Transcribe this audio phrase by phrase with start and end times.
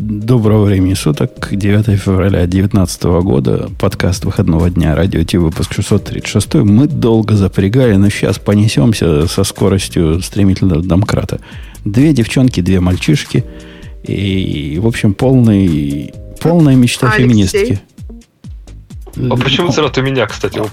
[0.00, 6.54] Доброго времени суток, 9 февраля 2019 года, подкаст выходного дня, радио Ти, выпуск 636.
[6.54, 11.38] Мы долго запрягали, но сейчас понесемся со скоростью стремительного домкрата.
[11.84, 13.44] Две девчонки, две мальчишки,
[14.02, 17.22] и, в общем, полный, полная мечта Алексей.
[17.22, 17.80] феминистки.
[19.16, 20.62] А почему сразу меня, кстати?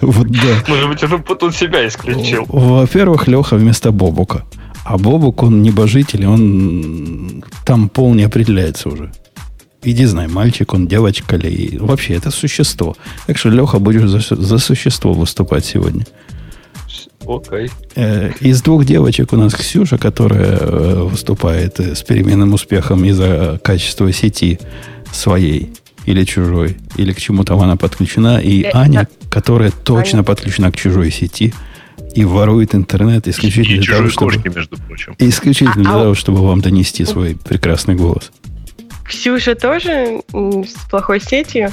[0.00, 0.64] Вот да.
[0.68, 2.46] Может быть, он себя исключил.
[2.48, 4.46] Во-первых, Леха вместо Бобука.
[4.90, 9.12] А Бобук, он небожитель, он там пол не определяется уже.
[9.84, 11.78] Иди знай, мальчик он, девочка ли.
[11.78, 12.96] Вообще, это существо.
[13.28, 16.04] Так что, Леха, будешь за, за существо выступать сегодня.
[17.24, 17.70] Окей.
[17.94, 23.60] Э, Из двух девочек у нас Ксюша, которая э, выступает э, с переменным успехом из-за
[23.62, 24.58] качества сети
[25.12, 25.72] своей
[26.04, 31.12] или чужой, или к чему там она подключена, и Аня, которая точно подключена к чужой
[31.12, 31.54] сети
[32.14, 34.32] и ворует интернет исключительно И для того, чтобы...
[34.32, 35.14] кошки, между прочим.
[35.18, 38.30] Исключительно А- для а- того, чтобы вам донести свой прекрасный голос.
[39.04, 41.70] Ксюша тоже с плохой сетью?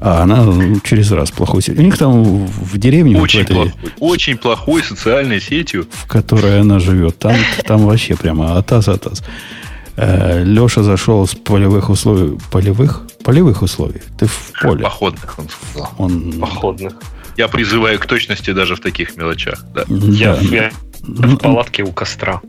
[0.00, 1.78] А она ну, через раз плохой сеть.
[1.78, 3.72] У них там в деревне, вот в, Очень этой, плохой.
[3.98, 5.86] Очень плохой социальной сетью.
[5.90, 7.34] в которой она живет, там,
[7.66, 9.22] там вообще прямо атас атас.
[9.96, 12.38] Леша зашел с полевых условий.
[12.50, 13.02] Полевых?
[13.22, 14.00] Полевых условий.
[14.18, 14.82] Ты в поле.
[14.82, 15.90] Походных, он сказал.
[15.98, 16.92] Он, Походных.
[17.36, 19.64] Я призываю к точности даже в таких мелочах.
[19.74, 19.84] Да.
[19.88, 20.70] Я, я
[21.02, 22.40] ну, в палатке у костра.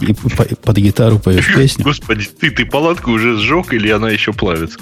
[0.00, 1.84] и по- под гитару поешь песню.
[1.84, 4.78] Господи, ты, ты палатку уже сжег или она еще плавится?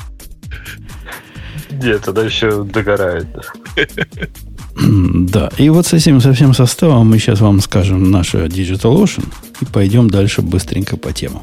[1.70, 3.26] Нет, тогда еще догорает.
[4.80, 9.24] Да, и вот с этим со всем составом мы сейчас вам скажем наше Digital Ocean
[9.60, 11.42] и пойдем дальше быстренько по темам.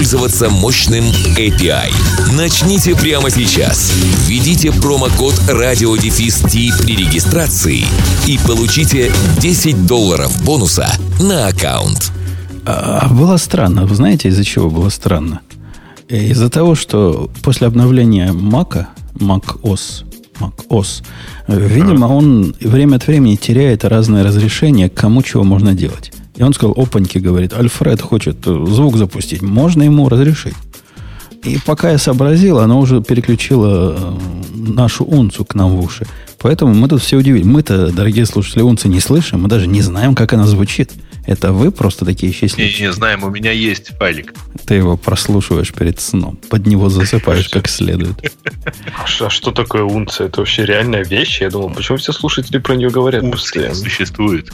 [0.49, 1.03] мощным
[1.37, 1.93] API.
[2.35, 3.91] Начните прямо сейчас.
[4.25, 7.85] Введите промокод RadioDefist при регистрации
[8.27, 10.87] и получите 10 долларов бонуса
[11.19, 12.11] на аккаунт.
[12.65, 13.85] А, было странно.
[13.85, 15.41] Вы знаете, из-за чего было странно?
[16.09, 18.87] Из-за того, что после обновления Mac,
[19.19, 20.03] Mac OS,
[20.39, 21.03] Mac OS,
[21.47, 26.11] видимо, он время от времени теряет разные разрешения, кому чего можно делать.
[26.41, 30.55] И он сказал, опаньки, говорит, Альфред хочет э, звук запустить, можно ему разрешить.
[31.43, 34.17] И пока я сообразил, оно уже переключило э,
[34.55, 36.07] нашу унцу к нам в уши.
[36.39, 37.45] Поэтому мы тут все удивились.
[37.45, 40.89] Мы-то, дорогие слушатели, унцы не слышим, мы даже не знаем, как она звучит.
[41.27, 42.79] Это вы просто такие Не, счастливые.
[42.79, 44.33] не знаем, у меня есть файлик.
[44.65, 46.39] Ты его прослушиваешь перед сном.
[46.49, 48.15] Под него засыпаешь как следует.
[48.97, 50.25] А что, а что такое унция?
[50.25, 51.39] Это вообще реальная вещь?
[51.41, 53.75] Я думал, почему все слушатели про нее говорят постоянно?
[53.75, 54.49] существует.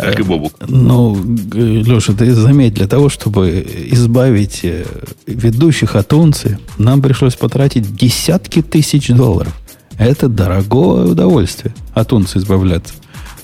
[0.00, 0.54] Как и Бобук.
[0.66, 4.84] Ну, г- Леша, ты заметь, для того, чтобы избавить э,
[5.26, 9.54] ведущих от унции, нам пришлось потратить десятки тысяч долларов.
[9.98, 12.94] Это дорогое удовольствие от унции избавляться.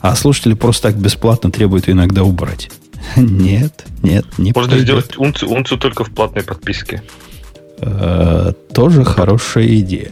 [0.01, 2.71] А слушатели просто так бесплатно требуют иногда убрать.
[3.17, 4.85] Нет, нет, не Можно пойдет.
[4.87, 7.03] сделать унцию, унцию только в платной подписке.
[7.79, 10.11] Э, тоже хорошая идея.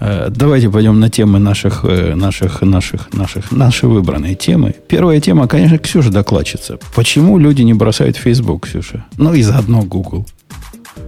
[0.00, 4.74] Э, Давайте пойдем на темы наших, э, наших, наших, наших, наши выбранные темы.
[4.88, 6.78] Первая тема, конечно, Ксюша докладчица.
[6.94, 9.04] Почему люди не бросают Facebook, Ксюша?
[9.18, 10.26] Ну и заодно Google.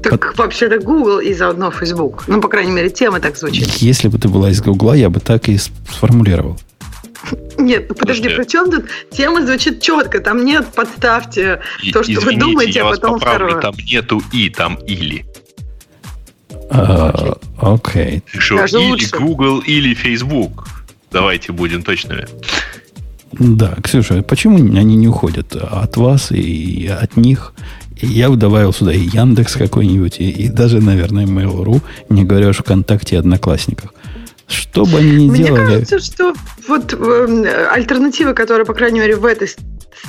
[0.02, 2.24] Так вообще-то Google и заодно Facebook.
[2.26, 3.68] Ну, по крайней мере, тема так звучит.
[3.82, 6.58] Если бы ты была из Гугла, я бы так и сформулировал.
[7.56, 8.42] Нет, ну подожди, Подожди.
[8.42, 10.18] при чем тут тема звучит четко?
[10.20, 13.62] Там нет подставьте И- то, что вы думаете, я а вас потом поправлю, второе.
[13.62, 15.24] там нету и, там или.
[16.74, 18.22] А, Окей.
[18.32, 19.18] Так что или лучше.
[19.18, 20.68] Google, или Facebook.
[21.10, 22.26] Давайте будем точными.
[23.32, 27.52] Да, Ксюша, почему они не уходят от вас и от них?
[28.00, 32.56] Я бы добавил сюда и Яндекс какой-нибудь, и, и даже, наверное, Mail.ru, не говоря уж
[32.58, 33.94] ВКонтакте и Одноклассниках.
[34.46, 35.64] Что бы они ни Мне делали...
[35.66, 36.34] кажется, что
[36.68, 39.48] вот эм, альтернативы, которые, по крайней мере, в этой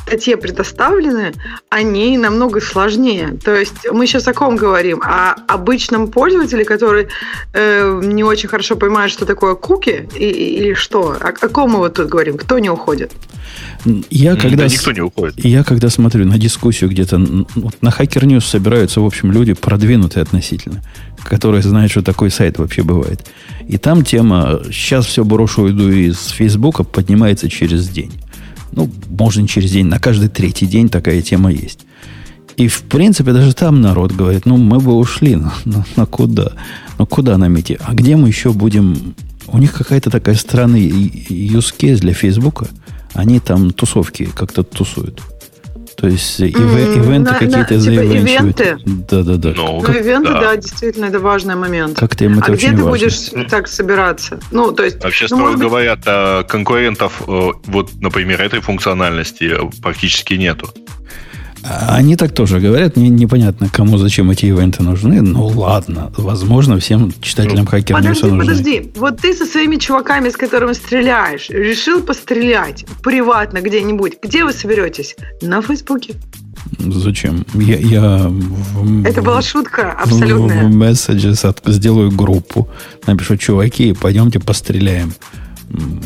[0.06, 1.34] статье предоставлены,
[1.70, 3.38] они намного сложнее.
[3.44, 5.02] То есть мы сейчас о ком говорим?
[5.04, 7.08] О обычном пользователе, который
[7.54, 11.16] э, не очень хорошо понимает, что такое куки, и- или что?
[11.20, 12.38] О, о ком мы вот тут говорим?
[12.38, 13.12] Кто не уходит?
[14.10, 15.36] Я когда, да никто не уходит.
[15.44, 17.18] я когда смотрю на дискуссию где-то,
[17.56, 20.82] вот на Hacker News собираются, в общем, люди продвинутые относительно,
[21.24, 23.30] которые знают, что такой сайт вообще бывает.
[23.68, 28.12] И там тема «сейчас все брошу, уйду из Фейсбука» поднимается через день.
[28.72, 31.86] Ну, можно через день, на каждый третий день такая тема есть.
[32.58, 36.52] И, в принципе, даже там народ говорит, ну, мы бы ушли, но, но, но куда?
[37.00, 37.78] Ну, куда нам идти?
[37.80, 39.16] А где мы еще будем...
[39.48, 42.68] У них какая-то такая use case для Фейсбука.
[43.14, 45.22] Они там тусовки как-то тусуют.
[45.96, 48.78] То есть ив- ивенты на- какие-то на- типа ивенты?
[48.86, 49.54] Да-да-да.
[49.56, 50.42] Ну, Ну, ивенты, да.
[50.42, 50.56] да.
[50.58, 51.98] действительно, это важный момент.
[52.00, 52.90] Как-то им это а очень где ты важно.
[53.08, 54.40] будешь так собираться?
[54.52, 59.46] Ну, то есть, Вообще, ну, строго быть, говоря, то конкурентов, э, вот, например, этой функциональности
[59.56, 60.70] э, практически нету.
[61.64, 62.98] Они так тоже говорят.
[62.98, 65.22] Мне непонятно, кому зачем эти ивенты нужны.
[65.22, 68.40] Ну ладно, возможно, всем читателям хакер Подожди, нужны.
[68.40, 68.92] подожди.
[68.96, 74.18] Вот ты со своими чуваками, с которыми стреляешь, решил пострелять приватно где-нибудь.
[74.22, 75.16] Где вы соберетесь?
[75.42, 76.16] На Фейсбуке.
[76.80, 77.46] Зачем?
[77.54, 80.64] Я, я в, Это была шутка в, в абсолютная.
[80.70, 82.68] Messages от- сделаю группу.
[83.08, 85.14] Напишу, чуваки, пойдемте постреляем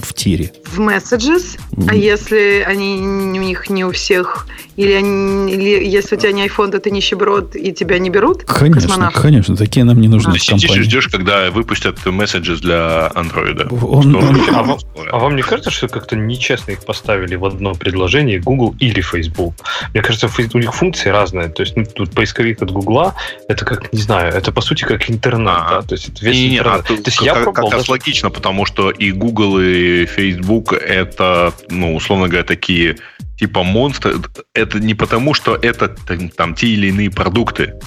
[0.01, 0.51] в тире.
[0.65, 0.79] В.
[0.79, 1.89] Мгм.
[1.89, 6.45] А если они у них не у всех, или, они, или если у тебя не
[6.47, 8.43] iPhone, то ты нищеброд и тебя не берут?
[8.45, 9.15] Конечно, космонавт?
[9.19, 10.33] конечно, такие нам не нужны А.
[10.33, 13.67] Ты сидишь и ждешь, когда выпустят месседжи для андроида.
[13.71, 14.77] Он- он- А вам-.
[15.11, 19.55] А вам не кажется, что как-то нечестно их поставили в одно предложение Google или Facebook?
[19.93, 21.49] Мне кажется, у них функции разные.
[21.49, 23.13] То есть, ну, тут поисковик от Google,
[23.49, 25.81] это как, не знаю, это по сути как интернет, Ага.
[25.81, 25.87] да?
[25.87, 26.85] То есть, это весь Не, не, а интернет.
[26.85, 30.05] тут То есть, как, я как пробовал раз даже- логично, потому что и Google, и
[30.05, 32.97] Facebook это, ну, условно говоря, такие
[33.37, 34.15] типа монстры.
[34.53, 35.89] Это не потому, что это
[36.35, 37.79] там те или иные продукты,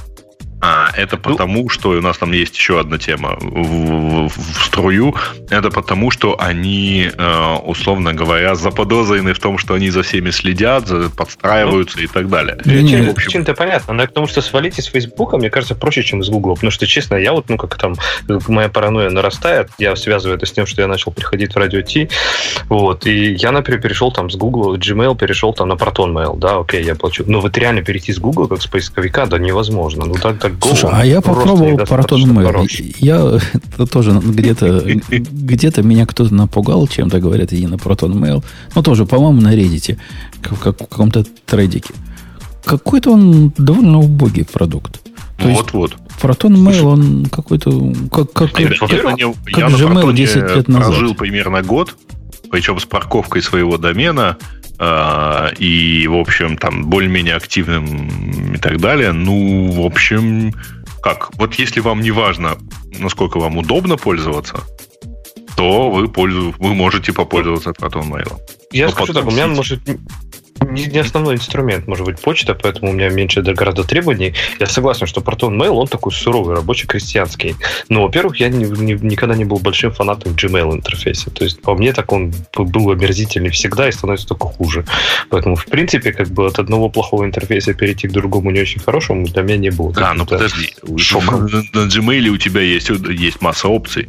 [0.63, 4.65] а это Ну, потому, что у нас там есть еще одна тема в, в- в
[4.65, 5.15] струю.
[5.51, 10.85] Это потому, что они, э, условно говоря, заподозрены в том, что они за всеми следят,
[11.17, 12.57] подстраиваются и так далее.
[12.57, 15.75] Причин- В общем, Причин-то понятно, но я к тому, что свалить из Фейсбука, мне кажется,
[15.75, 16.55] проще, чем из Гугла.
[16.55, 17.95] Потому что, честно, я вот, ну, как там,
[18.49, 22.09] моя паранойя нарастает, я связываю это с тем, что я начал приходить в радио Ти,
[22.69, 26.59] вот, и я, например, перешел там с Google, Gmail перешел там на Proton Mail, да,
[26.59, 27.25] окей, я плачу.
[27.27, 30.05] Но вот реально перейти с Google, как с поисковика, да, невозможно.
[30.07, 32.95] Ну, так, так Go, Слушай, а я попробовал Proton Mail.
[32.99, 33.39] Я
[33.75, 38.45] это тоже где-то где-то меня кто-то напугал чем-то, говорят, иди на Proton Mail.
[38.75, 39.99] Ну, тоже, по-моему, на Reddit,
[40.43, 41.95] как, как в каком-то трейдике.
[42.65, 45.01] Какой-то он довольно убогий продукт.
[45.39, 45.97] Вот-вот.
[46.21, 47.71] Proton Mail, он какой-то...
[48.13, 50.89] Как, как, Я, как- я как я на Gmail Протоне 10 лет назад.
[50.89, 51.97] прожил примерно год,
[52.51, 54.39] причем с парковкой своего домена
[54.79, 59.13] э, и, в общем, там более-менее активным и так далее.
[59.13, 60.53] Ну, в общем,
[61.03, 61.35] как?
[61.37, 62.59] Вот если вам не важно,
[62.99, 64.63] насколько вам удобно пользоваться,
[65.57, 68.39] то вы, пользу, вы можете попользоваться Proton Mail.
[68.73, 69.81] Я Ну, скажу так, у меня, может,
[70.71, 74.35] не, не основной инструмент, может быть, почта, поэтому у меня меньше гораздо требований.
[74.59, 77.57] Я согласен, что Proton Mail, он такой суровый, рабочий, крестьянский.
[77.89, 81.31] Но, во-первых, я не- не- никогда не был большим фанатом Gmail интерфейса.
[81.31, 84.85] То есть, по мне, так он был омерзительный всегда и становится только хуже.
[85.29, 89.27] Поэтому, в принципе, как бы от одного плохого интерфейса перейти к другому не очень хорошему
[89.27, 89.93] для меня не было.
[89.93, 90.75] Да, ну подожди.
[90.97, 91.47] шоком.
[91.47, 94.09] На, на Gmail у тебя есть, есть масса опций.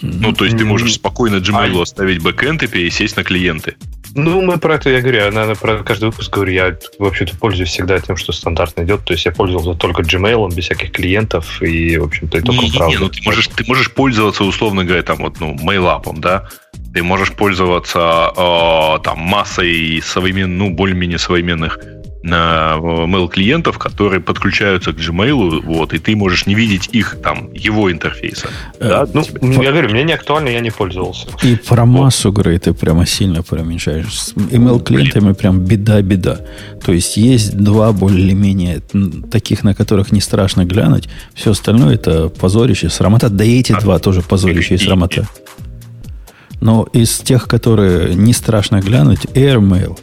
[0.00, 3.74] Ну, то есть ты можешь спокойно Gmail оставить бэкэнд и пересесть на клиенты.
[4.16, 7.70] Ну, мы про это, я говорю, я, наверное, про каждый выпуск говорю, я вообще-то пользуюсь
[7.70, 11.98] всегда тем, что стандартно идет, то есть я пользовался только Gmail, без всяких клиентов, и,
[11.98, 12.94] в общем-то, и только Не, не, правда.
[12.94, 16.48] не, ну ты можешь, ты можешь пользоваться, условно говоря, там вот, ну, мейлапом, да?
[16.92, 21.78] Ты можешь пользоваться э, там массой современных, ну, более-менее современных
[22.30, 27.92] mail клиентов, которые подключаются к Gmail, вот, и ты можешь не видеть их там его
[27.92, 28.48] интерфейса.
[28.80, 31.26] Э, Да, ну, типа, я говорю, мне не актуально, я не пользовался.
[31.42, 34.12] И про массу игры ты прямо сильно преуменьшаешь.
[34.12, 36.40] С email-клиентами прям беда-беда.
[36.84, 38.80] То есть есть два более-менее
[39.30, 41.08] таких, на которых не страшно глянуть.
[41.34, 43.28] Все остальное это позорище, срамота.
[43.28, 45.28] Да и эти А, два тоже позорище и и- и- срамота.
[46.60, 49.98] Но из тех, которые не страшно глянуть, AirMail.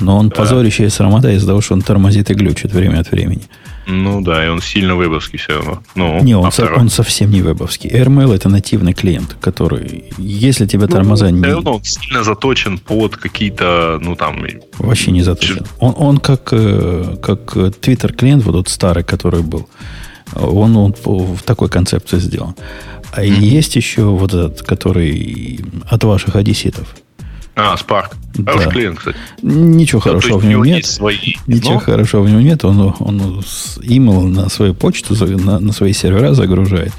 [0.00, 3.42] Но он позорище и срамота из-за того, что он тормозит и глючит время от времени.
[3.86, 5.82] Ну да, и он сильно вебовский все равно.
[5.94, 7.90] Ну, Не, он, а со- он совсем не вебовский.
[7.90, 13.16] AirMail это нативный клиент, который, если тебя Ну, тормоза не, равно он сильно заточен под
[13.16, 14.44] какие-то, ну там,
[14.78, 15.66] Вообще не заточен.
[15.80, 19.68] Он, он как, э, как Twitter клиент, вот тот старый, который был,
[20.34, 22.54] он, он в такой концепции сделан.
[23.12, 26.96] А есть еще вот этот, который от ваших одесситов.
[27.56, 28.14] А, Spark.
[28.34, 28.52] Да.
[28.52, 29.16] Хороший клиент, кстати.
[29.42, 30.86] Ничего Да, хорошего в нем него нет.
[30.86, 31.34] свои.
[31.46, 32.64] Ничего но- хорошего в нем нет.
[32.64, 36.92] Он, он с email на свою почту, на, на свои сервера загружает.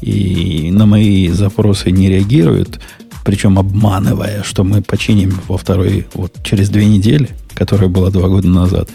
[0.00, 2.80] И на мои запросы не реагирует.
[3.24, 8.48] Причем обманывая, что мы починим во второй, вот через две недели, которая была два года
[8.48, 8.88] назад.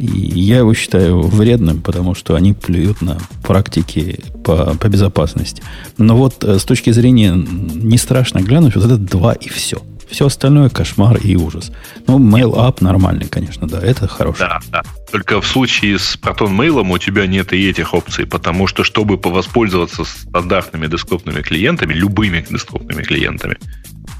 [0.00, 5.62] И я его считаю вредным, потому что они плюют на практики по, по безопасности.
[5.98, 9.82] Но вот э, с точки зрения не страшно глянуть, вот это два и все.
[10.10, 11.70] Все остальное кошмар и ужас.
[12.06, 14.38] Ну, Mail App нормальный, конечно, да, это хорошо.
[14.38, 14.82] Да, да.
[15.12, 19.16] Только в случае с Proton Mail у тебя нет и этих опций, потому что, чтобы
[19.16, 23.58] воспользоваться стандартными десктопными клиентами, любыми десктопными клиентами,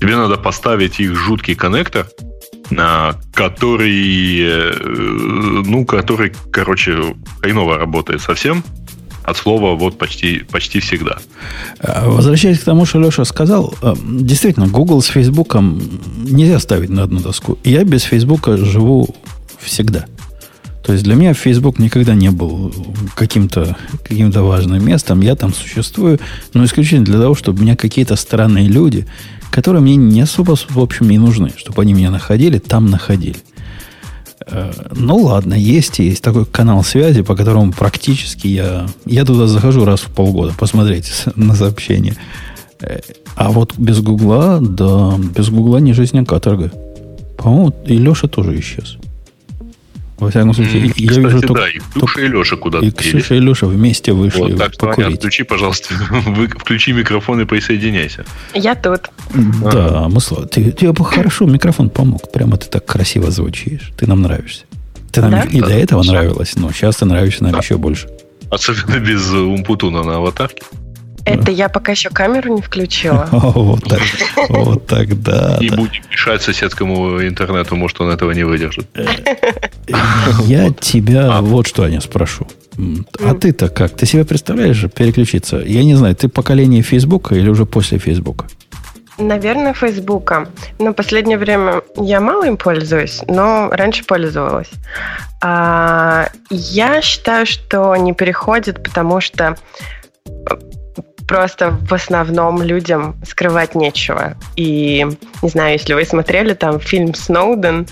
[0.01, 2.07] тебе надо поставить их жуткий коннектор,
[2.71, 8.63] на который, э, ну, который, короче, хреново работает совсем,
[9.29, 11.19] от слова вот почти, почти всегда.
[11.81, 15.83] А, возвращаясь к тому, что Леша сказал, э, действительно, Google с Фейсбуком
[16.25, 17.59] нельзя ставить на одну доску.
[17.65, 19.15] Я без Фейсбука живу
[19.61, 20.07] всегда.
[20.83, 22.73] То есть для меня Facebook никогда не был
[23.15, 25.21] каким-то каким важным местом.
[25.21, 26.19] Я там существую,
[26.55, 29.07] но исключительно для того, чтобы меня какие-то странные люди,
[29.51, 33.37] которые мне не особо, в общем, и нужны, чтобы они меня находили, там находили.
[34.47, 39.85] Э, ну ладно, есть есть такой канал связи, по которому практически я, я туда захожу
[39.85, 42.17] раз в полгода посмотреть на сообщения.
[42.81, 43.01] Э,
[43.37, 46.73] а вот без Гугла, да, без Гугла не жизнь, а каторга.
[47.37, 48.99] По-моему, и Леша тоже исчез.
[50.19, 51.67] Во всяком случае, mm, я кстати, вижу да, только...
[51.67, 55.17] и Ксюша, и Леша куда-то И Ксюша, и Леша вместе вышли вот, Так что, Аня,
[55.17, 55.95] включи, пожалуйста,
[56.59, 58.25] включи микрофон и присоединяйся.
[58.53, 59.11] Я тут.
[59.63, 60.09] Да, а.
[60.09, 60.47] мы слава.
[60.47, 62.33] Ты, тебе бы хорошо микрофон помог.
[62.33, 63.93] Прямо ты так красиво звучишь.
[63.97, 64.65] Ты нам нравишься.
[65.13, 65.43] Ты нам да?
[65.45, 67.59] и до этого нравилась, но сейчас ты нравишься нам да.
[67.59, 68.09] еще больше.
[68.51, 70.63] Особенно без умпутуна на аватарке.
[71.29, 73.29] Это я пока еще камеру не включила.
[73.59, 74.01] Вот так,
[74.49, 75.59] вот так, да.
[75.61, 78.87] И будем мешать соседскому интернету, может, он этого не выдержит.
[78.95, 79.07] Э,
[80.45, 81.41] я тебя а.
[81.41, 82.47] вот что, Аня, спрошу.
[83.21, 83.97] А ты-то как?
[83.97, 85.59] Ты себя представляешь переключиться?
[85.59, 88.47] Я не знаю, ты поколение Фейсбука или уже после Фейсбука?
[89.19, 90.49] Наверное, Фейсбука.
[90.79, 94.71] Но последнее время я мало им пользуюсь, но раньше пользовалась.
[95.43, 99.57] А, я считаю, что не переходит, потому что
[101.29, 104.35] просто в основном людям скрывать нечего.
[104.57, 105.07] И
[105.43, 107.87] не знаю, если вы смотрели там фильм Сноуден,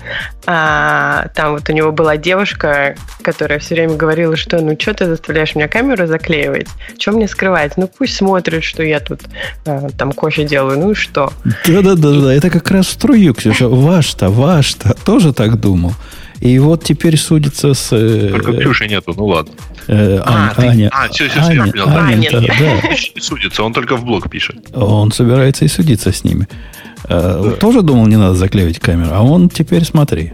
[0.47, 5.05] а, там вот у него была девушка, которая все время говорила, что ну что ты
[5.05, 6.67] заставляешь меня камеру заклеивать?
[6.97, 7.77] Что мне скрывать?
[7.77, 9.21] Ну пусть смотрят, что я тут
[9.65, 11.31] а, там кофе делаю, ну и что?
[11.67, 13.69] Да-да-да, да это как раз в струю, Ксюша.
[13.69, 15.93] Ваш-то, ваш-то тоже так думал.
[16.39, 17.89] И вот теперь судится с...
[17.91, 19.53] Э, Только Ксюши нету, ну ладно.
[19.87, 22.95] Э, а, Аня, Аня, а, все, все, Аня, все, Аня, Аня, да, да.
[23.19, 24.57] Судится, он только в блог пишет.
[24.73, 26.47] Он собирается и судиться с ними.
[27.05, 27.51] Э, да.
[27.51, 30.33] Тоже думал, не надо заклеивать камеру, а он теперь смотри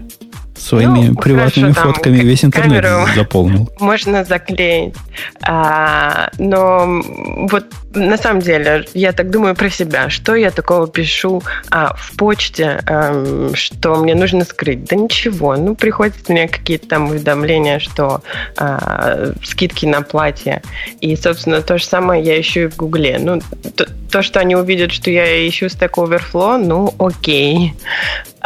[0.64, 3.70] своими ну, приватными хорошо, фотками там, весь интернет заполнил.
[3.78, 4.94] Можно заклеить.
[5.42, 7.02] А, но
[7.50, 10.10] вот на самом деле, я так думаю про себя.
[10.10, 14.84] Что я такого пишу а, в почте, а, что мне нужно скрыть?
[14.84, 15.56] Да ничего.
[15.56, 18.22] Ну, приходят меня какие-то там уведомления, что
[18.56, 20.62] а, скидки на платье.
[21.00, 23.18] И, собственно, то же самое я ищу и в Гугле.
[23.20, 23.40] Ну,
[23.76, 27.74] то, то, что они увидят, что я ищу Stack Overflow, ну, окей.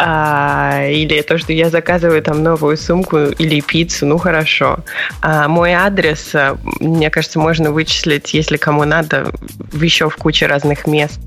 [0.01, 4.79] А, или то, что я заказываю там новую сумку или пиццу, ну, хорошо.
[5.23, 6.33] А, мой адрес,
[6.79, 9.33] мне кажется, можно вычислить, если кому надо,
[9.73, 11.19] еще в куче разных мест.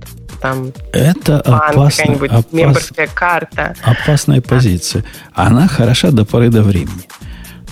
[0.41, 3.75] Там Это банк, опасно, опас, мемберская карта.
[3.83, 5.03] Опасная позиция.
[5.33, 7.07] Она хороша до поры до времени.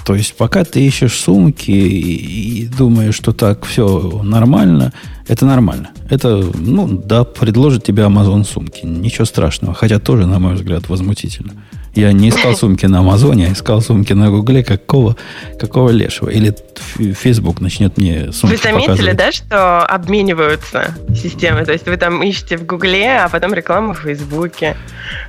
[0.10, 4.92] То есть, пока ты ищешь сумки и, и думаешь, что так все нормально,
[5.28, 5.92] это нормально.
[6.10, 8.88] Это, ну, да, предложит тебе Amazon сумки.
[8.88, 9.76] Ничего страшного.
[9.76, 11.54] Хотя тоже, на мой взгляд, возмутительно.
[11.96, 14.64] Я не искал сумки на Амазоне, а искал сумки на Гугле.
[14.64, 15.16] Какого,
[15.60, 16.30] какого лешего?
[16.30, 16.56] Или
[16.98, 19.18] Facebook начнет мне сумки Вы заметили, показывать.
[19.18, 21.66] да, что обмениваются системы?
[21.66, 24.76] То есть вы там ищете в Гугле, а потом рекламу в Фейсбуке.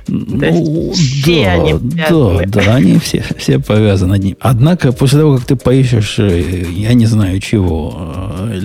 [0.07, 4.37] Ну, все да, они да, да, они все, все повязаны одним.
[4.39, 8.13] Однако, после того, как ты поищешь, э, я не знаю чего,
[8.49, 8.59] э,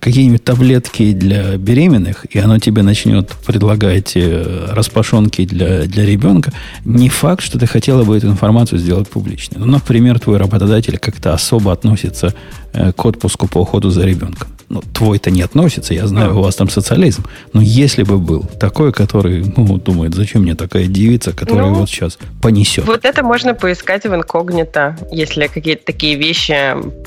[0.00, 6.52] какие-нибудь таблетки для беременных, и оно тебе начнет предлагать э, распашонки для, для ребенка,
[6.84, 9.58] не факт, что ты хотела бы эту информацию сделать публичной.
[9.58, 12.34] Ну, например, твой работодатель как-то особо относится
[12.72, 16.68] к отпуску по уходу за ребенком ну, твой-то не относится, я знаю, у вас там
[16.68, 21.74] социализм, но если бы был такой, который, ну, думает, зачем мне такая девица, которая ну,
[21.74, 22.84] вот сейчас понесет.
[22.86, 26.52] Вот это можно поискать в инкогнито, если какие-то такие вещи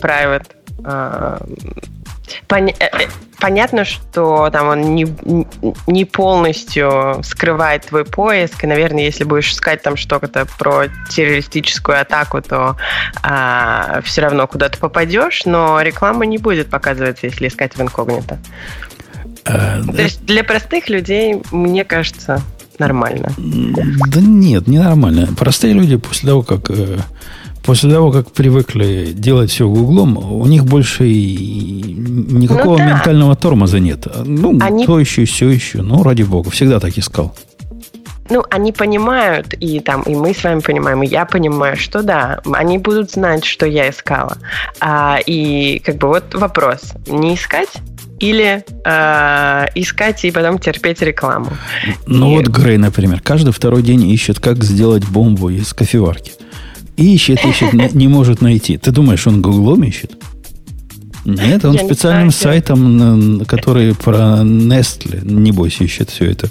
[0.01, 0.45] private
[0.83, 1.45] а,
[2.47, 2.67] Пон...
[2.67, 3.07] Э, э,
[3.39, 5.07] понятно, что там он не,
[5.87, 12.41] не полностью скрывает твой поиск, и, наверное, если будешь искать там что-то про террористическую атаку,
[12.41, 12.77] то
[13.21, 18.39] а, все равно куда-то попадешь, но реклама не будет показываться, если искать в инкогнито.
[19.45, 20.03] А, то да.
[20.03, 22.41] есть для простых людей, мне кажется,
[22.79, 23.31] нормально.
[23.37, 25.29] Да нет, не нормально.
[25.37, 26.69] Простые люди после того, как
[27.67, 32.85] после того, как привыкли делать все гуглом, у них больше и никакого ну, да.
[32.85, 34.07] ментального тормоза нет.
[34.25, 34.85] Ну, Они...
[34.85, 35.81] то еще, все еще.
[35.81, 37.35] Ну, ради бога, всегда так искал.
[38.29, 42.39] ну, они понимают, и там, и мы с вами понимаем, и я понимаю, что да,
[42.53, 44.37] они будут знать, что я искала.
[44.79, 47.73] А, и как бы вот вопрос, не искать
[48.19, 51.51] или э, искать и потом терпеть рекламу.
[52.05, 52.35] Ну и...
[52.37, 56.31] вот Грей, например, каждый второй день ищет, как сделать бомбу из кофеварки.
[56.97, 58.77] Ищет, ищет, не может найти.
[58.77, 60.17] Ты думаешь, он гуглом ищет?
[61.25, 66.49] Нет, он специальным сайтом, который про Nestle, небось, ищет все это.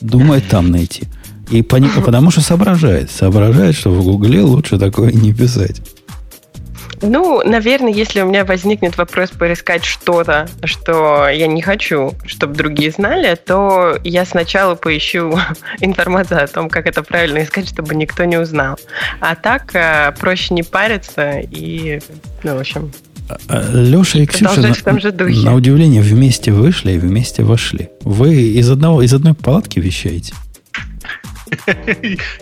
[0.00, 1.02] Думает там найти.
[1.50, 1.88] И пони...
[2.04, 3.10] потому что соображает.
[3.10, 5.82] Соображает, что в Гугле лучше такое не писать.
[7.02, 12.92] Ну, наверное, если у меня возникнет вопрос поискать что-то, что я не хочу, чтобы другие
[12.92, 15.36] знали, то я сначала поищу
[15.80, 18.78] информацию о том, как это правильно искать, чтобы никто не узнал.
[19.20, 22.00] А так э, проще не париться и,
[22.44, 22.92] ну, в общем...
[23.28, 27.88] А, а, Леша и Ксюша на, на удивление вместе вышли и вместе вошли.
[28.02, 30.34] Вы из одного из одной палатки вещаете?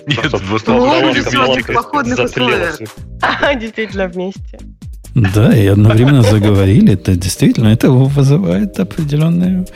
[0.06, 2.78] Нет, в походных условиях.
[3.60, 4.58] Действительно вместе.
[5.14, 6.94] Да, и одновременно заговорили.
[6.94, 9.66] Это действительно, это вызывает определенную...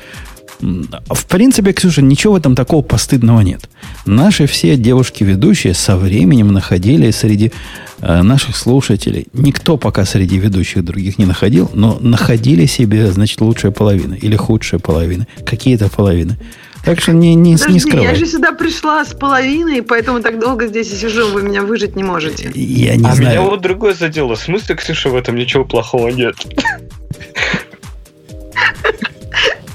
[0.61, 3.69] В принципе, Ксюша, ничего в этом такого постыдного нет.
[4.07, 7.53] Наши все девушки-ведущие со временем находили среди
[8.01, 13.73] э, наших слушателей, никто пока среди ведущих других не находил, но находили себе, значит, лучшая
[13.73, 16.39] половина или худшая половина, какие-то половины.
[16.85, 18.07] Так что не, не, Подожди, не скрывай.
[18.07, 21.97] я же сюда пришла с половиной, поэтому так долго здесь и сижу, вы меня выжить
[21.97, 22.51] не можете.
[22.55, 23.31] Я не а знаю.
[23.31, 24.37] меня вот другое задело.
[24.37, 26.37] В смысле, Ксюша, в этом ничего плохого нет?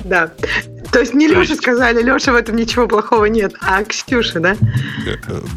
[0.04, 0.32] Да.
[0.92, 4.56] То есть не Леша сказали, Леша, в этом ничего плохого нет, а Ксюша, да?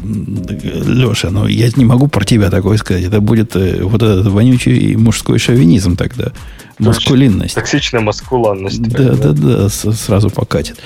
[0.03, 3.03] Леша, ну я не могу про тебя такое сказать.
[3.03, 6.31] Это будет э, вот этот вонючий мужской шовинизм тогда.
[6.77, 7.55] Маскулинность.
[7.55, 8.81] Токсичная маскуланность.
[8.81, 10.79] Да, да, да, сразу покатит.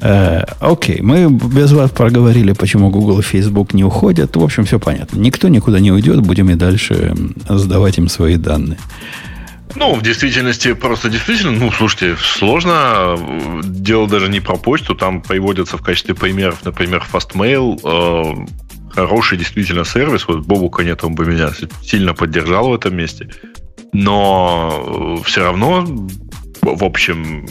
[0.00, 4.36] Э, окей, мы без вас проговорили, почему Google и Facebook не уходят.
[4.36, 5.18] В общем, все понятно.
[5.18, 7.14] Никто никуда не уйдет, будем и дальше
[7.48, 8.78] сдавать им свои данные.
[9.76, 13.16] Ну, в действительности, просто действительно, ну, слушайте, сложно.
[13.62, 18.46] Дело даже не про почту, там приводятся в качестве примеров, например, Fastmail, э,
[18.92, 20.26] хороший действительно сервис.
[20.26, 21.50] Вот Бобу нет, он бы меня
[21.82, 23.28] сильно поддержал в этом месте.
[23.92, 25.86] Но э, все равно
[26.62, 27.46] в общем,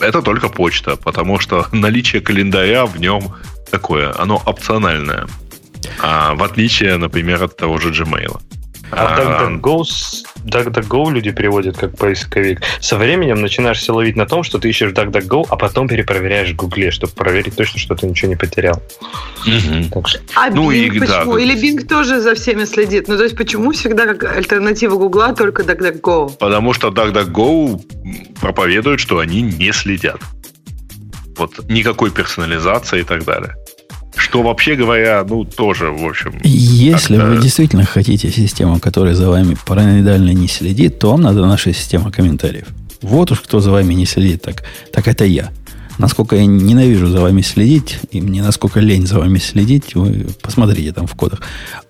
[0.00, 3.34] это только почта, потому что наличие календаря в нем
[3.70, 5.26] такое, оно опциональное.
[6.00, 8.40] А, в отличие, например, от того же Gmail.
[8.90, 9.84] А DuckDuckGo,
[10.44, 12.62] DuckDuckGo люди переводят как поисковик.
[12.80, 16.56] Со временем начинаешь все ловить на том, что ты ищешь DuckDuckGo, а потом перепроверяешь в
[16.56, 18.82] Гугле, чтобы проверить точно, что ты ничего не потерял.
[19.46, 19.90] Угу.
[19.92, 20.20] Так что...
[20.34, 21.34] А ну, Bing и, почему?
[21.34, 23.08] Да, Или Bing тоже за всеми следит?
[23.08, 26.36] Ну, то есть, почему всегда как альтернатива Гугла только DuckDuckGo?
[26.38, 30.20] Потому что DuckDuckGo проповедует, что они не следят.
[31.36, 33.54] Вот никакой персонализации и так далее.
[34.16, 36.40] Что вообще говоря, ну, тоже, в общем...
[36.42, 41.72] Если вы действительно хотите систему, которая за вами параноидально не следит, то вам надо наша
[41.72, 42.66] система комментариев.
[43.02, 45.50] Вот уж кто за вами не следит, так, так это я.
[45.98, 50.92] Насколько я ненавижу за вами следить, и мне насколько лень за вами следить, вы посмотрите
[50.92, 51.40] там в кодах.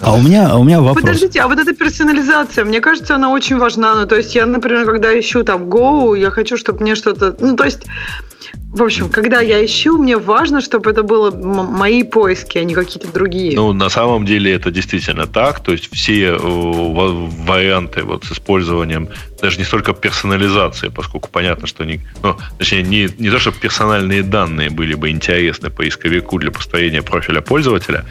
[0.01, 1.03] А у меня, а у меня вопрос.
[1.03, 3.95] Подождите, а вот эта персонализация, мне кажется, она очень важна.
[3.95, 7.37] Ну, то есть я, например, когда ищу там Go, я хочу, чтобы мне что-то...
[7.41, 7.81] Ну, то есть
[8.71, 13.11] в общем, когда я ищу, мне важно, чтобы это было мои поиски, а не какие-то
[13.11, 13.57] другие.
[13.57, 15.61] Ну, на самом деле это действительно так.
[15.61, 19.09] То есть все э, варианты вот с использованием
[19.41, 23.59] даже не столько персонализации, поскольку понятно, что не, ну, точнее, не, не то, чтобы
[23.99, 28.05] персональные данные были бы интересны поисковику для построения профиля пользователя,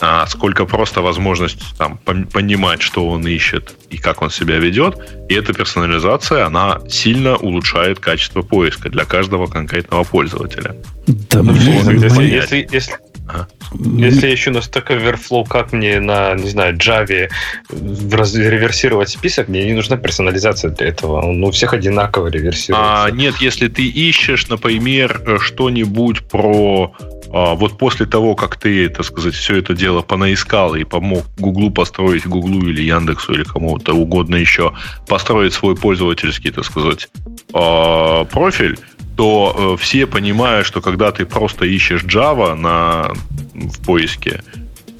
[0.00, 4.96] а сколько просто возможность там, понимать, что он ищет и как он себя ведет.
[5.28, 10.74] И эта персонализация, она сильно улучшает качество поиска для каждого конкретного пользователя.
[11.06, 12.94] Да, ну, если, если, если,
[13.28, 13.48] Ага.
[13.72, 17.28] Если я ищу на Stack Overflow, как мне на, не знаю, Java
[17.70, 21.26] реверсировать список, мне не нужна персонализация для этого.
[21.26, 23.04] Он у всех одинаково реверсируется.
[23.04, 26.94] А, нет, если ты ищешь, например, что-нибудь про
[27.32, 31.70] а, вот после того, как ты, так сказать, все это дело понаискал и помог Гуглу
[31.70, 34.72] построить, Гуглу или Яндексу или кому-то угодно еще,
[35.06, 37.08] построить свой пользовательский, так сказать,
[37.52, 38.78] а, профиль,
[39.16, 43.12] то э, все понимают, что когда ты просто ищешь Java на,
[43.54, 44.42] в поиске,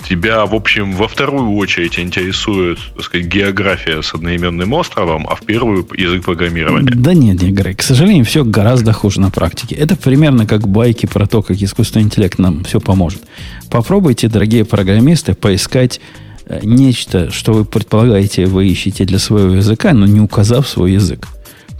[0.08, 5.42] тебя, в общем, во вторую очередь интересует, так сказать, география с одноименным островом, а в
[5.42, 6.92] первую язык программирования.
[6.94, 7.74] Да нет, не Грей.
[7.74, 9.74] К сожалению, все гораздо хуже на практике.
[9.74, 13.22] Это примерно как байки про то, как искусственный интеллект нам все поможет.
[13.70, 16.00] Попробуйте, дорогие программисты, поискать
[16.46, 21.26] э, нечто, что вы предполагаете, вы ищете для своего языка, но не указав свой язык.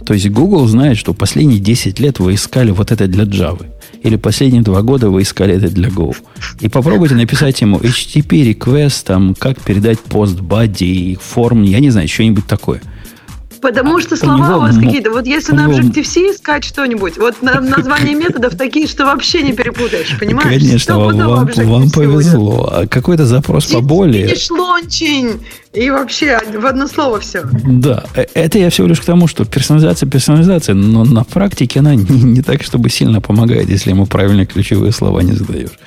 [0.07, 3.65] То есть Google знает, что последние 10 лет вы искали вот это для Java.
[4.03, 6.15] Или последние два года вы искали это для Go.
[6.61, 12.07] И попробуйте написать ему HTTP request, там, как передать пост body, форм, я не знаю,
[12.07, 12.81] что-нибудь такое–
[13.61, 15.11] Потому что слова у вас какие-то.
[15.11, 20.61] Вот если на Objective-C искать что-нибудь, вот название методов такие, что вообще не перепутаешь, понимаешь?
[20.61, 22.69] Конечно, вам, вам, вам повезло.
[22.71, 24.35] А какой-то запрос поболее.
[24.35, 25.41] Шлончень.
[25.73, 27.43] И вообще в одно слово все.
[27.63, 31.93] Да, э, это я всего лишь к тому, что персонализация, персонализация, но на практике она
[31.95, 35.77] не, не так, чтобы сильно помогает, если ему правильные ключевые слова не задаешь.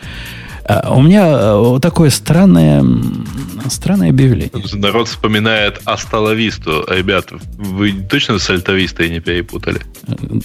[0.64, 2.84] А, у меня э, вот такое странное,
[3.68, 4.50] странное объявление.
[4.74, 6.84] Народ вспоминает Асталависту.
[6.88, 9.80] Ребят, вы точно с Альтавистой не перепутали?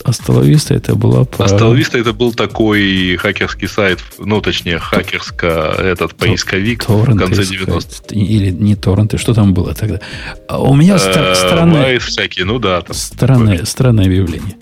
[0.03, 1.25] Асталависта это была...
[1.25, 1.45] Про...
[1.45, 8.03] Асталависта это был такой хакерский сайт, ну, точнее, хакерско этот поисковик торренты в конце 90-х.
[8.11, 9.99] Или не торренты, что там было тогда?
[10.47, 11.99] А у меня стра- странное...
[11.99, 12.83] всякие, ну да.
[12.91, 14.55] Странное, странное объявление,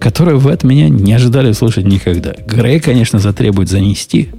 [0.00, 2.34] которое вы от меня не ожидали слушать никогда.
[2.46, 4.30] Грей, конечно, затребует занести,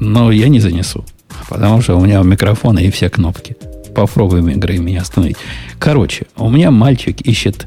[0.00, 1.04] но я не занесу.
[1.48, 3.56] Потому что у меня микрофон и все кнопки.
[3.94, 5.36] Попробуем игры меня остановить.
[5.78, 7.66] Короче, у меня мальчик ищет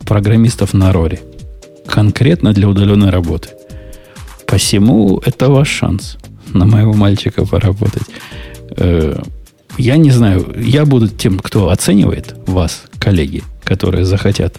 [0.00, 1.20] программистов на Роре.
[1.86, 3.50] Конкретно для удаленной работы.
[4.46, 6.16] Посему это ваш шанс
[6.52, 8.02] на моего мальчика поработать.
[8.76, 9.20] Э,
[9.76, 14.58] я не знаю, я буду тем, кто оценивает вас, коллеги, которые захотят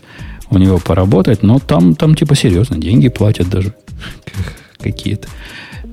[0.51, 3.73] у него поработать, но там, там типа серьезно, деньги платят даже
[4.79, 5.27] какие-то.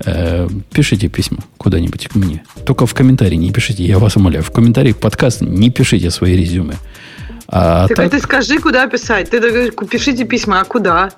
[0.04, 2.44] Э, пишите письма куда-нибудь к мне.
[2.64, 4.44] Только в комментарии не пишите, я вас умоляю.
[4.44, 6.74] В комментарии подкаст не пишите свои резюме.
[7.48, 9.30] А так, так ты скажи, куда писать.
[9.30, 11.10] Ты пишите письма, а куда?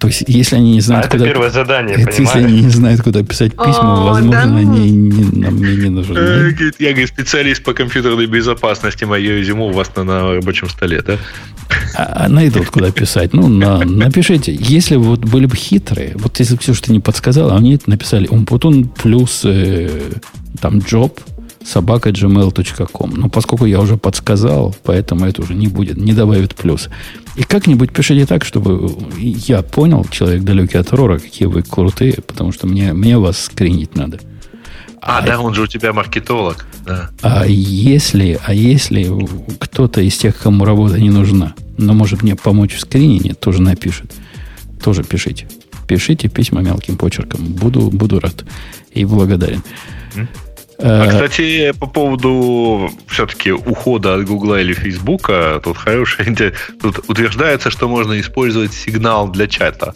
[0.00, 1.24] То есть, если они не знают, а куда...
[1.24, 4.46] Это первое задание, это, Если они не знают, куда писать письма, О, возможно, да?
[4.46, 4.56] Ну.
[4.56, 6.18] они не, нам мне не нужны.
[6.18, 11.02] Э, я, говорит, специалист по компьютерной безопасности, мое резюме у вас на, на рабочем столе,
[11.02, 11.18] да?
[11.94, 13.34] А, а найдут, куда писать.
[13.34, 14.56] Ну, на, напишите.
[14.58, 18.26] Если вот были бы хитрые, вот если бы все, что ты не подсказал, они написали
[18.26, 20.12] Умпутун плюс э,
[20.62, 21.12] там job
[21.64, 23.10] собака gmail.com.
[23.14, 26.88] Но поскольку я уже подсказал, поэтому это уже не будет, не добавит плюс.
[27.36, 32.52] И как-нибудь пишите так, чтобы я понял, человек далекий от Рора, какие вы крутые, потому
[32.52, 34.20] что мне, мне вас скринить надо.
[35.02, 36.66] А, а да, он же у тебя маркетолог.
[36.84, 37.10] Да.
[37.22, 39.10] А если, а если
[39.58, 44.12] кто-то из тех, кому работа не нужна, но может мне помочь в скрининге, тоже напишет.
[44.82, 45.48] Тоже пишите.
[45.86, 47.44] Пишите письма мелким почерком.
[47.44, 48.44] Буду, буду рад
[48.92, 49.62] и благодарен.
[50.14, 50.28] Mm.
[50.82, 56.52] А, кстати, по поводу все-таки ухода от Гугла или Фейсбука, тут хорошая идея.
[56.80, 59.94] Тут утверждается, что можно использовать сигнал для чата.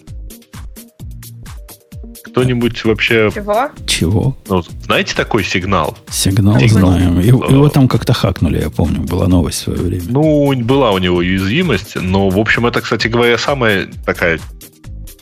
[2.24, 3.30] Кто-нибудь вообще...
[3.32, 3.70] Чего?
[3.86, 4.36] Чего?
[4.48, 5.96] Ну, знаете такой сигнал?
[6.10, 6.90] Сигнал, сигнал.
[6.90, 7.20] знаем.
[7.20, 9.02] Его, его там как-то хакнули, я помню.
[9.02, 10.04] Была новость в свое время.
[10.08, 14.40] Ну, была у него уязвимость, но, в общем, это, кстати говоря, самая такая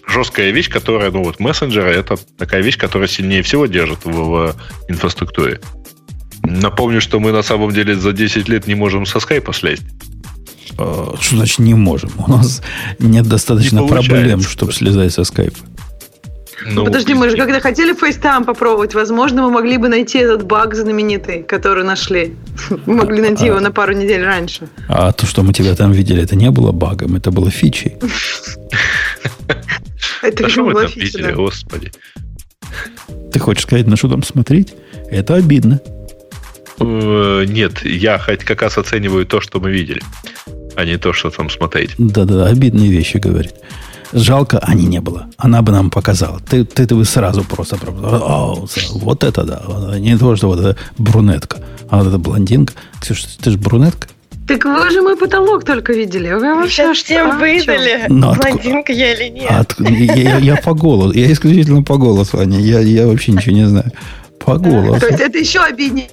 [0.06, 4.56] жесткая вещь, которая, ну вот, мессенджеры, это такая вещь, которая сильнее всего держит в, в
[4.88, 5.60] инфраструктуре.
[6.42, 9.84] Напомню, что мы на самом деле за 10 лет не можем со скайпа слезть.
[10.78, 12.10] А, что значит не можем?
[12.18, 12.62] У нас
[12.98, 15.58] нет достаточно не проблем, чтобы слезать со скайпа.
[16.64, 20.74] Ну, Подожди, мы же когда хотели FaceTime попробовать, возможно, мы могли бы найти этот баг
[20.74, 22.36] знаменитый, который нашли.
[22.86, 24.68] Мы могли найти его на пару недель раньше.
[24.88, 27.96] А то, что мы тебя там видели, это не было багом, это было фичей.
[30.28, 31.92] Это что вы там видели, господи?
[33.32, 34.74] Ты хочешь сказать, на что там смотреть?
[35.11, 35.80] Это обидно.
[36.78, 40.02] Э, нет, я хоть как раз оцениваю то, что мы видели,
[40.76, 41.94] а не то, что там смотреть.
[41.98, 43.54] Да-да, обидные вещи говорит.
[44.12, 45.26] Жалко, Ани не было.
[45.38, 46.38] Она бы нам показала.
[46.40, 47.76] Ты, ты, ты бы сразу просто...
[47.76, 49.98] О, вот это да.
[49.98, 51.62] Не то, что вот эта брюнетка.
[51.88, 52.74] А вот эта блондинка.
[53.00, 54.08] Ксюша, ты же брюнетка?
[54.46, 56.33] Так вы же мой потолок только видели.
[56.33, 59.50] Вы вообще всем выдали, Но блондинка я или нет.
[59.50, 61.16] От, я, я, я по голосу.
[61.16, 62.59] Я исключительно по голосу, Аня.
[62.59, 63.92] Я, я вообще ничего не знаю.
[64.38, 65.00] По голосу.
[65.00, 66.09] То есть это еще обиднее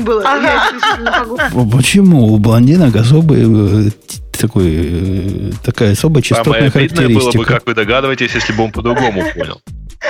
[0.00, 0.22] было.
[0.24, 1.26] Ага.
[1.72, 2.32] Почему?
[2.32, 3.90] У блондинок особый э,
[4.32, 7.20] такой, э, такая особая частотная Самое характеристика.
[7.20, 9.60] было бы, как вы догадываетесь, если бы он по-другому понял.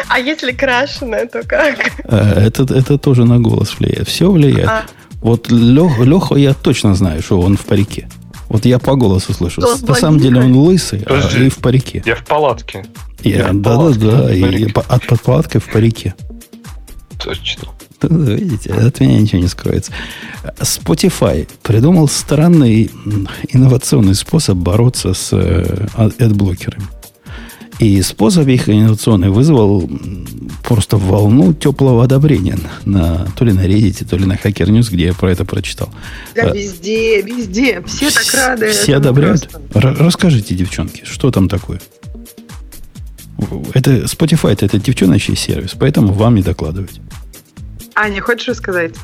[0.09, 1.79] А если крашеная, то как?
[2.05, 4.09] Э, это, это тоже на голос влияет.
[4.09, 4.69] Все влияет.
[4.69, 4.85] А.
[5.23, 8.09] Вот Лех, Леха, я точно знаю, что он в парике.
[8.49, 9.63] Вот я по голосу слышу.
[9.63, 12.03] Что, На самом деле он лысый, а Подожди, а и в парике.
[12.05, 12.85] Я в палатке.
[13.23, 16.15] Я, да, да, да, и от под палаткой в парике.
[17.23, 17.69] Точно.
[18.03, 19.93] Видите, от меня ничего не скроется.
[20.59, 22.91] Spotify придумал странный
[23.49, 25.33] инновационный способ бороться с
[25.95, 26.87] адблокерами.
[27.83, 29.90] И способ их инновационный вызвал
[30.62, 35.07] просто волну теплого одобрения на, то ли на Reddit, то ли на Hacker News, где
[35.07, 35.92] я про это прочитал.
[36.37, 37.83] Да, а, везде, везде.
[37.87, 38.71] Все так рады.
[38.71, 39.49] Все одобряют.
[39.75, 41.81] Расскажите, девчонки, что там такое?
[43.75, 47.01] Это Spotify это девчоночий сервис, поэтому вам не докладывать.
[47.97, 48.95] Аня, хочешь рассказать?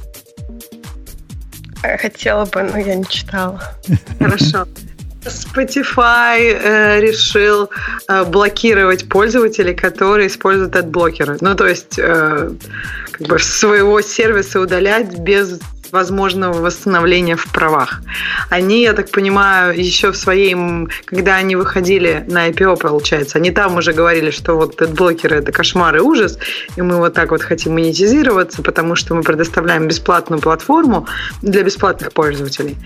[1.83, 3.61] Хотела бы, но я не читала.
[4.19, 4.67] Хорошо.
[5.25, 7.71] Spotify э, решил
[8.09, 11.39] э, блокировать пользователей, которые используют адблокеры.
[11.41, 12.51] Ну, то есть, э,
[13.13, 15.59] как бы своего сервиса удалять без
[15.93, 18.03] возможного восстановления в правах.
[18.51, 20.57] Они, я так понимаю, еще в своей,
[21.05, 25.97] когда они выходили на IPO, получается, они там уже говорили, что вот блокеры это кошмар
[25.97, 26.39] и ужас,
[26.77, 31.07] и мы вот так вот хотим монетизироваться, потому что мы предоставляем бесплатную платформу
[31.43, 32.77] для бесплатных пользователей.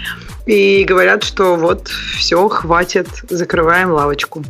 [0.46, 4.44] И говорят, что вот все, хватит, закрываем лавочку.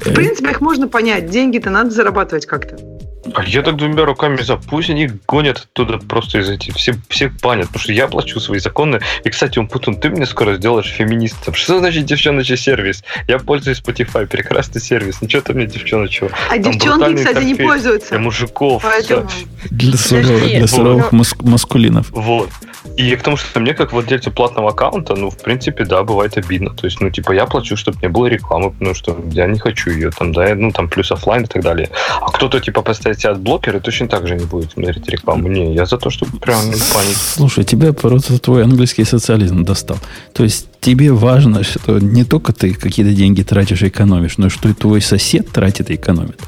[0.00, 0.14] В э.
[0.14, 1.30] принципе, их можно понять.
[1.30, 2.89] Деньги-то надо зарабатывать как-то.
[3.34, 4.56] А я так двумя руками за.
[4.56, 6.74] Пусть они гонят оттуда просто из этих.
[6.76, 7.66] Все, все банят.
[7.66, 9.00] Потому что я плачу свои законы.
[9.24, 11.54] И, кстати, Умпутун, ты мне скоро сделаешь феминистом.
[11.54, 13.04] Что значит девчоночий сервис?
[13.28, 14.26] Я пользуюсь Spotify.
[14.26, 15.18] Прекрасный сервис.
[15.20, 16.30] Ну, что-то мне девчоночего.
[16.48, 18.10] А Там девчонки, кстати, не пользуются.
[18.10, 18.82] Для мужиков.
[18.82, 19.28] Поэтому...
[19.70, 21.42] Для суровых, для суровых вот.
[21.42, 22.10] маскулинов.
[22.10, 22.48] Вот.
[22.96, 26.70] И к тому, что мне, как владельцу платного аккаунта, ну, в принципе, да, бывает обидно.
[26.74, 29.90] То есть, ну, типа, я плачу, чтобы не было рекламы, потому что я не хочу
[29.90, 31.90] ее там, да, ну, там, плюс офлайн и так далее.
[32.20, 35.48] А кто-то, типа, поставить себя от блокера, точно так же не будет смотреть рекламу.
[35.48, 37.16] Не, я за то, чтобы прям не панить.
[37.16, 39.98] Слушай, тебя просто твой английский социализм достал.
[40.32, 44.68] То есть, тебе важно, что не только ты какие-то деньги тратишь и экономишь, но что
[44.68, 46.40] и твой сосед тратит и экономит.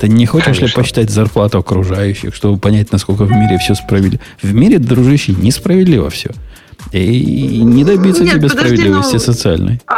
[0.00, 0.66] Ты не хочешь Конечно.
[0.66, 4.20] ли посчитать зарплату окружающих, чтобы понять, насколько в мире все справедливо?
[4.42, 6.30] В мире, дружище, несправедливо все.
[6.90, 9.80] И не добиться Нет, тебе подожди, справедливости ну, социальной.
[9.86, 9.94] А,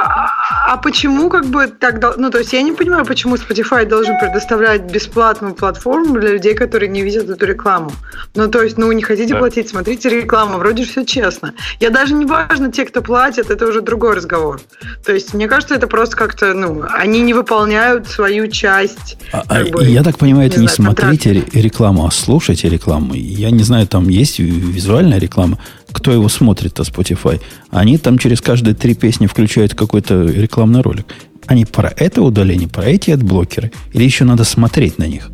[0.66, 2.00] а почему как бы так...
[2.16, 6.88] Ну, то есть я не понимаю, почему Spotify должен предоставлять бесплатную платформу для людей, которые
[6.88, 7.92] не видят эту рекламу.
[8.34, 9.40] Ну, то есть, ну, не хотите да.
[9.40, 11.52] платить, смотрите рекламу, вроде все честно.
[11.80, 14.58] Я даже не важно, те, кто платят, это уже другой разговор.
[15.04, 19.18] То есть, мне кажется, это просто как-то, ну, они не выполняют свою часть.
[19.32, 21.54] А, а бы, я так понимаю, это не, не знаю, смотрите контракт.
[21.56, 23.12] рекламу, а слушайте рекламу.
[23.12, 25.58] Я не знаю, там есть визуальная реклама,
[25.94, 27.40] кто его смотрит-то Spotify?
[27.70, 31.06] Они там через каждые три песни включают какой-то рекламный ролик.
[31.46, 33.70] Они про это удаление, про эти адблокеры?
[33.92, 35.30] Или еще надо смотреть на них?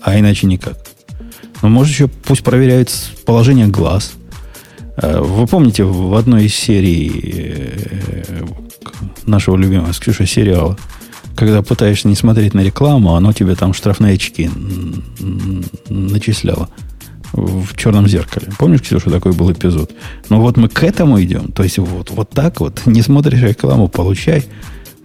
[0.00, 0.78] А иначе никак.
[1.60, 2.92] Но может еще пусть проверяют
[3.24, 4.12] положение глаз.
[4.96, 8.44] Э, вы помните, в одной из серий э,
[9.26, 10.78] нашего любимого с Ксюшей сериала,
[11.34, 14.48] когда пытаешься не смотреть на рекламу, оно тебе там штрафные очки
[15.88, 16.68] начисляло
[17.36, 18.48] в черном зеркале.
[18.58, 19.92] Помнишь, Ксюша, такой был эпизод?
[20.28, 21.52] Ну вот мы к этому идем.
[21.52, 22.86] То есть вот, вот так вот.
[22.86, 24.46] Не смотришь рекламу, получай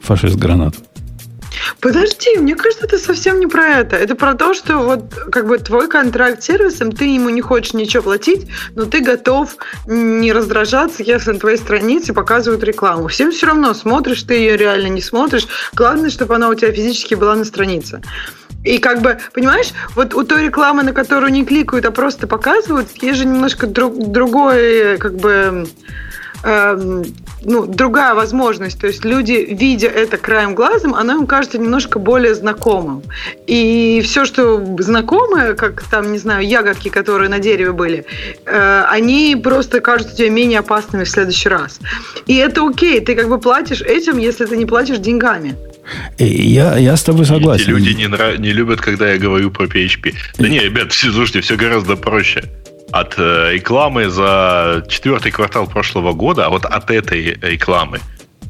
[0.02, 0.80] фашист гранату.
[1.80, 3.96] Подожди, мне кажется, это совсем не про это.
[3.96, 7.74] Это про то, что вот как бы твой контракт с сервисом, ты ему не хочешь
[7.74, 13.08] ничего платить, но ты готов не раздражаться, если на твоей странице показывают рекламу.
[13.08, 15.48] Всем все равно, смотришь ты ее реально, не смотришь.
[15.74, 18.02] Главное, чтобы она у тебя физически была на странице.
[18.64, 22.90] И как бы, понимаешь, вот у той рекламы, на которую не кликают, а просто показывают,
[23.02, 25.68] есть же немножко друг, другой, как бы,
[26.44, 27.04] э,
[27.44, 28.80] ну, другая возможность.
[28.80, 33.02] То есть люди, видя это краем глазом, оно им кажется немножко более знакомым.
[33.48, 38.06] И все, что знакомое, как там, не знаю, ягодки, которые на дереве были,
[38.46, 41.80] э, они просто кажутся тебе менее опасными в следующий раз.
[42.28, 45.56] И это окей, ты как бы платишь этим, если ты не платишь деньгами.
[46.18, 47.64] Я, я с тобой согласен.
[47.64, 48.40] Эти люди не, нрав...
[48.40, 50.14] не любят, когда я говорю про PHP.
[50.38, 52.44] Да не, ребят, слушайте, все гораздо проще.
[52.92, 58.00] От э, рекламы за четвертый квартал прошлого года, а вот от этой рекламы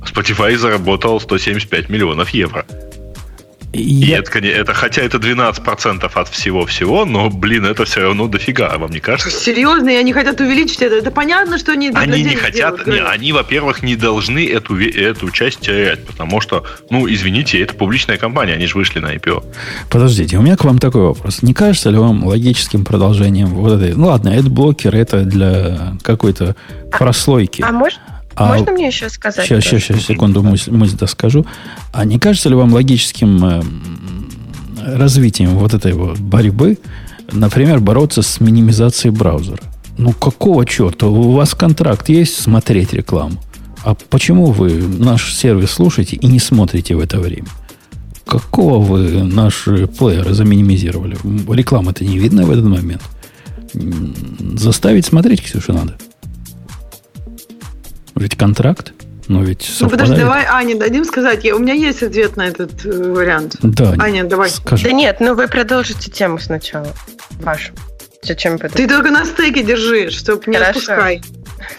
[0.04, 2.66] Spotify заработал 175 миллионов евро.
[3.74, 8.92] И это, это, хотя это 12% от всего-всего, но, блин, это все равно дофига, вам
[8.92, 9.32] не кажется?
[9.32, 10.96] Серьезно, и они хотят увеличить это.
[10.96, 15.62] Это понятно, что они Они не хотят, не, они, во-первых, не должны эту, эту часть
[15.62, 19.44] терять, потому что, ну, извините, это публичная компания, они же вышли на IPO.
[19.90, 21.42] Подождите, у меня к вам такой вопрос.
[21.42, 23.94] Не кажется ли вам логическим продолжением вот этой...
[23.96, 26.58] Ну, ладно, это блокер, это для какой-то
[26.92, 27.64] прослойки.
[27.66, 28.00] А может,
[28.36, 29.46] а, Можно мне еще сказать?
[29.46, 31.46] Сейчас, сейчас, сейчас, секунду, мысль, мысль доскажу.
[31.92, 33.62] А не кажется ли вам логическим э,
[34.98, 36.78] развитием вот этой вот борьбы,
[37.32, 39.62] например, бороться с минимизацией браузера?
[39.98, 41.08] Ну, какого черта?
[41.08, 43.42] У вас контракт есть смотреть рекламу.
[43.84, 47.48] А почему вы наш сервис слушаете и не смотрите в это время?
[48.26, 51.18] Какого вы наш плеер заминимизировали?
[51.54, 53.02] Реклама-то не видно в этот момент.
[53.74, 55.98] Заставить смотреть, Ксюша, надо.
[58.16, 58.94] Ведь контракт.
[59.28, 60.20] Но ведь Ну подожди, совпадает.
[60.20, 61.44] давай Ане дадим сказать.
[61.44, 63.56] Я, у меня есть ответ на этот э, вариант.
[63.62, 64.50] Да, Аня, давай.
[64.50, 64.84] скажи.
[64.90, 66.88] Да нет, ну вы продолжите тему сначала.
[67.42, 67.72] Вашу.
[68.24, 70.80] Зачем Ты только на стейке держи, чтобы не Хорошо.
[70.80, 71.22] отпускай.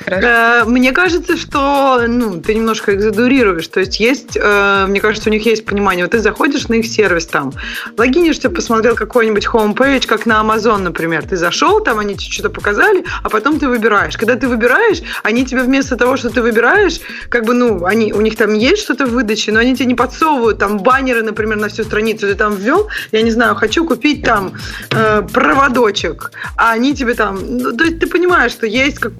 [0.06, 3.68] Э, Мне кажется, что ну, ты немножко их.
[3.68, 6.04] То есть есть, э, мне кажется, у них есть понимание.
[6.04, 7.52] Вот ты заходишь на их сервис там,
[7.96, 11.24] логинишься, посмотрел какой-нибудь homepage, как на Amazon, например.
[11.28, 14.16] Ты зашел, там они тебе что-то показали, а потом ты выбираешь.
[14.16, 18.20] Когда ты выбираешь, они тебе вместо того, что ты выбираешь, как бы, ну, они, у
[18.20, 21.68] них там есть что-то в выдаче, но они тебе не подсовывают там баннеры, например, на
[21.68, 22.26] всю страницу.
[22.26, 24.52] Ты там ввел, я не знаю, хочу купить там
[24.90, 27.38] э, проводочек, а они тебе там...
[27.58, 29.12] ну, то есть ты понимаешь, что есть как...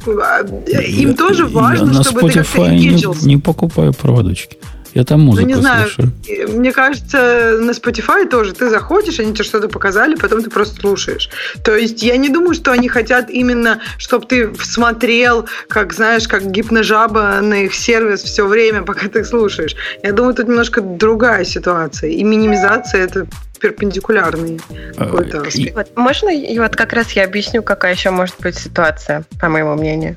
[0.67, 3.27] Им тоже важно, Я на чтобы ты как-то Spotify engagился.
[3.27, 4.59] не, не покупаю проводочки.
[4.95, 5.89] Я там музыку Ну, не знаю.
[5.89, 6.13] слушаю.
[6.51, 11.31] Мне кажется, на Spotify тоже ты заходишь, они тебе что-то показали, потом ты просто слушаешь.
[11.65, 16.51] То есть я не думаю, что они хотят именно, чтобы ты смотрел, как, знаешь, как
[16.51, 19.75] гипножаба на их сервис все время, пока ты слушаешь.
[20.03, 22.11] Я думаю, тут немножко другая ситуация.
[22.11, 23.27] И минимизация это
[23.63, 24.61] перпендикулярный
[24.99, 25.77] какой-то А, аспект.
[25.77, 29.75] Вот, можно, и вот как раз я объясню, какая еще может быть ситуация, по моему
[29.75, 30.17] мнению.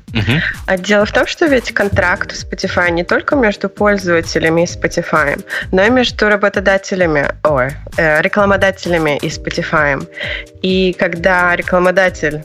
[0.66, 5.42] А дело в том, что ведь контракт у Spotify не только между пользователями и Spotify,
[5.72, 10.06] но и между работодателями, ой, э, рекламодателями и Spotify.
[10.62, 12.44] И когда рекламодатель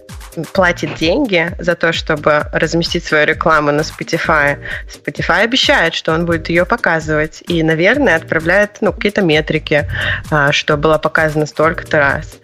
[0.54, 6.50] платит деньги за то, чтобы разместить свою рекламу на Spotify, Spotify обещает, что он будет
[6.50, 9.88] ее показывать и, наверное, отправляет ну, какие-то метрики,
[10.30, 12.38] а, что было показано столько-то раз.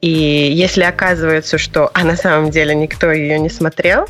[0.00, 4.06] И если оказывается, что а на самом деле никто ее не смотрел,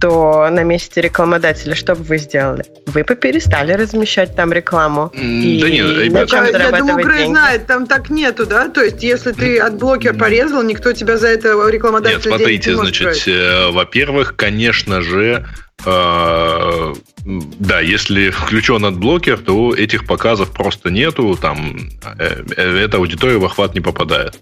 [0.00, 2.64] то на месте рекламодателя что бы вы сделали?
[2.86, 5.10] Вы бы перестали размещать там рекламу.
[5.14, 7.32] М, И Да нет, на ребят, чем Я, я думаю, Грей деньги?
[7.32, 8.68] знает, там так нету, да?
[8.68, 13.26] То есть, если ты от блокер порезал, никто тебя за это рекламодатель Нет, смотрите, значит,
[13.26, 15.46] э, во-первых, конечно же,
[15.84, 23.44] э, да, если включен отблокер, то этих показов просто нету, там э, эта аудитория в
[23.44, 24.38] охват не попадает.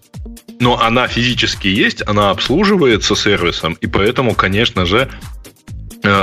[0.58, 5.10] Но она физически есть, она обслуживается сервисом, и поэтому, конечно же,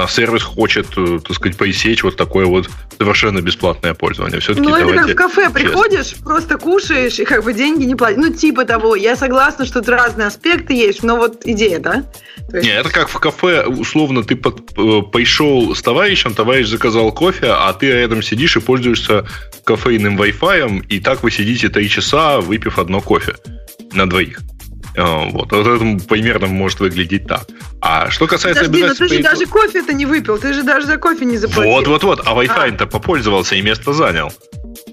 [0.10, 4.40] сервис хочет, э, так сказать, поисечь вот такое вот совершенно бесплатное пользование.
[4.40, 5.60] Все-таки Ну, это как в кафе честно.
[5.60, 8.18] приходишь, просто кушаешь, и как бы деньги не платишь.
[8.22, 8.96] Ну, типа того.
[8.96, 12.04] Я согласна, что тут разные аспекты есть, но вот идея, да?
[12.50, 16.68] То есть- Не, это как в кафе, условно, ты под, э, пришел с товарищем, товарищ
[16.68, 19.26] заказал кофе, а ты рядом сидишь и пользуешься
[19.64, 23.36] кофейным Wi-Fi, и так вы сидите три часа, выпив одно кофе
[23.94, 24.40] на двоих.
[24.96, 27.46] Э, Вот, вот это примерно может выглядеть так.
[27.82, 30.88] А что касается Подожди, но ты же даже кофе это не выпил, ты же даже
[30.88, 31.72] за кофе не заплатил.
[31.72, 32.22] Вот, вот, вот.
[32.26, 34.32] А Wi-Fi-то попользовался и место занял.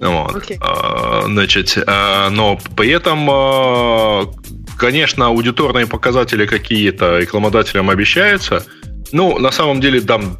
[0.00, 0.36] Вот.
[0.36, 0.58] Окей.
[0.60, 4.32] А, Значит, а, но при этом, а,
[4.78, 8.64] конечно, аудиторные показатели какие-то рекламодателям обещаются.
[9.12, 10.38] Ну, на самом деле, там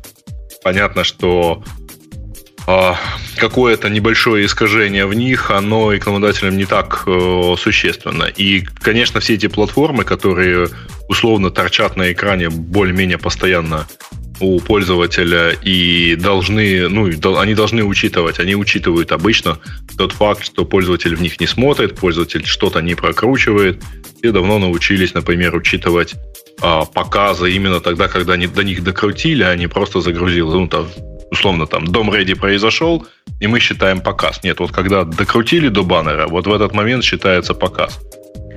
[0.63, 1.80] понятно, что а,
[3.37, 8.25] какое-то небольшое искажение в них, оно рекламодателям не так э, существенно.
[8.25, 10.69] И, конечно, все эти платформы, которые
[11.09, 13.87] условно торчат на экране более-менее постоянно
[14.41, 19.59] у пользователя и должны, ну, они должны учитывать, они учитывают обычно
[19.99, 23.83] тот факт, что пользователь в них не смотрит, пользователь что-то не прокручивает.
[24.19, 26.15] Все давно научились, например, учитывать
[26.61, 30.53] а, показы именно тогда, когда они до них докрутили, а не просто загрузил.
[30.53, 30.89] Ну, там,
[31.31, 33.07] условно, там, дом ready произошел,
[33.41, 34.43] и мы считаем показ.
[34.43, 37.99] Нет, вот когда докрутили до баннера, вот в этот момент считается показ.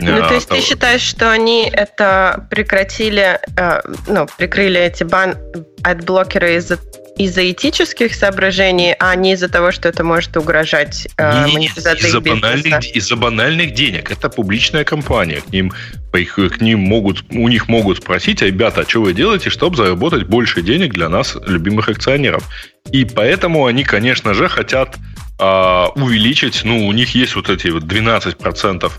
[0.02, 5.04] Ну, А, то есть ты того- считаешь, что они это прекратили, э, ну, прикрыли эти
[5.04, 5.36] бан
[5.84, 6.78] от блокера из-за
[7.18, 12.96] из-за этических соображений, а не из-за того, что это может угрожать э, монетизации из-за банальных,
[12.96, 14.12] из-за банальных денег.
[14.12, 15.42] Это публичная компания.
[15.42, 15.72] К ним,
[16.12, 19.50] по их- к ним могут, у них могут спросить, «А, ребята, а что вы делаете,
[19.52, 22.48] чтобы заработать больше денег для нас, любимых акционеров?
[22.92, 24.98] И поэтому они, конечно же, хотят
[25.40, 28.92] а, увеличить, ну, у них есть вот эти вот 12%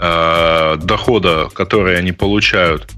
[0.00, 2.88] а, дохода, которые они получают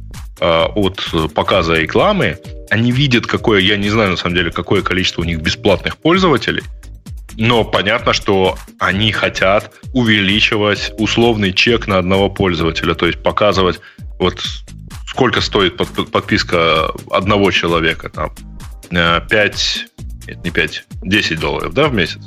[0.40, 0.98] от
[1.34, 2.36] показа рекламы,
[2.72, 6.62] они видят, какое, я не знаю на самом деле, какое количество у них бесплатных пользователей,
[7.36, 13.80] но понятно, что они хотят увеличивать условный чек на одного пользователя, то есть показывать,
[14.18, 14.42] вот
[15.06, 18.32] сколько стоит под- под- подписка одного человека, там,
[18.88, 19.86] 5,
[20.26, 22.20] нет, не 5, 10 долларов, да, в месяц?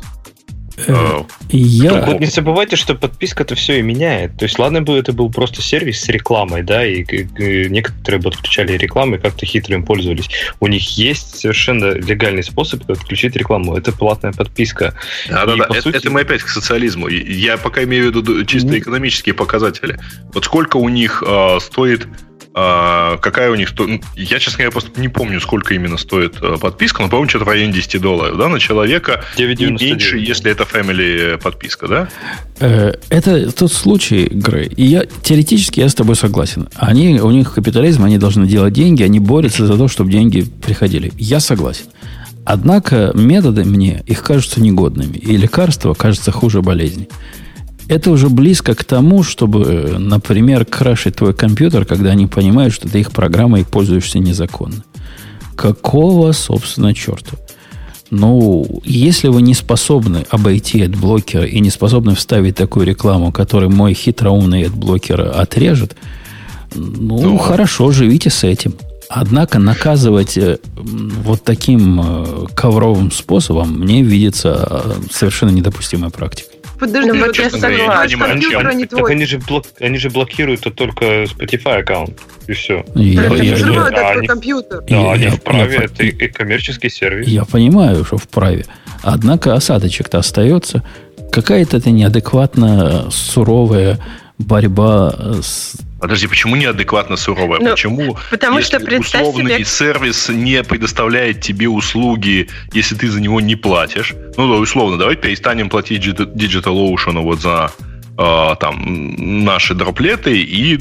[0.87, 1.93] Э, Э, Я...
[2.05, 4.37] Вот не забывайте, что подписка это все и меняет.
[4.37, 7.27] То есть, ладно бы это был просто сервис с рекламой, да, и, и-
[7.65, 10.29] и некоторые бы отключали рекламу и как-то хитро им пользовались.
[10.59, 13.75] У них есть совершенно легальный способ отключить рекламу.
[13.75, 14.93] Это платная подписка.
[15.29, 17.07] Да-да-да, И, по это, сути- это мы опять к социализму.
[17.07, 18.77] Я пока имею в виду чисто Ну.
[18.77, 19.97] экономические показатели.
[20.33, 22.07] Вот сколько у них э, стоит
[22.57, 23.77] а, какая у них...
[23.77, 27.43] Ну, я, честно говоря, просто не помню, сколько именно стоит э, подписка, но, по-моему, что-то
[27.43, 29.25] в районе 10 долларов, да, на человека.
[29.35, 29.77] 9,99.
[29.77, 32.07] И меньше, если это family подписка, да?
[32.61, 34.67] Э, Это тот случай, Грей.
[34.77, 36.69] И я теоретически я с тобой согласен.
[36.75, 41.11] Они, у них капитализм, они должны делать деньги, они борются за то, чтобы деньги приходили.
[41.17, 41.87] Я согласен.
[42.45, 45.17] Однако методы мне, их кажутся негодными.
[45.17, 47.09] И лекарства кажется хуже болезни.
[47.87, 52.89] Это уже близко к тому, чтобы, э, например, крашить твой компьютер, когда они понимают, что
[52.89, 54.83] ты их программой пользуешься незаконно.
[55.55, 57.37] Какого, собственно, черта?
[58.09, 63.93] Ну, если вы не способны обойти блокер и не способны вставить такую рекламу, которую мой
[63.93, 65.95] хитроумный блокер отрежет,
[66.73, 67.37] ну, Ну.
[67.37, 68.73] хорошо, живите с этим.
[69.09, 76.54] Однако наказывать э, вот таким э, ковровым способом мне видится совершенно недопустимой практикой.
[76.79, 77.77] Подожди, Ну, вот я согласна.
[78.05, 78.41] понимаю,
[78.89, 82.19] Так они же, блок, они же блокируют только Spotify аккаунт.
[82.47, 82.83] И все.
[82.95, 84.81] Я, Это я- взрывает я- они- компьютер.
[84.87, 87.27] Да, Я- они я- вправе, я- это и, и коммерческий сервис.
[87.27, 88.65] Я понимаю, что вправе.
[89.03, 90.83] Однако осадочек-то остается.
[91.31, 93.99] Какая-то это неадекватно суровая
[94.37, 95.75] борьба с...
[95.99, 97.59] Подожди, почему неадекватно суровая?
[97.61, 103.09] Ну, почему Потому если что представь условный себе- сервис не предоставляет тебе услуги, если ты
[103.09, 104.13] за него не платишь?
[104.37, 107.71] Ну, да, условно, давайте перестанем платить Digi- DigitalOcean вот за
[108.17, 110.77] а, там наши дроплеты, и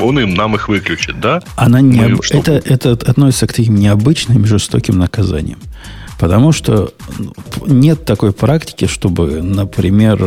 [0.00, 1.42] он им нам их выключит, да?
[1.56, 2.00] Она не...
[2.00, 2.38] Мы об- что?
[2.38, 5.58] это, это относится к таким необычным жестоким наказаниям.
[6.24, 6.90] Потому что
[7.66, 10.18] нет такой практики, чтобы, например,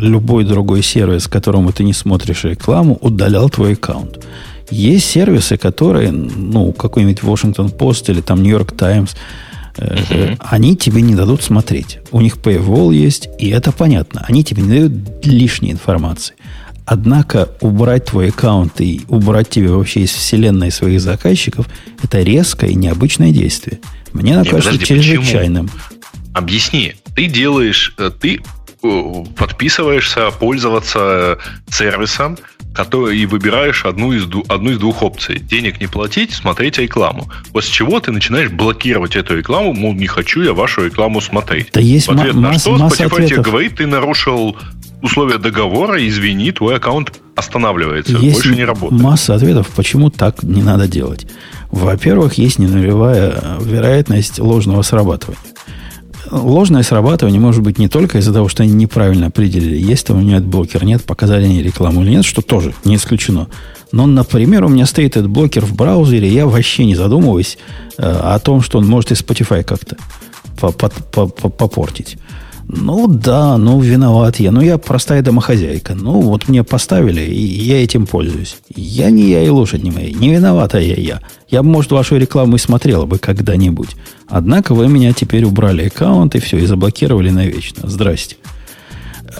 [0.00, 4.18] любой другой сервис, которому ты не смотришь рекламу, удалял твой аккаунт.
[4.68, 9.14] Есть сервисы, которые, ну, какой-нибудь Washington Post или там New York Times,
[9.76, 12.00] э, они тебе не дадут смотреть.
[12.10, 14.24] У них paywall есть, и это понятно.
[14.28, 14.92] Они тебе не дают
[15.24, 16.34] лишней информации.
[16.90, 21.66] Однако убрать твой аккаунт и убрать тебя вообще из вселенной своих заказчиков–
[22.02, 23.80] это резкое и необычное действие.
[24.14, 25.68] Мне оно кажется чрезвычайным.
[26.32, 26.94] Объясни.
[27.14, 28.40] Ты делаешь, э, ты
[28.82, 32.38] э, подписываешься пользоваться сервисом,
[32.74, 35.38] который и выбираешь одну из, одну из двух опций.
[35.40, 37.28] Денег не платить, смотреть рекламу.
[37.52, 41.68] После чего ты начинаешь блокировать эту рекламу, мол, не хочу я вашу рекламу смотреть.
[41.72, 43.46] Да есть В ответ ма- на масса- что масса Spotify тебе ответов.
[43.46, 44.56] говорит, ты нарушил
[45.02, 49.00] условия договора, извини, твой аккаунт останавливается, Есть больше не работает.
[49.02, 51.26] масса ответов, почему так не надо делать.
[51.70, 55.38] Во-первых, есть ненулевая э, вероятность ложного срабатывания.
[56.30, 60.20] Ложное срабатывание может быть не только из-за того, что они неправильно определили, есть там у
[60.20, 63.48] меня блокер, нет, показали они рекламу или нет, что тоже не исключено.
[63.92, 67.56] Но, например, у меня стоит этот блокер в браузере, я вообще не задумываюсь
[67.96, 69.96] э, о том, что он может и Spotify как-то
[70.60, 72.18] по- по- по- по- попортить.
[72.70, 74.52] Ну да, ну виноват я.
[74.52, 75.94] Ну я простая домохозяйка.
[75.94, 78.58] Ну вот мне поставили, и я этим пользуюсь.
[78.76, 80.12] Я не я и лошадь не моя.
[80.12, 81.20] Не виновата я я.
[81.48, 83.96] Я бы, может, вашу рекламу и смотрела бы когда-нибудь.
[84.28, 87.88] Однако вы меня теперь убрали аккаунт и все, и заблокировали навечно.
[87.88, 88.36] Здрасте.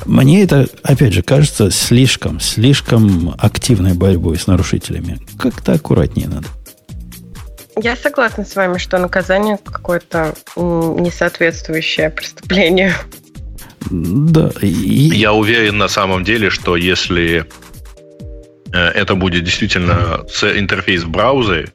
[0.07, 5.19] Мне это, опять же, кажется слишком, слишком активной борьбой с нарушителями.
[5.39, 6.47] Как-то аккуратнее надо.
[7.83, 12.93] Я согласна с вами, что наказание какое-то м, несоответствующее преступлению.
[13.91, 17.47] Да, и, Я уверен на самом деле, что если
[18.73, 20.25] э, это будет действительно
[20.57, 21.71] интерфейс в браузере,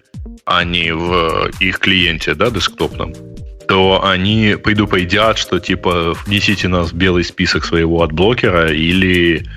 [0.45, 3.13] а не в их клиенте, да, десктопном,
[3.67, 9.47] то они предупредят, что типа внесите нас в белый список своего адблокера или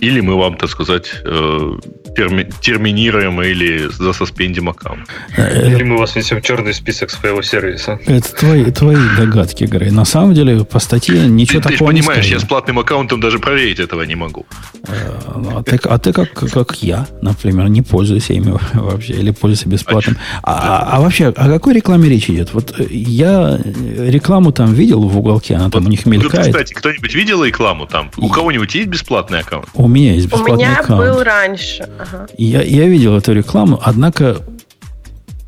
[0.00, 1.78] или мы вам, так сказать, э,
[2.16, 5.08] терми- терминируем или засоспендим аккаунт.
[5.36, 7.98] э, Или мы вас внесем в черный список своего сервиса.
[8.06, 9.90] Это твои, твои догадки, Грей.
[9.90, 13.20] На самом деле, по статье ничего Ты, ты такого понимаешь, не я с платным аккаунтом
[13.20, 14.46] даже проверить этого не могу.
[14.86, 15.10] Э,
[15.56, 20.16] А ты, а ты как, как я, например, не пользуюсь ими вообще, или пользуюсь бесплатным.
[20.42, 20.52] А,
[20.92, 22.54] а- а вообще, о какой рекламе речь идет?
[22.54, 26.46] Вот э, я э, рекламу там видел в уголке, она там Вот, у них мелькает.
[26.46, 28.10] кстати, кто-нибудь видел рекламу там?
[28.18, 29.63] У кого-нибудь есть бесплатный аккаунт?
[29.74, 31.02] У меня есть У бесплатный меня аккаунт.
[31.14, 31.88] был раньше.
[31.98, 32.26] Ага.
[32.36, 34.38] Я, я видел эту рекламу, однако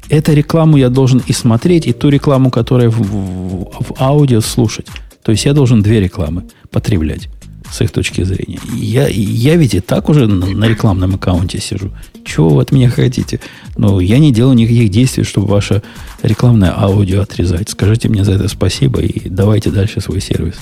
[0.09, 4.87] эту рекламу я должен и смотреть, и ту рекламу, которая в, в- в аудио слушать.
[5.23, 7.29] То есть я должен две рекламы потреблять
[7.71, 8.61] с их точки зрения.
[8.77, 11.91] Я, я ведь и так уже на, на рекламном аккаунте сижу.
[12.25, 13.41] Чего вы от меня хотите?
[13.77, 15.83] Ну, я не делаю никаких действий, чтобы ваше
[16.23, 17.69] рекламное аудио отрезать.
[17.69, 20.55] Скажите мне за это спасибо и давайте дальше свой сервис.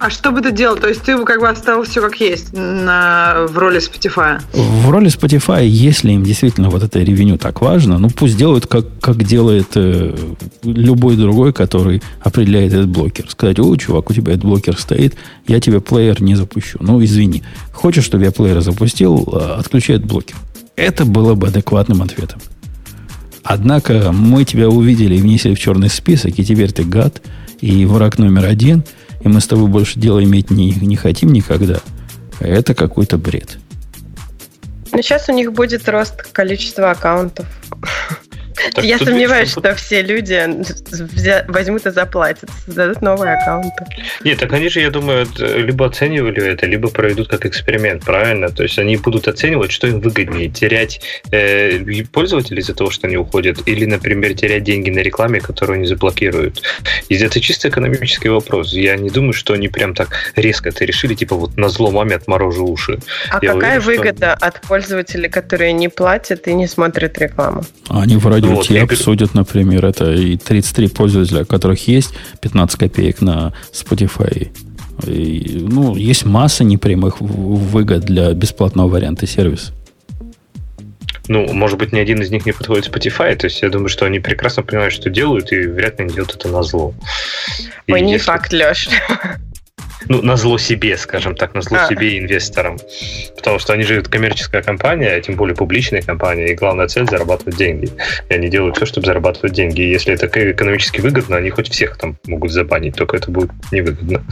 [0.00, 0.76] А что бы ты делал?
[0.76, 4.40] То есть ты как бы оставил все как есть на, в роли Spotify?
[4.52, 8.86] В роли Spotify, если им действительно вот это ревеню так важно, ну пусть делают, как,
[9.00, 10.16] как делает э,
[10.62, 13.28] любой другой, который определяет этот блокер.
[13.28, 15.16] Сказать, о, чувак, у тебя этот блокер стоит,
[15.48, 16.78] я тебе плеер не запущу.
[16.80, 17.42] Ну, извини.
[17.72, 20.36] Хочешь, чтобы я плеер запустил, э, отключай блокер.
[20.76, 22.40] Это было бы адекватным ответом.
[23.42, 27.20] Однако мы тебя увидели и внесли в черный список, и теперь ты гад,
[27.60, 28.84] и враг номер один,
[29.20, 31.80] и мы с тобой больше дела иметь не, не хотим никогда.
[32.40, 33.58] Это какой-то бред.
[34.92, 37.46] Но сейчас у них будет рост количества аккаунтов.
[38.74, 40.38] Так Я сомневаюсь, что все люди
[41.48, 43.84] возьмут и заплатят, создадут новые аккаунты.
[44.24, 48.50] Нет, так они же, я думаю, либо оценивали это, либо проведут как эксперимент, правильно?
[48.50, 51.00] То есть они будут оценивать, что им выгоднее, терять
[51.30, 55.86] э, пользователей из-за того, что они уходят, или, например, терять деньги на рекламе, которую они
[55.86, 56.62] заблокируют.
[57.08, 58.72] И это чисто экономический вопрос.
[58.72, 62.16] Я не думаю, что они прям так резко это решили, типа вот на зло маме
[62.16, 62.98] отморожу уши.
[63.30, 64.46] А я какая уверен, выгода что...
[64.46, 67.64] от пользователей, которые не платят и не смотрят рекламу?
[67.88, 73.20] Они вроде вот, те обсудят, например, это и 33 пользователя, у которых есть 15 копеек
[73.20, 74.50] на Spotify.
[75.06, 79.72] И, ну, есть масса непрямых выгод для бесплатного варианта сервиса.
[81.28, 84.06] Ну, может быть, ни один из них не подходит Spotify, то есть я думаю, что
[84.06, 86.94] они прекрасно понимают, что делают, и вряд ли они делают это на зло.
[87.86, 88.24] Ой, не если...
[88.24, 88.88] факт, Леш
[90.08, 91.86] ну, на зло себе, скажем так, на зло а.
[91.86, 92.78] себе инвесторам.
[93.36, 97.56] Потому что они же коммерческая компания, а тем более публичная компания, и главная цель зарабатывать
[97.56, 97.90] деньги.
[98.28, 99.82] И они делают все, чтобы зарабатывать деньги.
[99.82, 104.24] И если это экономически выгодно, они хоть всех там могут забанить, только это будет невыгодно.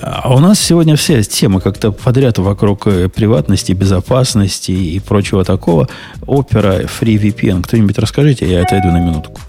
[0.00, 5.88] А у нас сегодня вся тема как-то подряд вокруг э, приватности, безопасности и прочего такого.
[6.26, 7.62] Опера, FreeVPN.
[7.62, 9.40] Кто-нибудь расскажите, я отойду на минутку.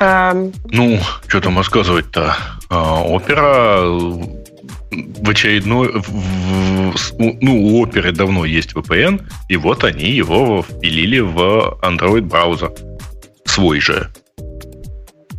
[0.00, 0.54] Um...
[0.70, 0.98] Ну,
[1.28, 2.34] что там рассказывать-то?
[2.70, 5.92] А, опера в очередной...
[5.92, 12.22] В, в, ну, у оперы давно есть VPN, и вот они его впилили в Android
[12.22, 12.72] браузер.
[13.44, 14.08] Свой же.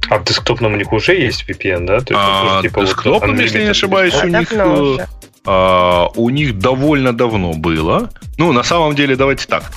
[0.09, 2.01] А в десктопном у них уже есть VPN, да?
[2.01, 4.51] То есть, а, типа, десктопном, вот, если не ошибаюсь, у них...
[4.51, 5.07] Уже.
[5.43, 8.11] Uh, у них довольно давно было.
[8.37, 9.71] Ну, на самом деле, давайте так.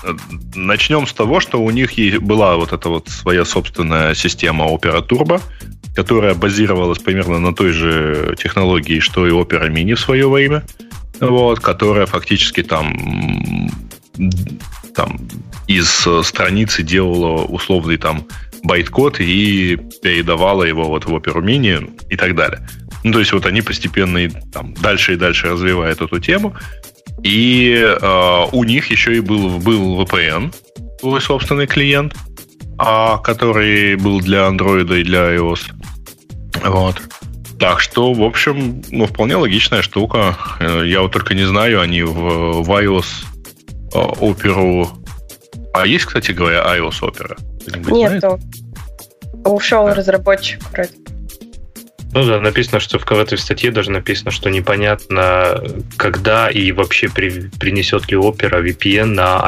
[0.55, 5.41] Начнем с того, что у них была вот эта вот своя собственная система Opera Turbo,
[5.97, 10.65] которая базировалась примерно на той же технологии, что и Opera Mini в свое время,
[11.21, 13.71] вот, которая фактически там,
[14.95, 15.19] там
[15.67, 18.27] из страницы делала условный там
[18.65, 22.69] байт-код и передавала его вот в Opera Mini и так далее.
[23.05, 26.55] Ну, то есть вот они постепенно и, там, дальше и дальше развивают эту тему.
[27.23, 30.53] И э, у них еще и был, был VPN,
[31.01, 32.15] свой собственный клиент,
[32.79, 35.61] а, который был для Android и для iOS.
[36.65, 37.01] Вот.
[37.61, 40.37] Так что, в общем, ну, вполне логичная штука.
[40.59, 43.07] Э, я вот только не знаю, они в, в iOS
[43.93, 44.89] оперу...
[45.73, 47.37] А есть, кстати говоря, iOS опера?
[47.87, 48.41] Нету.
[49.45, 49.95] Ушел да.
[49.95, 50.91] разработчик вроде.
[52.15, 55.61] Ну да, написано, что в этой статье даже написано, что непонятно,
[55.97, 59.41] когда и вообще при, принесет ли Opera VPN на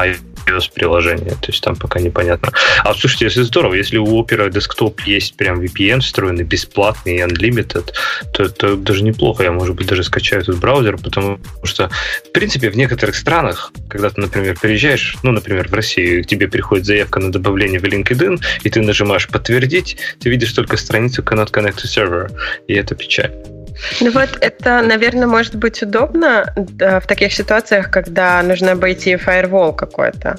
[0.47, 1.31] iOS-приложение.
[1.31, 2.51] То есть там пока непонятно.
[2.83, 7.91] А слушайте, если здорово, если у Opera Desktop есть прям VPN встроенный, бесплатный и unlimited,
[8.33, 9.43] то это даже неплохо.
[9.43, 11.89] Я, может быть, даже скачаю этот браузер, потому что,
[12.25, 16.47] в принципе, в некоторых странах, когда ты, например, переезжаешь, ну, например, в Россию, к тебе
[16.47, 21.51] приходит заявка на добавление в LinkedIn, и ты нажимаешь «Подтвердить», ты видишь только страницу «Cannot
[21.51, 22.31] connect to server»,
[22.67, 23.56] и это печаль.
[24.01, 29.73] Ну вот это, наверное, может быть удобно да, в таких ситуациях, когда нужно обойти фаервол
[29.73, 30.37] какой-то.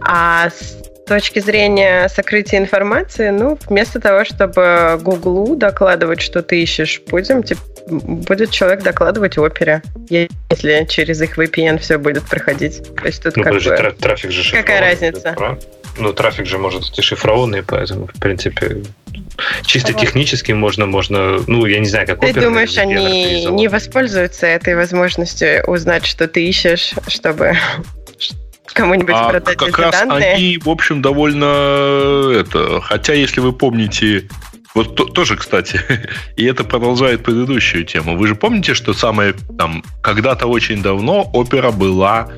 [0.00, 0.76] А с
[1.06, 7.60] точки зрения сокрытия информации, ну, вместо того, чтобы Гуглу докладывать, что ты ищешь, будем, типа,
[7.88, 12.82] будет человек докладывать опере, если через их VPN все будет проходить.
[12.96, 13.96] То есть тут ну, как подожди, бы...
[14.00, 15.36] трафик же Какая разница?
[15.98, 18.82] Ну, трафик же может быть шифрованный, поэтому, в принципе,
[19.64, 20.00] чисто вот.
[20.00, 25.64] технически можно, можно, ну, я не знаю, как Ты думаешь, они не воспользуются этой возможностью
[25.66, 27.56] узнать, что ты ищешь, чтобы
[28.72, 30.34] кому-нибудь а продать как раз данные?
[30.34, 32.80] они, в общем, довольно это.
[32.82, 34.28] Хотя, если вы помните,
[34.74, 35.80] вот то, тоже, кстати,
[36.36, 38.16] и это продолжает предыдущую тему.
[38.16, 42.28] Вы же помните, что самое там когда-то очень давно опера была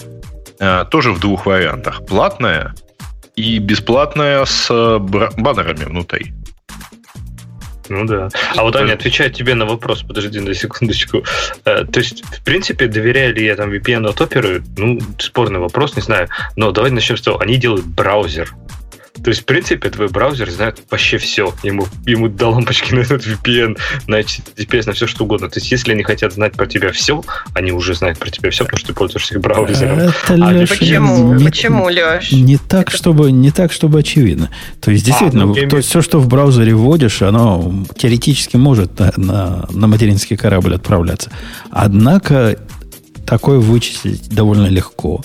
[0.60, 2.74] э, тоже в двух вариантах: платная
[3.38, 4.68] и бесплатная с
[4.98, 6.32] баннерами внутри.
[7.88, 8.28] Ну да.
[8.54, 11.24] А вот Аня отвечает тебе на вопрос, подожди на секундочку.
[11.64, 14.62] Э, то есть, в принципе, доверяю ли я там VPN от Opera?
[14.76, 16.28] Ну, спорный вопрос, не знаю.
[16.56, 18.54] Но давайте начнем с того, они делают браузер.
[19.22, 21.52] То есть, в принципе, твой браузер знает вообще все.
[21.62, 25.48] Ему, ему до лампочки на этот VPN, на HTTPS, на все что угодно.
[25.48, 27.22] То есть, если они хотят знать про тебя все,
[27.54, 29.98] они уже знают про тебя все, потому что ты пользуешься их браузером.
[29.98, 31.34] Это, а Леша, почему?
[31.34, 32.32] Не, почему, Леш?
[32.32, 34.50] Не так, чтобы, не так, чтобы очевидно.
[34.80, 38.98] То есть, действительно, а, ну, то есть, все, что в браузере вводишь, оно теоретически может
[38.98, 41.30] на, на, на материнский корабль отправляться.
[41.70, 42.58] Однако,
[43.26, 45.22] такое вычислить довольно легко.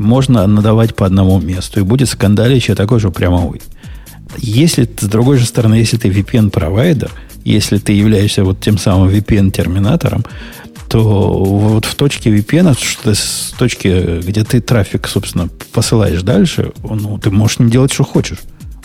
[0.00, 3.60] Можно надавать по одному месту, и будет скандалище такой же прямовой.
[4.38, 7.10] Если, с другой же стороны, если ты VPN-провайдер,
[7.44, 10.24] если ты являешься вот тем самым VPN-терминатором,
[10.88, 17.18] то вот в точке VPN, что с точки, где ты трафик, собственно, посылаешь дальше, ну,
[17.18, 18.38] ты можешь не делать, что хочешь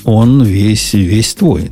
[0.06, 1.72] он весь, весь твой.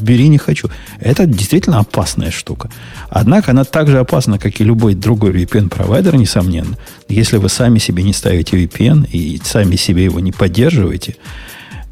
[0.00, 0.68] Бери не хочу.
[1.00, 2.70] Это действительно опасная штука.
[3.08, 6.76] Однако она так же опасна, как и любой другой VPN-провайдер, несомненно.
[7.08, 11.16] Если вы сами себе не ставите VPN и сами себе его не поддерживаете,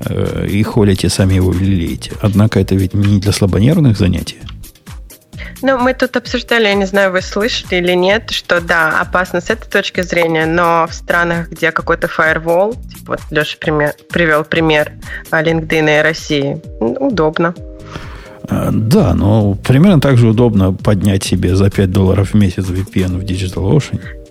[0.00, 2.12] э, и холите, сами его лелеете.
[2.20, 4.36] Однако это ведь не для слабонервных занятий.
[5.62, 9.50] Ну, мы тут обсуждали, я не знаю, вы слышали или нет, что да, опасно с
[9.50, 14.92] этой точки зрения, но в странах, где какой-то firewall, типа вот Леша пример, привел пример
[15.30, 17.54] LinkedIn и России, удобно.
[18.48, 23.18] А, да, но примерно так же удобно поднять себе за 5 долларов в месяц VPN
[23.18, 24.21] в DigitalOcean.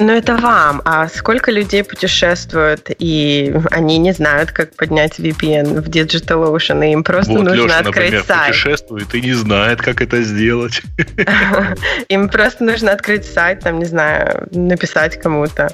[0.00, 0.80] Ну, это вам.
[0.86, 7.04] А сколько людей путешествуют, и они не знают, как поднять VPN в DigitalOcean, и им
[7.04, 8.46] просто вот нужно Леша, открыть например, сайт.
[8.46, 10.80] путешествует и не знает, как это сделать.
[12.08, 15.70] Им просто нужно открыть сайт, там, не знаю, написать кому-то.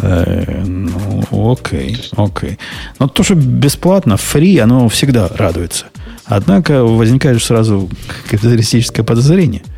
[0.00, 2.58] Э, ну, окей, окей.
[2.98, 5.86] Но то, что бесплатно, фри, оно всегда радуется.
[6.24, 7.90] Однако возникает сразу
[8.30, 9.62] капиталистическое подозрение–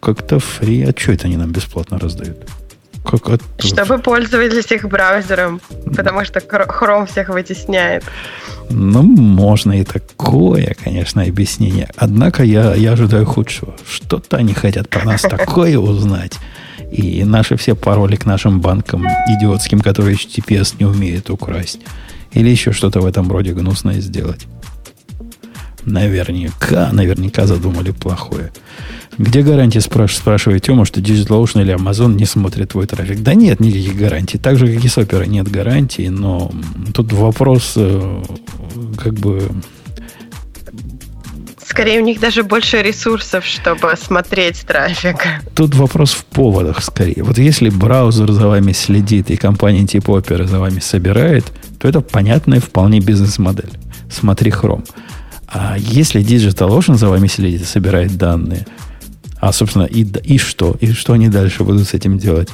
[0.00, 0.82] как-то фри.
[0.82, 2.38] А что это они нам бесплатно раздают?
[3.04, 3.42] Как от...
[3.58, 5.60] Чтобы пользовались их браузером,
[5.96, 8.04] потому что Chrome всех вытесняет.
[8.68, 11.88] Ну, можно и такое, конечно, объяснение.
[11.96, 13.74] Однако я, я ожидаю худшего.
[13.88, 16.38] Что-то они хотят про нас такое узнать.
[16.92, 21.80] И наши все пароли к нашим банкам идиотским, которые HTTPS не умеют украсть.
[22.32, 24.46] Или еще что-то в этом роде гнусное сделать.
[25.90, 28.52] Наверняка, наверняка задумали плохое.
[29.18, 33.22] Где гарантия, спраш, спрашивает Тема, что DigitalOcean или Amazon не смотрит твой трафик?
[33.22, 34.38] Да нет никаких гарантий.
[34.38, 36.52] Так же, как и с Opera нет гарантий, но
[36.94, 38.22] тут вопрос э,
[38.96, 39.42] как бы...
[41.66, 45.16] Скорее, у них даже больше ресурсов, чтобы смотреть трафик.
[45.54, 47.22] Тут вопрос в поводах скорее.
[47.22, 51.44] Вот если браузер за вами следит и компания типа Opera за вами собирает,
[51.78, 53.70] то это понятная вполне бизнес-модель.
[54.08, 54.86] Смотри Chrome.
[55.52, 58.66] А если DigitalOcean за вами следит и собирает данные,
[59.40, 60.76] а, собственно, и, и что?
[60.80, 62.50] И что они дальше будут с этим делать?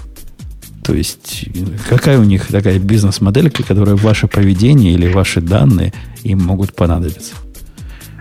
[0.83, 1.47] То есть,
[1.89, 5.93] какая у них такая бизнес-модель, которая ваше поведение или ваши данные
[6.23, 7.35] им могут понадобиться?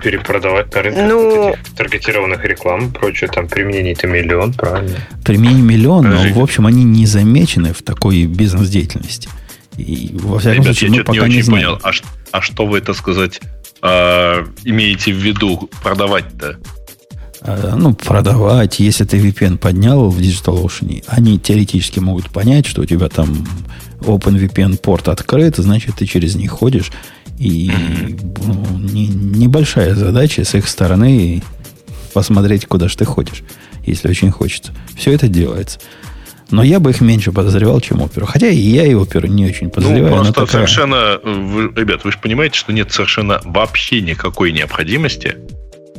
[0.03, 1.55] Перепродавать на рынке ну...
[1.77, 4.97] таргетированных реклам, прочее, там применений-то миллион, правильно?
[5.23, 9.29] Применений миллион, но, в общем, они не замечены в такой бизнес-деятельности.
[9.77, 11.65] И, во всяком Ребят, случае, мы пока не, очень не знаем.
[11.65, 11.91] понял, а,
[12.31, 13.41] а что вы, это сказать,
[13.81, 16.57] э, имеете в виду продавать-то?
[17.41, 22.85] Э, ну, продавать, если ты VPN поднял в DigitalOcean, они теоретически могут понять, что у
[22.85, 23.47] тебя там
[24.01, 26.91] OpenVPN порт открыт, значит, ты через них ходишь.
[27.37, 27.71] И
[28.45, 31.43] ну, не, небольшая задача с их стороны
[32.13, 33.43] посмотреть, куда же ты ходишь,
[33.85, 34.73] если очень хочется.
[34.97, 35.79] Все это делается.
[36.51, 38.25] Но я бы их меньше подозревал, чем оперу.
[38.25, 40.15] Хотя и я и оперу не очень подозреваю.
[40.15, 40.47] Ну, просто такая...
[40.47, 41.19] совершенно...
[41.23, 45.35] Вы, ребят, вы же понимаете, что нет совершенно вообще никакой необходимости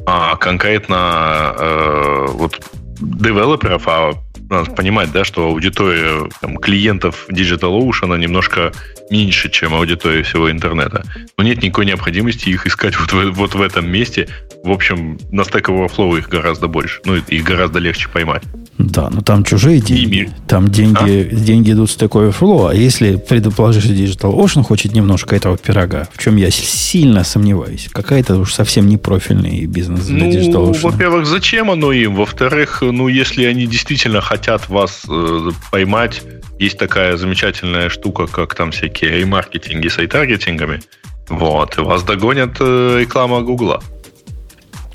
[0.06, 2.60] а конкретно э, вот
[3.00, 4.12] девелоперов, а
[4.48, 8.72] надо понимать, да, что аудитория там, клиентов DigitalOcean немножко
[9.10, 11.04] меньше, чем аудитория всего интернета.
[11.36, 14.28] Но нет никакой необходимости их искать вот в, вот в этом месте.
[14.64, 17.00] В общем, на Stack Overflow их гораздо больше.
[17.04, 18.42] Ну, их гораздо легче поймать.
[18.78, 20.16] Да, но там чужие деньги.
[20.16, 20.30] Ими.
[20.48, 21.34] Там деньги, а?
[21.34, 22.70] деньги идут с такой Overflow.
[22.70, 28.36] А если предположить, что DigitalOcean хочет немножко этого пирога, в чем я сильно сомневаюсь, какая-то
[28.36, 30.80] уж совсем не профильный бизнес для ну, DigitalOcean.
[30.82, 32.16] Во-первых, зачем оно им?
[32.16, 34.35] Во-вторых, ну, если они действительно хотят
[34.68, 36.22] вас э, поймать,
[36.58, 40.80] есть такая замечательная штука, как там всякие ремаркетинги с таргетингами
[41.28, 43.82] вот, и вас догонят э, реклама Гугла.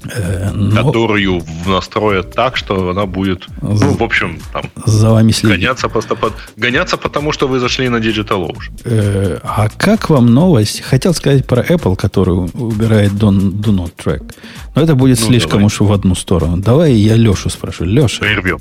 [0.04, 0.84] Э, но...
[0.84, 5.60] которую настроят так, что она будет, ну, в общем, там, за вами следить.
[5.60, 8.82] Гоняться, просто под, гоняться, потому что вы зашли на DigitalOcean.
[8.86, 10.82] Э, а как вам новость?
[10.82, 14.34] Хотел сказать про Apple, который убирает Do, do Not Track.
[14.76, 15.66] Но это будет ну, слишком давай.
[15.66, 16.58] уж в одну сторону.
[16.58, 17.86] Давай я Лешу спрошу.
[17.86, 18.22] Леша.
[18.22, 18.60] Прервем.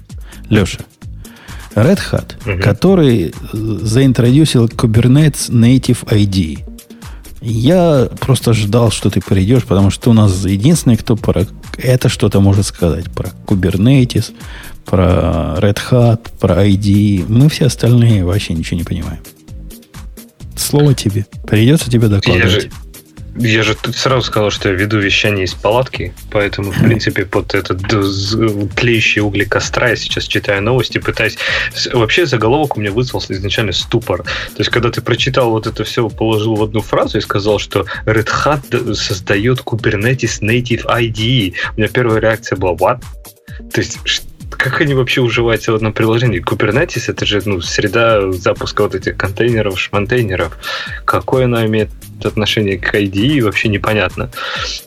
[0.51, 0.80] Леша.
[1.74, 2.62] Red Hat, угу.
[2.62, 6.69] который заинтродюсил Kubernetes Native ID.
[7.41, 11.47] Я просто ждал, что ты придешь, потому что у нас единственный, кто про
[11.78, 13.11] это что-то может сказать.
[13.11, 14.32] Про Kubernetes,
[14.84, 17.24] про Red Hat, про ID.
[17.28, 19.20] Мы все остальные вообще ничего не понимаем.
[20.55, 21.26] Слово тебе.
[21.47, 22.53] Придется тебе докладывать.
[22.53, 22.70] Я же,
[23.41, 27.55] я же тут сразу сказал, что я веду вещание из палатки, поэтому, в принципе, под
[27.55, 27.80] этот
[28.74, 31.38] тлеющий угли костра я сейчас читаю новости, пытаюсь...
[31.93, 34.22] Вообще заголовок у меня вызвал изначально ступор.
[34.22, 37.86] То есть, когда ты прочитал вот это все, положил в одну фразу и сказал, что
[38.05, 43.03] Red Hat создает Kubernetes Native IDE, у меня первая реакция была «What?»
[43.72, 43.99] То есть,
[44.51, 46.43] как они вообще уживаются в одном приложении?
[46.45, 50.57] Kubernetes это же ну, среда запуска вот этих контейнеров, шмонтейнеров.
[51.05, 51.91] Какое она имеет
[52.28, 54.30] отношение к IDE, вообще непонятно.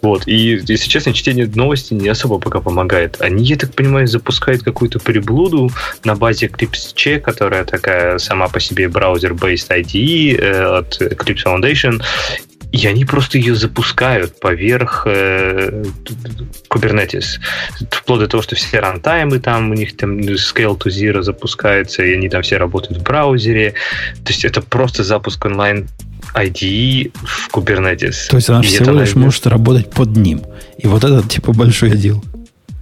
[0.02, 0.28] Вот.
[0.28, 3.22] И, если честно, чтение новости не особо пока помогает.
[3.22, 5.72] Они, я так понимаю, запускают какую-то приблуду
[6.04, 12.02] на базе Eclipse, которая такая сама по себе браузер-based IDE э, от Eclipse Foundation,
[12.74, 15.84] и они просто ее запускают поверх э,
[16.70, 17.40] Kubernetes.
[17.92, 22.16] Вплоть до того, что все рантаймы там, у них там Scale to Zero запускается, и
[22.16, 23.76] они там все работают в браузере.
[24.26, 25.88] То есть это просто запуск онлайн
[26.34, 28.28] IDE в Kubernetes.
[28.30, 29.16] То есть она и всего лишь найдет...
[29.16, 30.42] может работать под ним.
[30.78, 32.24] И вот это типа большой отдел.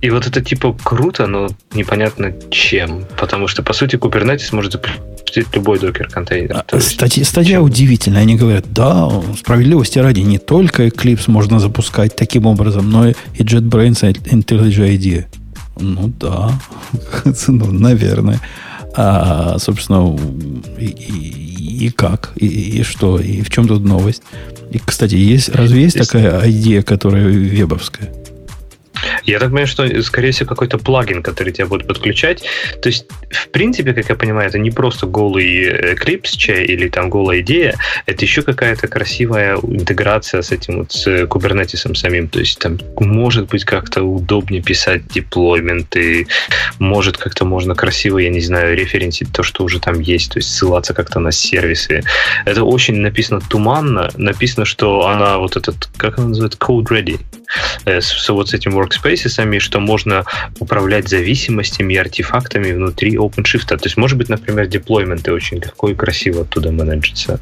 [0.02, 3.06] И вот это типа круто, но непонятно чем.
[3.20, 6.64] Потому что, по сути, Kubernetes может запустить любой докер-контейнер.
[6.72, 7.64] А, статья, статья чем?
[7.64, 8.22] удивительная.
[8.22, 14.10] Они говорят, да, справедливости ради, не только Eclipse можно запускать таким образом, но и JetBrains
[14.10, 15.26] и IntelliJ IDEA.
[15.80, 16.52] Ну да,
[17.48, 18.40] ну, наверное.
[18.96, 20.18] А, собственно,
[20.78, 24.24] и, и, и как, и, и что, и в чем тут новость?
[24.72, 28.21] И, кстати, есть, разве есть такая идея, которая вебовская?
[29.24, 32.44] Я так понимаю, что, скорее всего, какой-то плагин, который тебя будет подключать.
[32.82, 37.42] То есть, в принципе, как я понимаю, это не просто голый Eclipse или там голая
[37.42, 37.76] идея,
[38.06, 42.28] это еще какая-то красивая интеграция с этим вот с Kubernetes самим.
[42.28, 46.28] То есть, там может быть как-то удобнее писать деплойменты,
[46.80, 50.50] может как-то можно красиво, я не знаю, референсить то, что уже там есть, то есть
[50.54, 52.04] ссылаться как-то на сервисы.
[52.46, 57.20] Это очень написано туманно, написано, что она вот этот, как она называется, code ready.
[57.86, 60.26] Э, с, вот с этим workspaces, что можно
[60.60, 63.68] управлять зависимостями и артефактами внутри OpenShift.
[63.68, 67.40] То есть, может быть, например, деплойменты очень легко и красиво оттуда менеджится.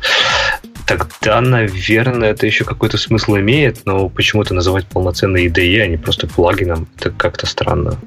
[0.89, 6.25] Тогда, наверное, это еще какой-то смысл имеет, но почему-то называть полноценной IDE, а не просто
[6.25, 7.99] плагином, это как-то странно.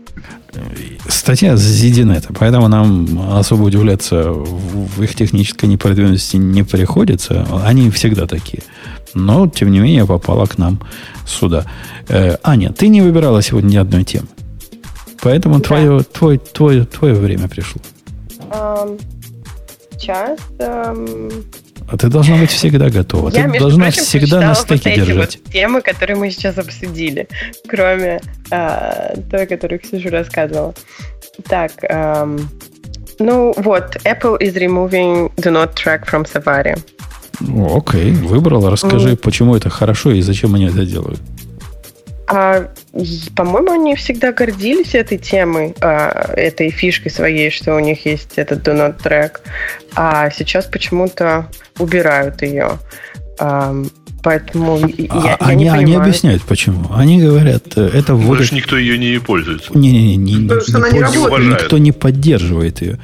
[1.07, 7.47] Статья ZDNet, поэтому нам особо удивляться в их технической непродвинутости не приходится.
[7.65, 8.65] Они всегда такие.
[9.15, 10.81] Но, тем не менее, попала к нам
[11.25, 11.67] сюда.
[12.09, 14.27] Э, Аня, ты не выбирала сегодня ни одной темы.
[15.21, 15.61] Поэтому да.
[15.61, 17.81] твое, твое, твое, твое время пришло.
[18.51, 19.01] Um,
[19.97, 20.41] сейчас...
[20.59, 21.31] Um...
[21.93, 23.29] А ты должна быть всегда готова.
[23.29, 25.39] Я, ты должна прочим, всегда на стеке вот держать.
[25.45, 27.29] Вот темы, которые мы сейчас обсудили,
[27.69, 30.75] кроме э, той, которую Ксюша рассказывала.
[31.49, 32.49] Так, эм,
[33.19, 36.79] ну вот, Apple is removing Do Not Track from Safari.
[37.77, 38.71] Окей, выбрала.
[38.71, 39.17] Расскажи, mm.
[39.17, 41.21] почему это хорошо и зачем они это делают.
[42.35, 42.67] А,
[43.37, 48.67] по-моему, они всегда гордились этой темой, а, этой фишкой своей, что у них есть этот
[48.67, 49.41] do not track,
[49.95, 52.79] а сейчас почему-то убирают ее.
[53.39, 53.75] А,
[54.23, 56.87] поэтому а, я, они, я не они объясняют, почему.
[56.95, 58.39] Они говорят, э, это вводит...
[58.39, 59.71] Больше никто ее не пользуется.
[59.77, 62.99] Не-не-не, не, не, не, никто не поддерживает ее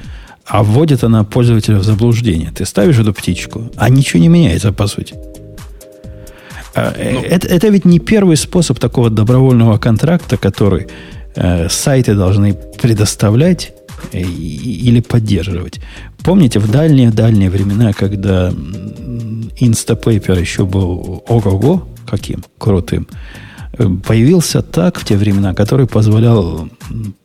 [0.49, 2.51] а вводит она пользователя в заблуждение.
[2.51, 5.13] Ты ставишь эту птичку, а ничего не меняется, по сути.
[6.75, 7.21] А, э, ну.
[7.21, 10.87] Это, это ведь не первый способ такого добровольного контракта, который
[11.35, 13.73] э, сайты должны предоставлять
[14.11, 15.79] э, или поддерживать.
[16.23, 18.51] Помните, в дальние-дальние времена, когда
[19.59, 23.07] Instapaper еще был ого-го каким крутым,
[23.77, 26.69] э, появился так в те времена, который позволял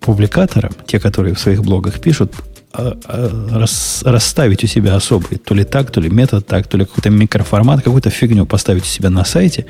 [0.01, 2.32] публикаторам, те, которые в своих блогах пишут,
[2.74, 7.10] рас, расставить у себя особый, то ли так, то ли метод так, то ли какой-то
[7.10, 9.66] микроформат, какую-то фигню поставить у себя на сайте,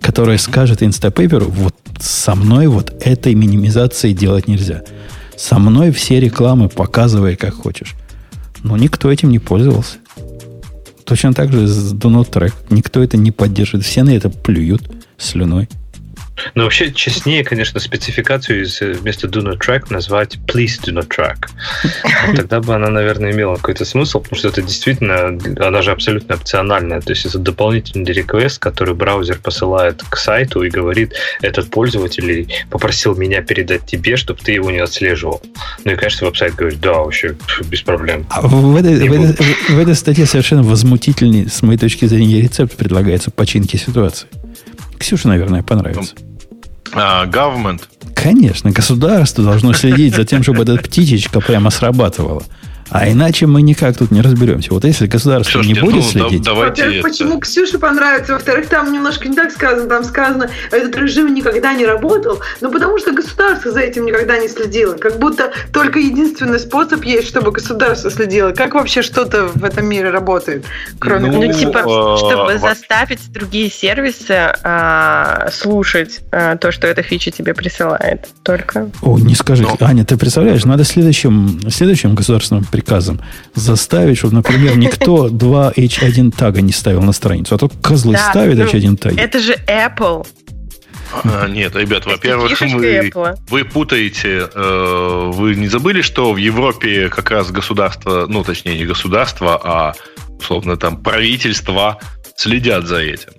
[0.00, 4.82] которая скажет Instapaper, вот со мной вот этой минимизации делать нельзя.
[5.36, 7.94] Со мной все рекламы показывай, как хочешь.
[8.62, 9.98] Но никто этим не пользовался.
[11.04, 12.52] Точно так же с Do Not Track.
[12.70, 13.86] Никто это не поддерживает.
[13.86, 14.82] Все на это плюют
[15.16, 15.68] слюной.
[16.54, 21.08] Но вообще честнее, конечно, спецификацию из э, вместо do not track назвать please do not
[21.08, 21.48] track.
[22.36, 27.00] Тогда бы она, наверное, имела какой-то смысл, потому что это действительно, она же абсолютно опциональная.
[27.00, 33.16] То есть это дополнительный реквест, который браузер посылает к сайту и говорит, этот пользователь попросил
[33.16, 35.42] меня передать тебе, чтобы ты его не отслеживал.
[35.84, 38.26] Ну и, конечно, веб-сайт говорит, да, вообще без проблем.
[38.30, 42.76] А в, этой, в, этой, в этой статье совершенно возмутительный, с моей точки зрения, рецепт
[42.76, 44.28] предлагается починки ситуации.
[44.98, 46.14] Ксюша, наверное, понравится.
[46.16, 46.27] А,
[46.92, 47.82] government.
[48.14, 52.42] Конечно, государство должно следить за тем, чтобы эта птичечка прямо срабатывала.
[52.90, 54.72] А иначе мы никак тут не разберемся.
[54.72, 56.42] Вот если государство Слушайте, не будет ну, следить...
[56.42, 60.50] да- давайте Во-первых, это- почему Ксюше понравится, во-вторых, там немножко не так сказано, там сказано,
[60.70, 65.18] этот режим никогда не работал, ну потому что государство за этим никогда не следило, как
[65.18, 68.52] будто только единственный способ есть, чтобы государство следило.
[68.52, 70.64] Как вообще что-то в этом мире работает,
[70.98, 77.02] кроме Ну, Ну, типа, э, чтобы заставить другие сервисы а, слушать а, то, что эта
[77.02, 78.28] фича тебе присылает.
[78.42, 78.90] Только.
[79.02, 79.62] О, не скажи.
[79.62, 79.76] Ну.
[79.80, 83.20] Аня, ты представляешь, надо следующим, следующим государственным приказом
[83.54, 87.54] заставить, чтобы, например, никто два H1 тага не ставил на страницу.
[87.54, 89.20] А то козлы Да, ставят ну, H1 таги.
[89.20, 90.26] Это же Apple.
[91.24, 93.10] А, нет, ребят, во-первых, вы,
[93.48, 98.84] вы путаете, э, вы не забыли, что в Европе как раз государство, ну, точнее, не
[98.84, 99.94] государство, а,
[100.38, 101.98] условно, там, правительства
[102.36, 103.32] следят за этим.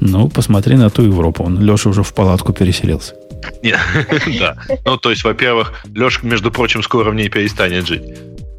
[0.00, 1.44] Ну, посмотри на ту Европу.
[1.44, 3.14] Он, Леша уже в палатку переселился.
[3.62, 3.76] Не,
[4.38, 4.56] Да.
[4.84, 8.02] Ну, то есть, во-первых, Леша, между прочим, скоро в ней перестанет жить.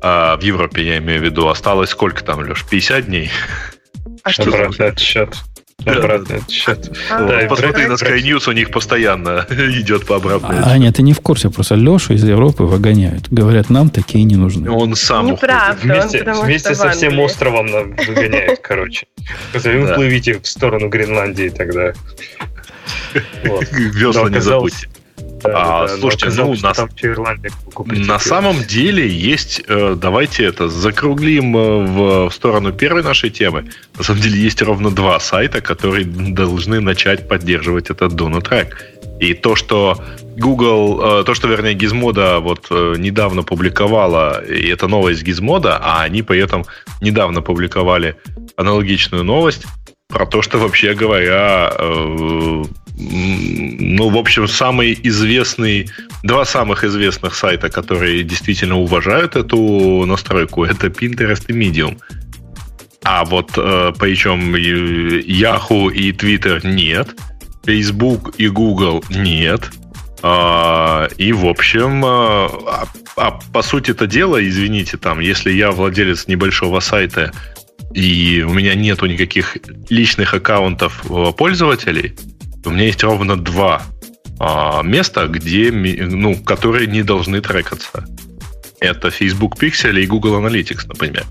[0.02, 2.64] А в Европе, я имею в виду, осталось сколько там, Леш?
[2.70, 3.30] 50 дней?
[4.24, 4.44] А что?
[4.44, 5.36] Обратный отсчет.
[5.86, 6.92] Обратный отсчет.
[7.10, 10.60] А, и Посмотри на Sky News, у них постоянно идет по обратной.
[10.60, 13.28] А, Аня, ты не в курсе, просто Лешу из Европы выгоняют.
[13.30, 14.70] Говорят, нам такие не нужны.
[14.70, 15.28] Он сам.
[15.28, 15.80] Неправда.
[16.44, 19.08] Вместе, со всем островом выгоняют, короче.
[19.54, 21.94] Вы плывите в сторону Гренландии тогда.
[23.72, 24.88] Весла не забудьте.
[25.44, 26.90] Да, А, да, слушайте, ну, на- там.
[28.08, 33.66] На самом деле есть, э, давайте это, закруглим э, в, в сторону первой нашей темы.
[33.98, 38.70] На самом деле есть ровно два сайта, которые должны начать поддерживать этот Dune Track.
[39.20, 40.04] И то, что
[40.36, 46.24] Google, э, то, что, вернее, Gizmodo вот недавно публиковала, и это новость Gizmodo, а они
[46.24, 46.66] при этом
[47.02, 48.16] недавно публиковали
[48.58, 49.66] аналогичную новость
[50.08, 51.72] про то, что, вообще говоря,
[52.98, 55.90] ну, в общем, самый известный
[56.26, 62.00] Два самых известных сайта, которые действительно уважают эту настройку, это Pinterest и Medium.
[63.04, 67.10] А вот э, причем Yahoo и Twitter нет,
[67.64, 69.70] Facebook и Google нет.
[70.24, 72.88] А, и, в общем, а, а-
[73.18, 77.32] а по сути это дело, извините, там, если я владелец небольшого сайта
[77.94, 79.58] и у меня нету никаких
[79.90, 82.16] личных аккаунтов э, пользователей,
[82.66, 83.84] у меня есть ровно два
[84.40, 88.06] а, места, где, ну, которые не должны трекаться.
[88.80, 91.26] Это Facebook Pixel и Google Analytics, например.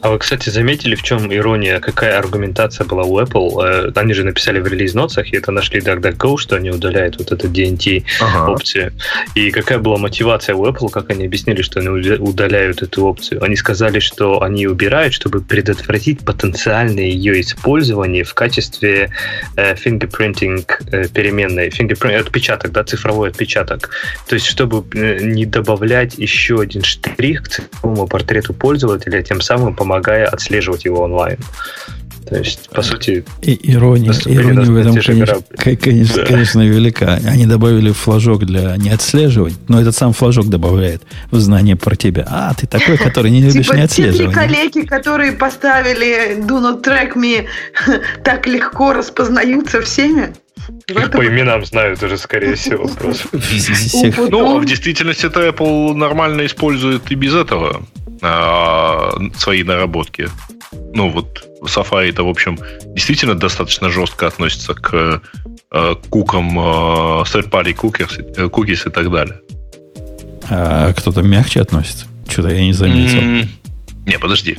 [0.00, 3.64] А вы, кстати, заметили, в чем ирония, какая аргументация была у Apple?
[3.64, 7.46] Э, Они же написали в релиз-нотах, и это нашли DuckDuckGo, что они удаляют вот это
[7.48, 8.04] DNT
[8.48, 8.92] опцию.
[9.34, 13.42] И какая была мотивация у Apple, как они объяснили, что они уда- удаляют эту опцию?
[13.42, 19.10] Они сказали, что они убирают, чтобы предотвратить потенциальное ее использование в качестве
[19.56, 21.68] э, fingerprinting э, переменной.
[21.68, 23.90] Fingerprint, отпечаток, да, цифровой отпечаток.
[24.28, 29.65] То есть, чтобы э, не добавлять еще один штрих к цифровому портрету пользователя, тем самым
[29.72, 31.38] помогая отслеживать его онлайн.
[32.28, 36.26] То есть, по сути, И ирония, ирония в этом, конечно, конечно, Да.
[36.26, 37.20] конечно, велика.
[37.24, 42.26] Они добавили флажок для не отслеживать, но этот сам флажок добавляет в знание про тебя.
[42.28, 44.34] А, ты такой, который не любишь не Типа те три отслеживание.
[44.34, 47.46] коллеги, которые поставили Do Not Track Me,
[48.24, 50.34] так легко распознаются всеми.
[50.68, 53.28] В их этом- по именам знают уже, скорее всего, просто.
[54.30, 57.82] Ну, а в действительности это Apple нормально использует и без этого
[58.22, 60.28] а, свои наработки.
[60.94, 62.58] Ну, вот Safari это, в общем,
[62.94, 65.22] действительно достаточно жестко относится к
[65.72, 66.62] э, кукам, э,
[67.24, 69.40] third-party cookies, э, cookies и так далее.
[70.48, 72.06] А кто-то мягче относится.
[72.28, 73.48] Что-то я не заметил.
[74.06, 74.58] Не, подожди.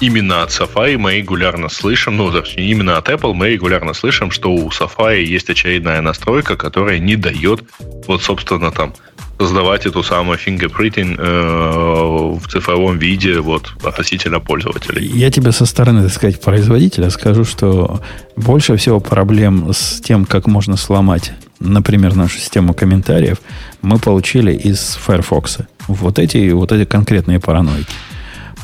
[0.00, 4.52] Именно от Safari мы регулярно слышим, ну, точнее, именно от Apple мы регулярно слышим, что
[4.52, 7.64] у Safari есть очередная настройка, которая не дает,
[8.06, 8.94] вот, собственно, там,
[9.38, 15.06] создавать эту самую fingerprinting э, в цифровом виде вот, относительно пользователей.
[15.06, 18.00] Я тебе со стороны, так сказать, производителя скажу, что
[18.36, 23.38] больше всего проблем с тем, как можно сломать, например, нашу систему комментариев,
[23.82, 25.58] мы получили из Firefox.
[25.86, 27.92] Вот эти, вот эти конкретные параноики.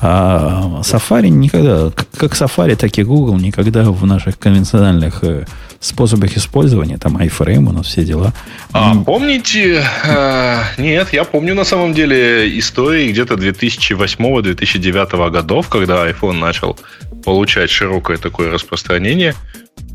[0.03, 5.47] А Safari никогда, как Safari, так и Google, никогда в наших конвенциональных э,
[5.81, 8.33] способах использования, там iFrame у нас все дела,
[8.73, 9.83] А помните?
[10.05, 16.77] э, нет, я помню на самом деле истории где-то 2008-2009 годов, когда iPhone начал
[17.25, 19.35] получать широкое такое распространение,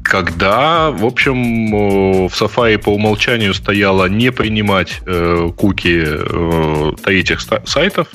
[0.04, 7.62] когда, в общем, э, в Safari по умолчанию стояло не принимать э, куки э, ста-
[7.66, 8.08] сайтов,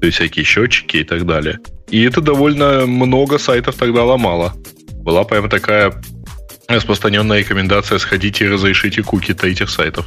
[0.00, 1.58] то есть всякие счетчики и так далее.
[1.88, 4.54] И это довольно много сайтов тогда ломало.
[4.94, 5.92] Была прям такая
[6.68, 10.06] распространенная рекомендация сходите и разрешите куки третьих сайтов.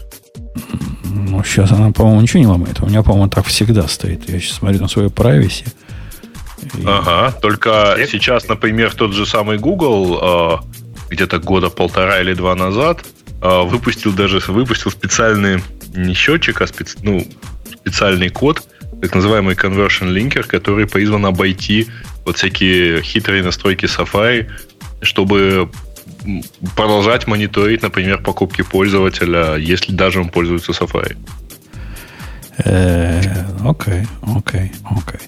[1.03, 2.79] Ну, сейчас она, по-моему, ничего не ломает.
[2.81, 4.29] У меня, по-моему, так всегда стоит.
[4.29, 5.67] Я сейчас смотрю на свою privacy.
[6.77, 6.83] И...
[6.85, 10.82] Ага, только сейчас, например, тот же самый Google э,
[11.13, 13.05] где-то года полтора или два назад
[13.41, 15.61] э, выпустил даже выпустил специальный
[15.93, 17.25] не счетчик, а специ, ну,
[17.81, 18.63] специальный код,
[19.01, 21.87] так называемый conversion linker, который призван обойти
[22.25, 24.49] вот всякие хитрые настройки Safari,
[25.01, 25.69] чтобы
[26.75, 31.17] продолжать мониторить, например, покупки пользователя, если даже он пользуется Safari.
[32.57, 33.21] Э,
[33.65, 35.27] окей, окей, окей.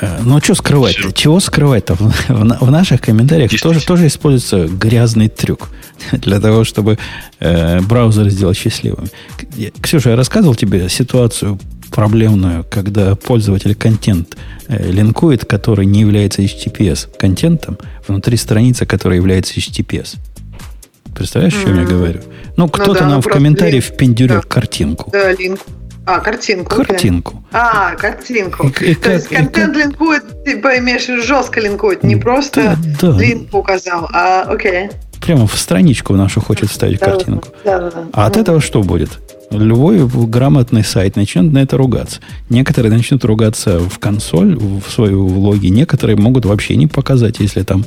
[0.00, 1.12] Э, ну, а что скрывать -то?
[1.12, 1.96] Чего скрывать-то?
[2.28, 5.70] В наших комментариях тоже, тоже используется грязный трюк
[6.12, 6.98] для того, чтобы
[7.40, 9.08] э, браузер сделать счастливым.
[9.80, 11.58] Ксюша, я рассказывал тебе ситуацию
[11.90, 14.36] проблемную, когда пользователь контент
[14.68, 20.16] э, линкует, который не является HTTPS контентом, внутри страницы, которая является HTTPS.
[21.14, 21.62] Представляешь, mm-hmm.
[21.62, 22.20] о чем я говорю?
[22.56, 23.84] Ну, кто-то ну, да, нам ну, в комментарии линк.
[23.84, 24.48] впендюрит да.
[24.48, 25.10] картинку.
[25.10, 25.60] Да, линк.
[26.10, 26.76] А, картинку.
[26.76, 27.34] Картинку.
[27.36, 27.40] Okay.
[27.52, 28.72] А, картинку.
[28.80, 33.18] И, и, То есть контент и, линкует, ты поймешь, жестко линкует, не просто да, да.
[33.18, 34.90] линк указал, а окей.
[35.20, 37.48] Прямо в страничку нашу хочет вставить да, картинку.
[37.64, 38.04] Да, да, да.
[38.12, 39.20] А от этого что будет?
[39.52, 42.20] Любой грамотный сайт начнет на это ругаться.
[42.48, 45.68] Некоторые начнут ругаться в консоль, в свою влоги.
[45.68, 47.84] Некоторые могут вообще не показать, если там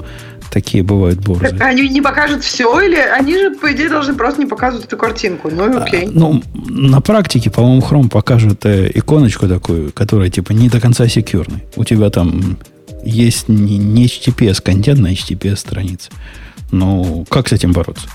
[0.53, 1.49] такие бывают борзые.
[1.49, 4.97] Так они не покажут все, или они же, по идее, должны просто не показывать эту
[4.97, 5.49] картинку.
[5.51, 6.05] Ну, окей.
[6.05, 11.07] А, ну, на практике, по-моему, Chrome покажет э, иконочку такую, которая, типа, не до конца
[11.07, 11.63] секьюрный.
[11.75, 12.57] У тебя там
[13.03, 16.11] есть не, не HTTPS контент на HTTPS странице.
[16.71, 18.07] Ну, как с этим бороться?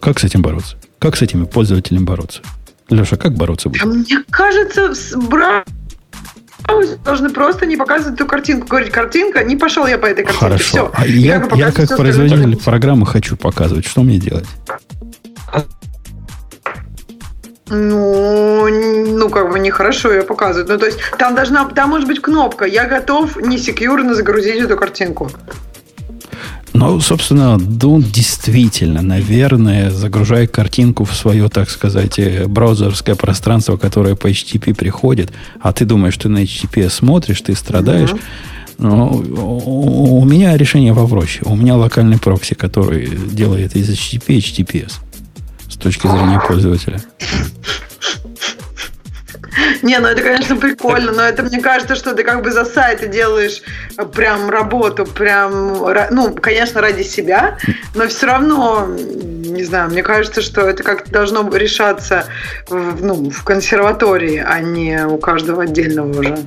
[0.00, 0.76] Как с этим бороться?
[0.98, 2.42] Как с этими пользователями бороться?
[2.90, 3.82] Леша, как бороться будет?
[3.82, 5.64] А мне кажется, с бра
[7.04, 8.66] должны просто не показывать эту картинку.
[8.68, 10.44] Говорить, картинка, не пошел я по этой картинке.
[10.44, 10.64] Хорошо.
[10.64, 10.92] Все.
[10.94, 13.86] А я, я, я как производитель программы хочу показывать.
[13.86, 14.46] Что мне делать?
[17.74, 20.68] Ну, ну, как бы нехорошо ее показывать.
[20.68, 25.30] Ну, то есть, там должна, там может быть кнопка «Я готов несекьюрно загрузить эту картинку».
[26.74, 34.14] Ну, собственно, ну, действительно, наверное, загружая картинку в свое, так сказать, э, браузерское пространство, которое
[34.14, 38.10] по HTTP приходит, а ты думаешь, ты на HTTP смотришь, ты страдаешь.
[38.10, 38.20] Mm-hmm.
[38.78, 41.42] Но у меня решение попроще.
[41.44, 44.92] У меня локальный прокси, который делает из HTTP HTTPS
[45.68, 47.00] с точки зрения пользователя.
[49.82, 53.08] Не, ну это, конечно, прикольно, но это мне кажется, что ты как бы за сайты
[53.08, 53.62] делаешь
[54.14, 55.78] прям работу, прям,
[56.10, 57.58] ну, конечно, ради себя,
[57.94, 62.26] но все равно, не знаю, мне кажется, что это как-то должно решаться
[62.68, 66.38] в, ну, в консерватории, а не у каждого отдельного уже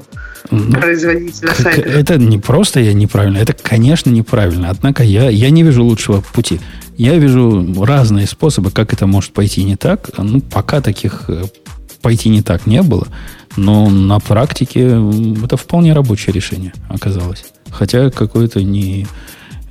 [0.51, 1.82] ну, производителя сайта.
[1.82, 4.70] Это не просто я неправильно, это, конечно, неправильно.
[4.70, 6.60] Однако я, я не вижу лучшего пути.
[6.97, 10.12] Я вижу разные способы, как это может пойти не так.
[10.18, 11.43] Ну, пока таких э,
[12.06, 13.08] пойти не так не было,
[13.58, 15.01] но на практике
[15.43, 17.45] это вполне рабочее решение оказалось.
[17.72, 19.08] Хотя какое-то не,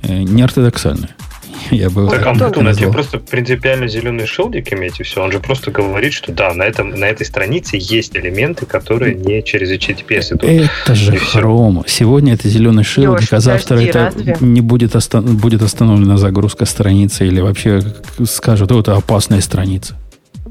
[0.03, 1.15] э, не ортодоксальное.
[1.71, 5.23] Я бы так, Антон, это просто принципиально зеленый шелдик иметь, и все.
[5.23, 9.41] Он же просто говорит, что да, на, этом, на этой странице есть элементы, которые не
[9.41, 10.43] через HTTPS идут.
[10.43, 11.85] Это же Chrome.
[11.87, 14.37] Сегодня это зеленый шелдик, а завтра подожди, это разве?
[14.41, 17.81] не будет, оста- будет остановлена загрузка страницы или вообще
[18.25, 19.95] скажут, это опасная страница.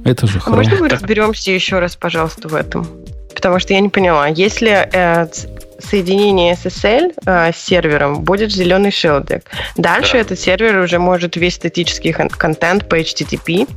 [0.05, 0.57] Это же хорошо.
[0.57, 2.87] Можно мы разберемся еще раз, пожалуйста, в этом?
[3.35, 4.29] Потому что я не поняла.
[4.29, 5.27] Если э,
[5.79, 9.45] соединение SSL э, с сервером будет зеленый шелдик,
[9.77, 10.19] дальше да.
[10.19, 13.69] этот сервер уже может весь статический контент по HTTP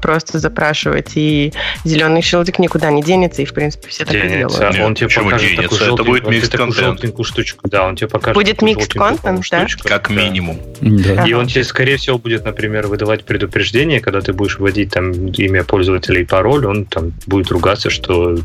[0.00, 1.52] просто запрашивать, и
[1.84, 4.34] зеленый шилдик никуда не денется, и, в принципе, все так денется.
[4.34, 4.74] и делают.
[4.74, 5.78] Нет, он тебе покажет денется?
[5.78, 7.26] такую это будет микс контент.
[7.26, 7.68] штучку.
[7.68, 9.66] Да, он тебе покажет Будет микс контент, да?
[9.84, 10.14] Как да.
[10.14, 10.58] минимум.
[10.80, 11.24] Да.
[11.26, 15.64] И он тебе, скорее всего, будет, например, выдавать предупреждение, когда ты будешь вводить там имя
[15.64, 18.38] пользователя и пароль, он там будет ругаться, что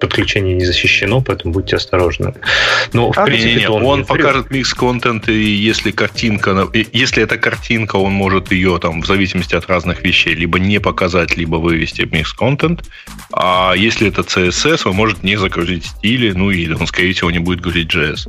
[0.00, 2.34] подключение не защищено, поэтому будьте осторожны.
[2.92, 7.22] Но, в а, принципе, не, не, он, он покажет микс контент, и если картинка, если
[7.22, 11.56] эта картинка, он может ее там в зависимости от разных вещей либо не показать, либо
[11.56, 12.84] вывести mix content.
[13.32, 17.38] А если это CSS, вы можете не загрузить стили, ну и он, скорее всего, не
[17.38, 18.28] будет грузить JS.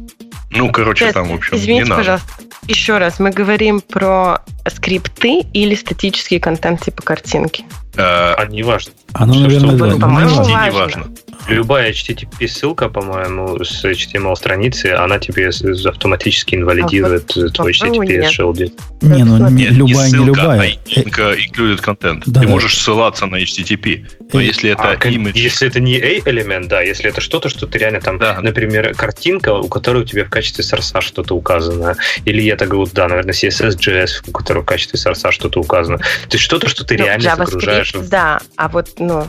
[0.52, 2.02] Ну, короче, Сейчас, там, в общем, извините, не надо.
[2.02, 2.28] пожалуйста,
[2.68, 7.66] еще раз, мы говорим про скрипты или статический контент типа картинки?
[7.96, 8.94] Э, а не важно.
[9.14, 9.98] Оно, наверное, да.
[9.98, 10.66] По-моему, важно.
[10.66, 11.08] не важно.
[11.48, 15.50] Любая HTTP-ссылка, по-моему, с HTML-страницы, она тебе
[15.86, 18.74] автоматически инвалидирует а, твой HTTPS-шелди.
[19.02, 20.72] Не, ну не, любая, не, не любая.
[20.72, 22.24] А ссылка included content.
[22.26, 22.52] Да, Ты да.
[22.52, 24.06] можешь ссылаться на HTTP.
[24.34, 25.32] Но если это а, image...
[25.36, 28.40] Если это не A-элемент, да, если это что-то, что ты реально там, да.
[28.42, 31.96] например, картинка, у которой у тебя в качестве сорса что-то указано,
[32.26, 35.98] или я так говорю, да, наверное, CSS.js, у которого в качестве сорса что-то указано.
[35.98, 37.94] То есть что-то, что ты ну, реально загружаешь.
[38.10, 39.28] Да, а вот, ну,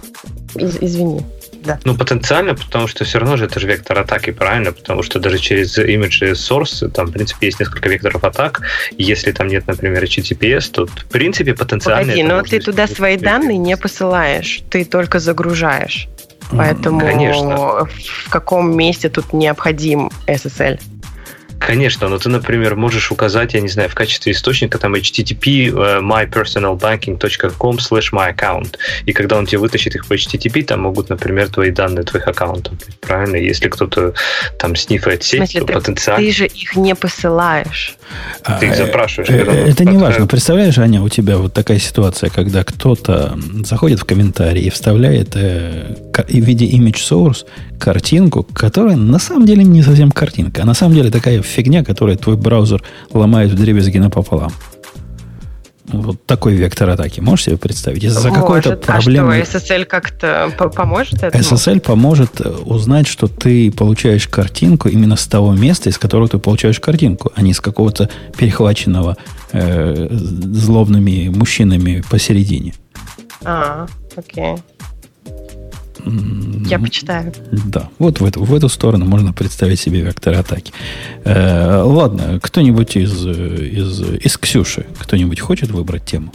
[0.57, 1.23] из- извини.
[1.65, 1.79] Да.
[1.85, 4.73] Ну, потенциально, потому что все равно же это же вектор атаки, правильно?
[4.73, 8.63] Потому что даже через image source, там, в принципе, есть несколько векторов атак.
[8.97, 12.03] Если там нет, например, HTTPS, то, в принципе, потенциально...
[12.03, 16.09] Погоди, но ты туда свои данные не посылаешь, ты только загружаешь.
[16.51, 17.87] Поэтому Конечно.
[17.87, 20.81] в каком месте тут необходим SSL?
[21.59, 26.01] Конечно, но ты, например, можешь указать, я не знаю, в качестве источника там http uh,
[26.01, 28.77] mypersonalbanking.com slash myaccount.
[29.07, 32.75] И когда он тебе вытащит их по HTTP, там могут, например, твои данные твоих аккаунтов
[32.75, 33.37] быть, правильно?
[33.37, 34.15] Если кто-то
[34.59, 36.27] там снифает сеть, смысле, то ты, потенциально...
[36.27, 37.97] Ты же их не посылаешь.
[38.61, 39.29] Ты их запрашиваешь.
[39.31, 40.27] Э, это не важно.
[40.27, 45.97] Представляешь, Аня, у тебя вот такая ситуация, когда кто-то заходит в комментарии и вставляет э,
[46.17, 47.45] в виде image source
[47.79, 52.16] картинку, которая на самом деле не совсем картинка, а на самом деле такая фигня, которая
[52.16, 52.82] твой браузер
[53.12, 54.53] ломает в дребезги напополам.
[55.90, 57.20] Вот такой вектор атаки.
[57.20, 58.05] Можешь себе представить?
[58.05, 59.40] Из-за какой-то проблемы...
[59.40, 61.42] А что, SSL как-то поможет этому?
[61.42, 66.38] SSL поможет э, узнать, что ты получаешь картинку именно с того места, из которого ты
[66.38, 69.16] получаешь картинку, а не с какого-то перехваченного
[69.53, 72.74] э, злобными мужчинами посередине.
[73.44, 74.57] А, окей.
[76.05, 77.32] Я почитаю.
[77.51, 80.72] Да, вот в эту, в эту сторону можно представить себе вектор атаки.
[81.24, 86.32] Э, ладно, кто-нибудь из, из, из Ксюши, кто-нибудь хочет выбрать тему?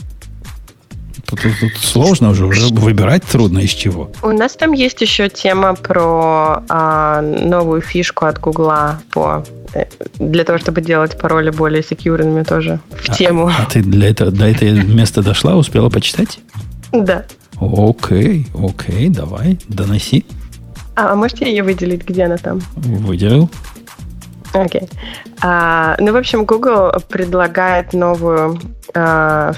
[1.26, 4.12] Тут, тут, тут сложно уже, уже выбирать трудно из чего.
[4.22, 9.44] У нас там есть еще тема про а, новую фишку от Гугла по
[9.74, 9.86] э,
[10.20, 13.48] для того, чтобы делать пароли более секьюрными тоже в а, тему.
[13.48, 16.40] А ты для этого, до этого места дошла, успела почитать?
[16.92, 17.26] Да.
[17.60, 20.26] Окей, окей, давай, доноси.
[20.96, 22.62] А, можете ее выделить, где она там?
[22.76, 23.50] Выделил.
[24.54, 24.82] Окей.
[24.82, 24.92] Okay.
[25.42, 28.60] А, ну, в общем, Google предлагает новую
[28.94, 29.54] а,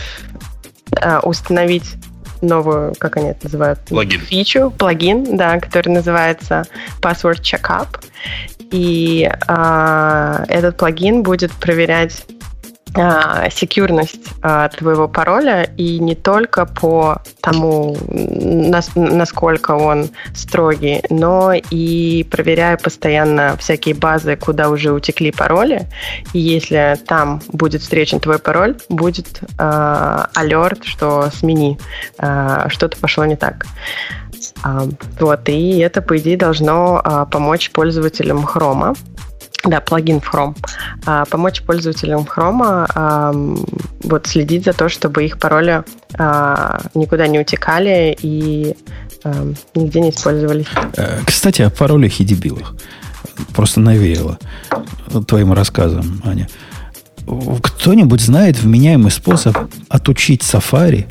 [1.02, 1.96] а, установить
[2.42, 3.80] новую, как они это называют?
[3.88, 4.22] Плагин.
[4.22, 6.66] Фичу, плагин, да, который называется
[7.02, 8.02] Password Checkup.
[8.72, 12.26] И а, этот плагин будет проверять
[13.52, 17.98] секьюрность а, твоего пароля и не только по тому,
[18.96, 25.88] насколько он строгий, но и проверяя постоянно всякие базы, куда уже утекли пароли.
[26.34, 31.78] И если там будет встречен твой пароль, будет э, алерт, что смени,
[32.20, 33.66] э, что-то пошло не так.
[35.20, 38.96] Вот, и это, по идее, должно помочь пользователям Chrome
[39.66, 40.56] да, плагин в Chrome.
[41.06, 43.34] А, помочь пользователям Chrome а,
[44.04, 45.84] вот следить за то, чтобы их пароли
[46.18, 48.76] а, никуда не утекали и
[49.24, 50.68] а, нигде не использовались.
[50.98, 52.76] Э, кстати, о паролях и дебилах.
[53.54, 54.38] Просто навеяло
[55.28, 56.48] твоим рассказом, Аня.
[57.26, 59.58] Кто-нибудь знает вменяемый способ
[59.90, 61.06] отучить Safari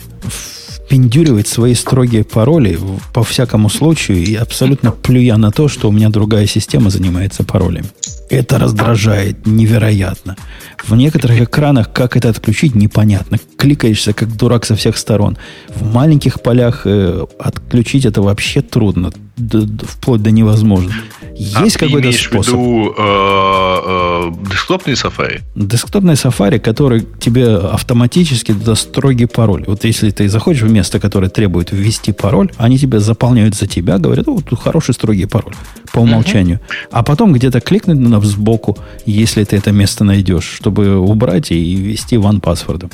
[0.84, 2.78] впендюривать свои строгие пароли
[3.12, 7.86] по всякому случаю и абсолютно плюя на то, что у меня другая система занимается паролями?
[8.30, 10.36] Это раздражает невероятно.
[10.82, 13.38] В некоторых экранах как это отключить, непонятно.
[13.56, 15.36] Кликаешься как дурак со всех сторон.
[15.68, 20.92] В маленьких полях э, отключить это вообще трудно, вплоть до невозможно.
[21.36, 22.54] Есть а какой-то способ?
[22.54, 25.42] в виду э, э, десктопный Safari?
[25.56, 29.64] Десктопный Safari, который тебе автоматически даст строгий пароль.
[29.66, 33.98] Вот если ты заходишь в место, которое требует ввести пароль, они тебе заполняют за тебя,
[33.98, 35.54] говорят, вот тут хороший строгий пароль
[35.92, 36.58] по умолчанию.
[36.58, 36.88] Uh-huh.
[36.92, 42.16] А потом где-то кликнуть надо сбоку, если ты это место найдешь, чтобы убрать и ввести
[42.16, 42.92] OnePassword.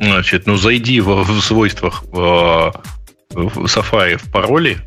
[0.00, 2.72] Значит, ну зайди в, в свойствах в,
[3.30, 4.78] в Safari в пароли,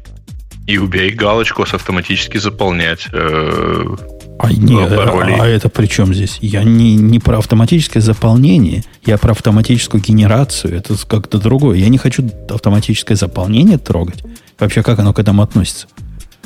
[0.68, 3.96] и убей галочку с автоматически заполнять э,
[4.40, 5.34] а, нет, пароли.
[5.34, 6.40] А, а это при чем здесь?
[6.42, 10.76] Я не, не про автоматическое заполнение, я про автоматическую генерацию.
[10.76, 11.78] Это как-то другое.
[11.78, 14.24] Я не хочу автоматическое заполнение трогать.
[14.60, 15.88] Вообще, как оно к этому относится?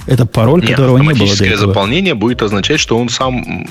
[0.08, 1.68] Это пароль, Нет, которого не было до этого.
[1.68, 3.68] заполнение будет означать, что он сам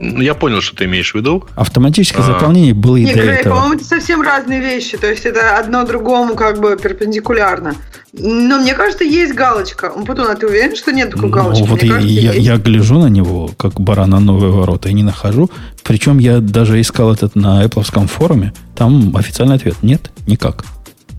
[0.00, 1.44] я понял, что ты имеешь в виду.
[1.56, 2.26] Автоматическое а.
[2.26, 3.54] заполнение было и Не, до Грей, этого.
[3.54, 4.96] по-моему, это совсем разные вещи.
[4.96, 7.74] То есть это одно другому как бы перпендикулярно.
[8.12, 9.90] Но мне кажется, есть галочка.
[9.90, 11.62] Путун, а ты уверен, что нет такой ну, галочки?
[11.62, 15.02] Вот я, кажется, я, я гляжу на него, как баран на новые ворота, и не
[15.02, 15.50] нахожу.
[15.82, 18.52] Причем я даже искал этот на Apple форуме.
[18.76, 19.76] Там официальный ответ.
[19.82, 20.64] Нет, никак.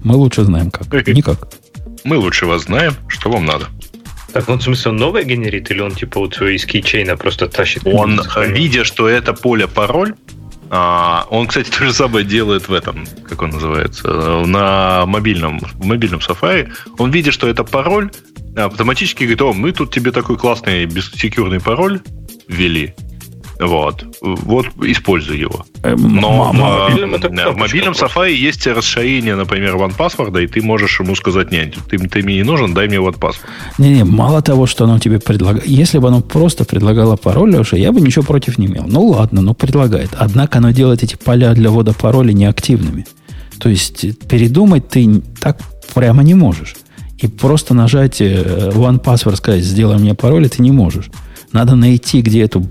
[0.04, 0.88] Мы лучше знаем как.
[1.08, 1.50] Никак.
[2.06, 3.68] Мы лучше вас знаем, что вам надо.
[4.34, 7.82] Так, он, в смысле, он новое генерит, или он, типа, вот из кейчейна просто тащит?
[7.86, 10.14] Он, видя, что это поле пароль,
[10.70, 14.08] а, он, кстати, то же самое делает в этом, как он называется,
[14.46, 16.72] на мобильном, в мобильном Safari.
[16.98, 18.12] Он, видя, что это пароль,
[18.56, 22.02] автоматически говорит, о, мы тут тебе такой классный бессекьюрный пароль
[22.48, 22.96] ввели.
[23.60, 24.06] Вот.
[24.22, 25.66] Вот используй его.
[25.84, 28.02] Эм, Но м- в, мобильном в.
[28.02, 32.44] Safari есть расширение, например, OnePassword, и ты можешь ему сказать, нет, ты, ты мне не
[32.44, 33.42] нужен, дай мне OnePassword.
[33.78, 35.68] Не-не, мало того, что оно тебе предлагает.
[35.68, 38.86] Если бы оно просто предлагало пароль, Леша, я бы ничего против не имел.
[38.88, 40.10] Ну ладно, ну предлагает.
[40.18, 43.06] Однако оно делает эти поля для ввода пароля неактивными.
[43.60, 45.60] То есть э, передумать ты так
[45.94, 46.76] прямо не можешь.
[47.18, 51.10] И просто нажать э, One Password, сказать, сделай мне пароль, ты не можешь.
[51.52, 52.66] Надо найти, где эту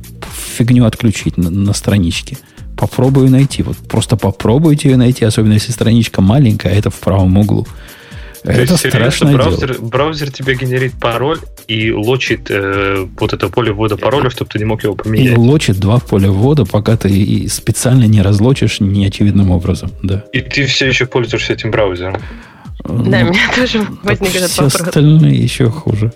[0.57, 2.37] фигню отключить на, на страничке.
[2.77, 3.63] Попробую найти.
[3.63, 7.67] Вот просто попробуйте ее найти, особенно если страничка маленькая, а это в правом углу.
[8.45, 9.43] То это есть, серьезно, страшное дело.
[9.43, 14.61] браузер, браузер тебе генерит пароль и лочит э, вот это поле ввода пароля, чтобы ты
[14.61, 15.37] не мог его И поменять.
[15.37, 19.91] лочит два поля ввода, пока ты и специально не разлочишь неочевидным образом.
[20.05, 20.25] Да.
[20.33, 22.15] И ты все еще пользуешься этим браузером.
[22.85, 24.81] Да, Ну, меня тоже возник этот все вопрос.
[24.83, 26.13] остальные еще хуже.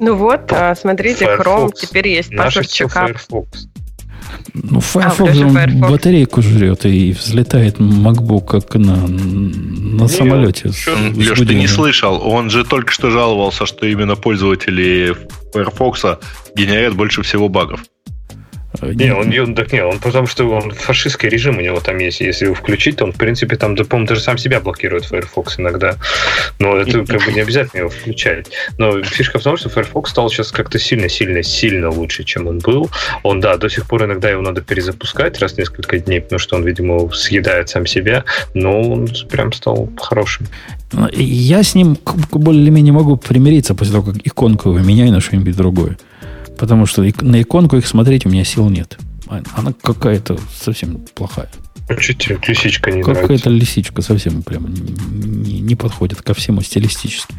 [0.00, 1.80] Ну вот, а, смотрите, Chrome Firefox.
[1.80, 3.08] теперь есть паспорт чекап.
[3.08, 3.68] Firefox.
[4.54, 5.90] Ну, Firefox, даже же он Firefox.
[5.92, 10.68] батарейку жрет и взлетает MacBook как на, на Не, самолете.
[10.68, 15.14] Леш, ты не слышал, он же только что жаловался, что именно пользователи
[15.52, 16.04] Firefox
[16.56, 17.80] генерят больше всего багов.
[18.84, 21.98] Э, Не, он, он, так не, он потому что он фашистский режим у него там
[21.98, 22.20] есть.
[22.20, 25.58] Если его включить, то он, в принципе, там, да, по-моему, даже сам себя блокирует Firefox
[25.58, 25.96] иногда.
[26.58, 28.46] Но это как бы не обязательно его включать.
[28.78, 32.90] Но фишка в том, что Firefox стал сейчас как-то сильно-сильно-сильно лучше, чем он был.
[33.22, 36.56] Он, да, до сих пор иногда его надо перезапускать раз в несколько дней, потому что
[36.56, 38.24] он, видимо, съедает сам себя,
[38.54, 40.46] но он прям стал хорошим.
[40.92, 41.96] Ну, Я с ним
[42.30, 45.96] более-менее могу примириться после того, как иконку его меняю на что-нибудь другое.
[46.58, 48.98] Потому что на иконку их смотреть у меня сил нет.
[49.28, 51.48] А- Она какая-то совсем плохая.
[51.88, 53.22] А что тебе лисичка не нравится?
[53.22, 57.34] Какая-то лисичка совсем прям не, не подходит ко всему стилистически.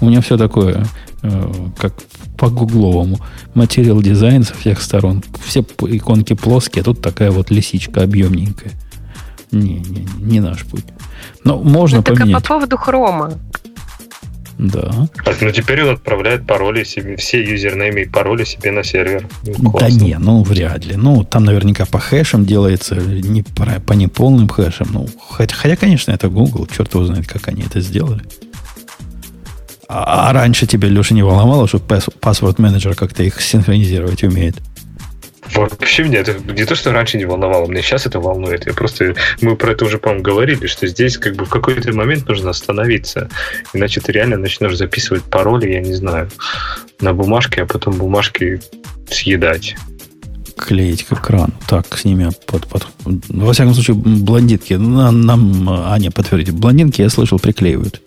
[0.00, 0.86] У меня все такое,
[1.22, 1.92] э, как
[2.38, 3.18] по гугловому.
[3.52, 5.22] Материал дизайн со всех сторон.
[5.44, 8.72] Все иконки плоские, а тут такая вот лисичка объемненькая.
[9.52, 10.84] Не, не, не наш путь.
[11.44, 12.46] Но можно Ну, так а по поменять.
[12.46, 13.32] поводу хрома.
[14.60, 15.08] Да.
[15.40, 19.26] Ну теперь он отправляет пароли себе, все юзернеймы и пароли себе на сервер.
[19.46, 19.98] Ну, Да классно.
[20.04, 20.96] не, ну вряд ли.
[20.96, 24.88] Ну, там наверняка по хэшам делается, не по, по неполным хэшам.
[24.92, 28.20] Ну, хотя, хотя, конечно, это Google, черт его знает, как они это сделали.
[29.88, 34.56] А, а раньше тебе, Леша, не волновало, что паспорт менеджер как-то их синхронизировать умеет?
[35.54, 38.66] Вообще меня это не то, что раньше не волновало, мне сейчас это волнует.
[38.66, 42.28] Я просто, мы про это уже, по-моему, говорили, что здесь как бы в какой-то момент
[42.28, 43.28] нужно остановиться.
[43.72, 46.30] Иначе ты реально начнешь записывать пароли, я не знаю,
[47.00, 48.60] на бумажке, а потом бумажки
[49.10, 49.76] съедать.
[50.56, 51.54] Клеить к экрану.
[51.66, 52.86] Так, с ними под, под...
[53.04, 54.74] Во всяком случае, блондинки.
[54.74, 56.54] на- Нам, Аня подтвердит.
[56.54, 58.02] Блондинки, я слышал, приклеивают.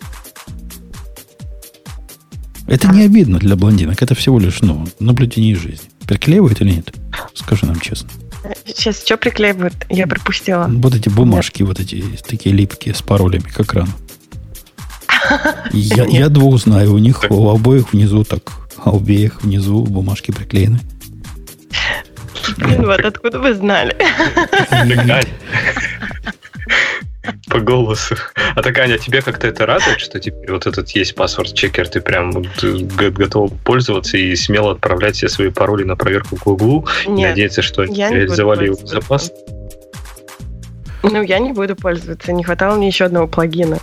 [2.66, 4.00] Это не обидно для блондинок.
[4.02, 5.88] Это всего лишь ну, наблюдение жизни.
[6.06, 6.94] Приклеивают или нет?
[7.34, 8.10] Скажи нам честно.
[8.66, 9.74] Сейчас что приклеивают?
[9.88, 10.66] Я пропустила.
[10.68, 13.92] Вот эти бумажки, вот эти такие липкие с паролями к экрану.
[15.72, 16.92] Я, я двух знаю.
[16.92, 20.80] У них у обоих внизу так, а у обеих внизу бумажки приклеены.
[22.58, 23.96] Блин, вот откуда вы знали?
[27.48, 28.16] По голосу.
[28.54, 32.30] А так, Аня, тебе как-то это радует, что теперь вот этот есть паспорт-чекер, ты прям
[32.38, 37.10] э, г- готов пользоваться и смело отправлять все свои пароли на проверку к Гуглу и
[37.30, 39.34] надеяться, что реализовали его безопасно?
[41.02, 42.32] Ну, я не буду пользоваться.
[42.32, 43.78] Не хватало мне еще одного плагина.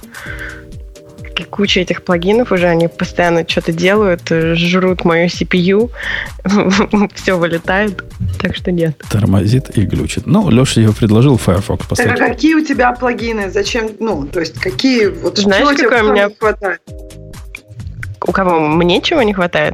[1.41, 5.89] И Куча этих плагинов уже, они постоянно что-то делают, э, жрут мою CPU,
[7.15, 8.03] все вылетает,
[8.39, 9.01] так что нет.
[9.09, 10.27] Тормозит и глючит.
[10.27, 12.19] Ну, Леша его предложил Firefox Так, а поставить.
[12.19, 13.49] какие у тебя плагины?
[13.49, 13.89] Зачем?
[13.99, 15.07] Ну, то есть, какие?
[15.07, 16.81] Вот Знаешь, какой у меня- хватает?
[18.27, 18.59] У кого?
[18.59, 19.73] Мне чего не хватает?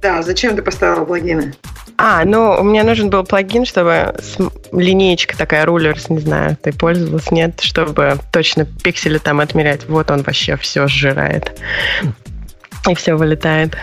[0.00, 1.54] Да, зачем ты поставила плагины?
[2.02, 4.14] А, ну, мне нужен был плагин, чтобы
[4.72, 9.86] линеечка такая, рулерс, не знаю, ты пользовалась, нет, чтобы точно пиксели там отмерять.
[9.86, 11.60] Вот он вообще все сжирает.
[12.88, 13.76] И все вылетает.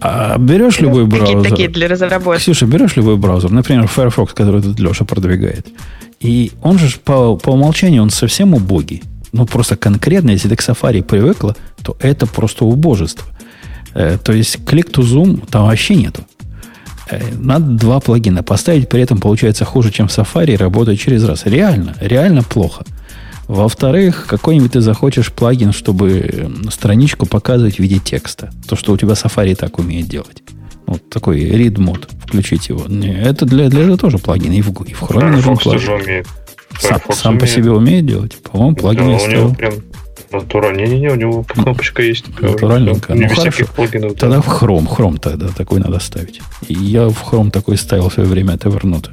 [0.00, 1.42] А берешь любой браузер.
[1.42, 2.40] такие для разработки.
[2.40, 5.66] Ксюша, берешь любой браузер, например, Firefox, который тут Леша продвигает.
[6.20, 9.02] И он же по, по умолчанию, он совсем убогий.
[9.32, 13.26] Ну, просто конкретно, если ты к Safari привыкла, то это просто убожество.
[13.92, 16.24] Э, то есть, click to zoom там вообще нету.
[17.38, 21.46] Надо два плагина поставить, при этом получается хуже, чем Safari, работает через раз.
[21.46, 22.84] Реально, реально плохо.
[23.46, 28.50] Во-вторых, какой-нибудь ты захочешь плагин, чтобы страничку показывать в виде текста.
[28.68, 30.42] То, что у тебя Safari так умеет делать.
[30.86, 32.08] Вот такой read мод.
[32.26, 32.84] Включить его.
[32.86, 34.52] Это для, для этого тоже плагин.
[34.52, 36.04] И в, и в Chrome нужен Firefox тоже плагин.
[36.04, 36.26] умеет.
[36.78, 38.36] Сам, Firefox сам по себе умеет делать?
[38.42, 39.74] По-моему, плагин Да, у него прям
[40.32, 40.80] натурально.
[40.80, 42.26] Не-не-не, у него кнопочка есть.
[42.40, 43.12] Натуральненько.
[43.14, 43.64] Не Ну, хорошо.
[43.74, 44.12] плагинов.
[44.14, 44.18] да.
[44.18, 44.86] Тогда в Chrome.
[44.88, 46.40] Chrome тогда такой надо ставить.
[46.68, 49.10] И я в Chrome такой ставил в свое время от Evernote.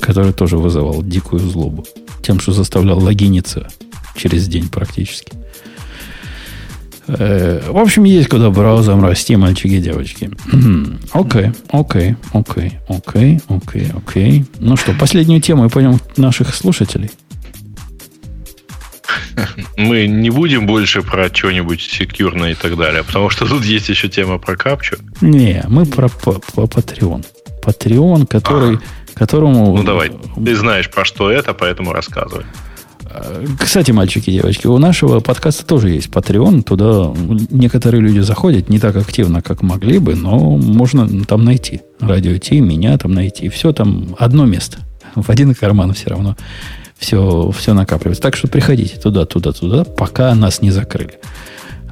[0.00, 1.84] который тоже вызывал дикую злобу.
[2.22, 3.68] Тем, что заставлял логиниться
[4.16, 5.32] через день практически.
[7.08, 10.30] Э, в общем, есть куда браузером расти, мальчики и девочки.
[11.12, 14.44] Окей, окей, окей, окей, окей, окей.
[14.60, 17.10] Ну что, последнюю тему и пойдем наших слушателей.
[19.76, 24.08] Мы не будем больше про что-нибудь секьюрное и так далее, потому что тут есть еще
[24.08, 24.96] тема про капчу.
[25.20, 27.24] Не, мы про, про, про Patreon.
[27.62, 28.80] Patreon, который, а.
[29.14, 29.76] которому...
[29.76, 30.12] Ну давай,
[30.44, 32.44] ты знаешь про что это, поэтому рассказывай.
[33.58, 36.62] Кстати, мальчики и девочки, у нашего подкаста тоже есть Patreon.
[36.62, 37.12] Туда
[37.50, 41.82] некоторые люди заходят не так активно, как могли бы, но можно там найти.
[42.00, 43.48] Радио Ти, меня там найти.
[43.48, 44.78] Все там одно место.
[45.14, 46.36] В один карман все равно
[47.02, 48.22] все, все накапливается.
[48.22, 51.18] Так что приходите туда, туда, туда, пока нас не закрыли.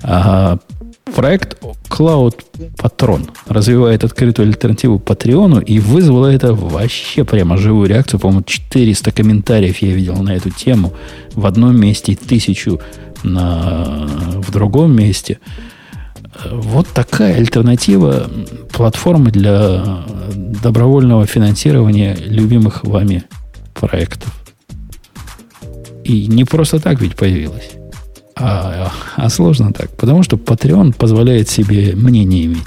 [0.03, 0.59] А
[1.15, 2.37] проект Cloud
[2.77, 8.21] Patron развивает открытую альтернативу Патреону и вызвало это вообще прямо живую реакцию.
[8.21, 10.95] По-моему, 400 комментариев я видел на эту тему
[11.35, 12.81] в одном месте, тысячу
[13.25, 14.07] на,
[14.37, 15.41] в другом месте.
[16.51, 18.31] Вот такая альтернатива
[18.73, 20.05] платформы для
[20.63, 23.25] добровольного финансирования любимых вами
[23.75, 24.40] проектов.
[26.11, 27.71] И не просто так ведь появилась.
[28.35, 29.91] А, а сложно так.
[29.97, 32.67] Потому что Patreon позволяет себе мнение иметь.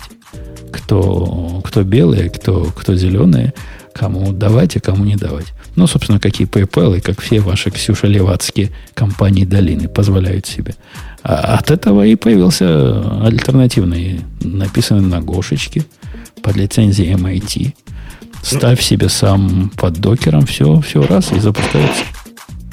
[0.71, 3.53] Кто, кто белые, кто, кто зеленые,
[3.93, 5.47] кому давать, а кому не давать.
[5.75, 10.75] Ну, собственно, какие PayPal и как все ваши Ксюша Левацкие компании долины позволяют себе.
[11.21, 15.83] А от этого и появился альтернативный, написанный на Гошечке
[16.41, 17.73] под лицензией MIT.
[18.41, 22.03] Ставь себе сам под докером, все, все раз и запускается.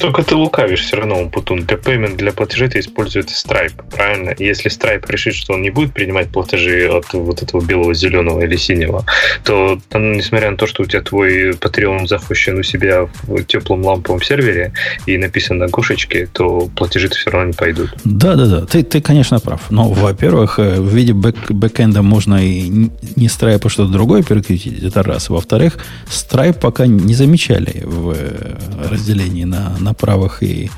[0.00, 1.64] Только ты лукавишь все равно, Путун.
[1.64, 4.34] Для payment, для платежей ты используешь Stripe, правильно?
[4.38, 8.56] Если Stripe решит, что он не будет принимать платежи от вот этого белого, зеленого или
[8.56, 9.04] синего,
[9.44, 14.22] то, несмотря на то, что у тебя твой Patreon запущен у себя в теплом ламповом
[14.22, 14.72] сервере
[15.06, 17.90] и написан на гошечке, то платежи все равно не пойдут.
[18.04, 18.66] Да, да, да.
[18.66, 19.70] Ты, ты конечно, прав.
[19.70, 22.68] Но, во-первых, э, в виде бэк, бэкэнда можно и
[23.16, 24.82] не Stripe, а что-то другое переключить.
[24.82, 25.28] Это раз.
[25.28, 30.70] Во-вторых, Stripe пока не замечали в э, разделении на, на на правах и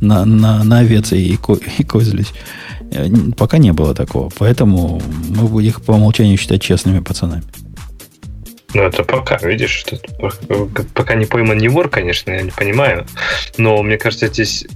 [0.00, 2.32] на, на, на овец и, ко, и козлись.
[2.92, 4.30] Э, пока не было такого.
[4.38, 7.42] Поэтому мы будем их по умолчанию считать честными пацанами.
[8.74, 9.98] Ну, это пока, видишь, что
[10.94, 13.06] пока не пойман не вор, конечно, я не понимаю.
[13.56, 14.66] Но мне кажется, здесь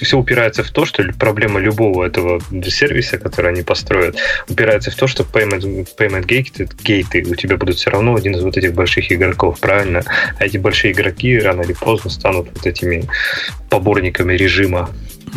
[0.00, 4.16] все упирается в то, что проблема любого этого сервиса, который они построят,
[4.48, 8.42] упирается в то, что payment, payment gate, гейты у тебя будут все равно один из
[8.42, 10.02] вот этих больших игроков, правильно?
[10.38, 13.04] А эти большие игроки рано или поздно станут вот этими
[13.70, 14.90] поборниками режима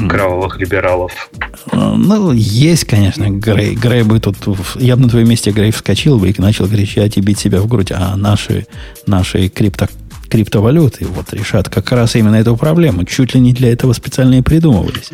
[0.07, 1.29] кровавых либералов.
[1.71, 3.75] А, ну, есть, конечно, Грей.
[3.75, 4.37] Грей бы тут...
[4.75, 7.67] Я бы на твоем месте Грей вскочил бы и начал кричать и бить себя в
[7.67, 7.91] грудь.
[7.91, 8.67] А наши,
[9.05, 9.87] наши крипто
[10.29, 13.03] криптовалюты вот решат как раз именно эту проблему.
[13.03, 15.09] Чуть ли не для этого специально и придумывались.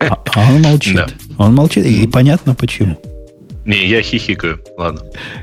[0.00, 0.96] А, а он молчит.
[0.96, 1.06] Да.
[1.38, 2.98] Он молчит, и понятно почему.
[3.64, 5.02] Не, я хихикаю, ладно.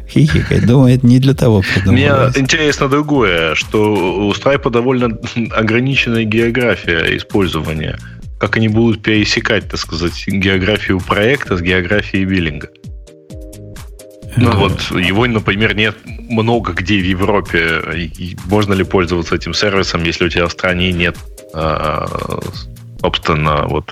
[0.09, 5.17] Хихикает, думает, не для того Мне интересно другое, что у Stripe довольно
[5.51, 7.97] ограниченная география использования.
[8.37, 12.69] Как они будут пересекать, так сказать, географию проекта с географией биллинга.
[14.39, 17.81] Ну вот его, например, нет много где в Европе.
[17.95, 21.17] И можно ли пользоваться этим сервисом, если у тебя в стране нет,
[21.53, 22.39] а,
[23.01, 23.91] собственно, вот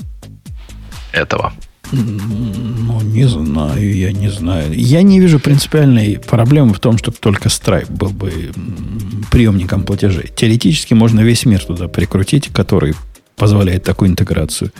[1.11, 1.53] этого?
[1.91, 4.73] Ну, не знаю, я не знаю.
[4.73, 8.51] Я не вижу принципиальной проблемы в том, чтобы только Stripe был бы
[9.31, 10.29] приемником платежей.
[10.35, 12.93] Теоретически можно весь мир туда прикрутить, который
[13.37, 14.71] позволяет такую интеграцию.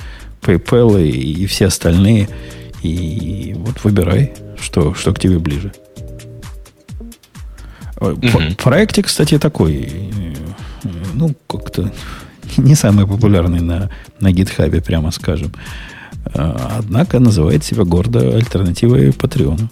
[0.42, 2.28] PayPal и, и все остальные.
[2.88, 5.74] И вот выбирай, что, что к тебе ближе.
[8.00, 8.56] Угу.
[8.64, 11.92] Проектик, кстати, такой, э, ну, как-то
[12.58, 13.90] не самый популярный на,
[14.20, 15.52] на гитхабе, прямо скажем.
[16.34, 19.70] А, однако называет себя гордо альтернативой Патреону.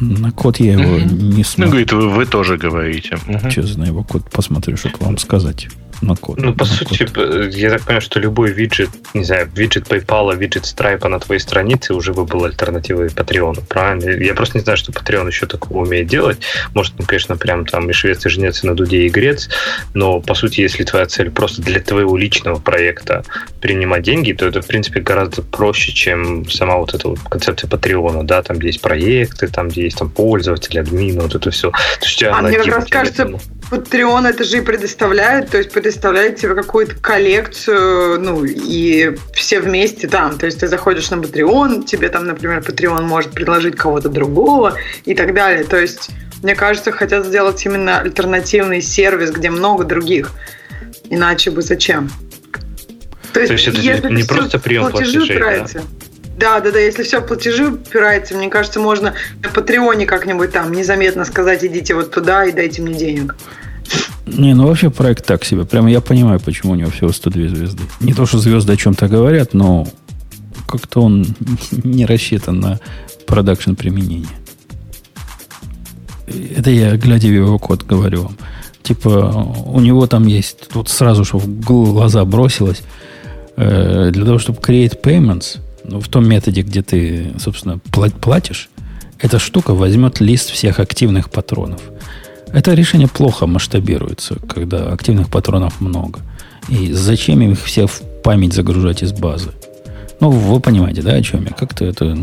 [0.00, 1.14] На код я его угу.
[1.14, 1.64] не смотрю.
[1.64, 3.18] Ну, говорит, вы, вы тоже говорите.
[3.26, 3.50] Угу.
[3.50, 5.68] Что за его код посмотрю, чтобы вам сказать
[6.02, 6.38] на код.
[6.38, 7.54] Ну, по на сути, код.
[7.54, 11.94] я так понимаю, что любой виджет, не знаю, виджет PayPal, виджет Stripe на твоей странице
[11.94, 14.10] уже бы был альтернативой Patreon, правильно?
[14.22, 16.38] Я просто не знаю, что Patreon еще такого умеет делать.
[16.74, 19.48] Может, ну, конечно, прям там и швец, и жнец, и на дуде, и грец,
[19.94, 23.24] но, по сути, если твоя цель просто для твоего личного проекта
[23.60, 28.24] принимать деньги, то это, в принципе, гораздо проще, чем сама вот эта вот концепция Patreon,
[28.24, 31.70] да, там, где есть проекты, там, где есть там пользователи, админы, вот это все.
[31.70, 33.30] То есть, а мне как раз кажется,
[33.70, 40.08] Patreon это же и предоставляет, то есть предоставляет тебе какую-то коллекцию, ну, и все вместе
[40.08, 40.38] там.
[40.38, 44.74] То есть ты заходишь на Patreon, тебе там, например, Patreon может предложить кого-то другого
[45.04, 45.64] и так далее.
[45.64, 46.10] То есть
[46.42, 50.32] Мне кажется, хотят сделать именно альтернативный сервис, где много других.
[51.08, 52.10] Иначе бы зачем?
[53.32, 55.66] То есть, То есть это если не просто прием платежей, да?
[56.36, 61.24] Да, да, да, если все платежи упирается, мне кажется, можно на Патреоне как-нибудь там незаметно
[61.24, 63.36] сказать, идите вот туда и дайте мне денег.
[64.32, 65.64] Не, ну вообще проект так себе.
[65.64, 67.82] Прямо я понимаю, почему у него всего 102 звезды.
[68.00, 69.86] Не то, что звезды о чем-то говорят, но
[70.66, 71.26] как-то он
[71.70, 72.80] не рассчитан на
[73.26, 74.28] продакшн применение.
[76.56, 78.36] Это я, глядя в его код, говорю вам.
[78.82, 82.82] Типа, у него там есть, тут сразу, что в глаза бросилось,
[83.56, 87.78] э, для того, чтобы create payments, ну, в том методе, где ты, собственно,
[88.20, 88.70] платишь,
[89.20, 91.80] эта штука возьмет лист всех активных патронов.
[92.52, 96.20] Это решение плохо масштабируется, когда активных патронов много.
[96.68, 99.50] И зачем им их все в память загружать из базы?
[100.20, 101.50] Ну, вы понимаете, да, о чем я?
[101.50, 102.16] Как-то это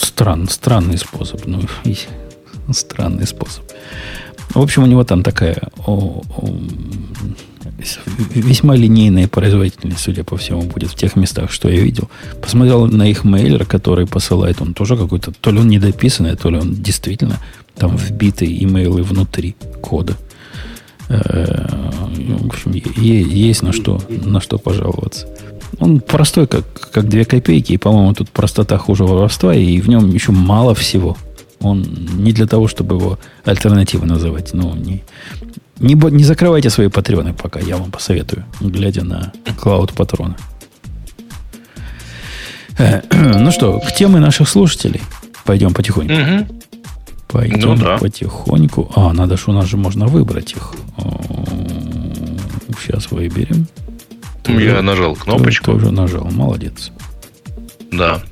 [0.00, 1.46] стран, странный способ.
[1.46, 1.62] Ну,
[2.72, 3.64] странный способ.
[4.54, 6.58] В общем, у него там такая о, о,
[8.34, 12.10] весьма линейная производительность, судя по всему, будет в тех местах, что я видел.
[12.42, 16.58] Посмотрел на их мейлер, который посылает, он тоже какой-то, то ли он недописанный, то ли
[16.58, 17.38] он действительно
[17.80, 20.16] там вбитые имейлы внутри кода.
[21.08, 21.66] Э,
[22.38, 25.26] в общем, есть на что, на что пожаловаться.
[25.78, 30.10] Он простой, как, как две копейки, и, по-моему, тут простота хуже воровства, и в нем
[30.10, 31.16] еще мало всего.
[31.60, 31.82] Он
[32.18, 34.52] не для того, чтобы его альтернативой называть.
[34.52, 35.02] Ну, не,
[35.78, 40.34] не, не закрывайте свои патреоны пока, я вам посоветую, глядя на клауд патроны.
[42.76, 43.00] Э,
[43.38, 45.00] ну что, к теме наших слушателей.
[45.44, 46.12] Пойдем потихоньку.
[46.12, 46.59] Угу.
[47.30, 47.98] Пойдем ну, да.
[47.98, 48.90] потихоньку.
[48.96, 50.72] А, надо же, у нас же можно выбрать их.
[52.80, 53.68] Сейчас выберем.
[54.42, 55.72] Тоже, Я нажал кнопочку.
[55.72, 56.24] Тоже нажал.
[56.30, 56.90] Молодец.
[57.92, 58.22] Да.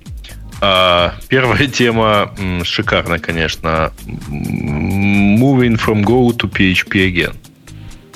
[0.60, 2.34] А, первая тема
[2.64, 3.92] шикарная, конечно.
[4.06, 7.34] Moving from Go to PHP again.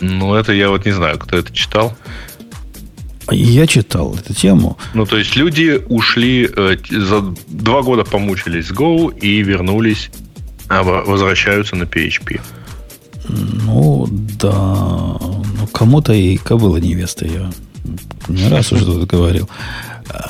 [0.01, 1.97] Ну, это я вот не знаю, кто это читал.
[3.31, 4.77] Я читал эту тему.
[4.95, 10.11] Ну, то есть люди ушли, э, за два года помучились с Go и вернулись
[10.73, 12.41] а возвращаются на PHP.
[13.29, 14.53] Ну, да.
[14.53, 17.51] Ну, кому-то и кобыла невеста, я
[18.29, 19.49] не раз уже тут говорил.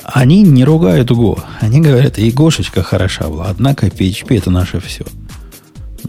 [0.04, 1.42] Они не ругают Go.
[1.60, 5.04] Они говорят, и Гошечка хороша была, однако PHP это наше все.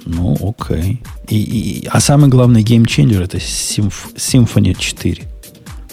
[0.06, 1.02] Ну, окей.
[1.30, 5.24] И, и, а самый главный геймченджер это Symf- Symfony 4.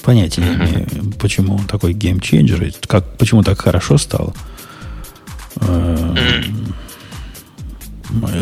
[0.02, 0.88] Понятия не имею,
[1.20, 4.32] почему он такой геймченджер, как, почему так хорошо стало.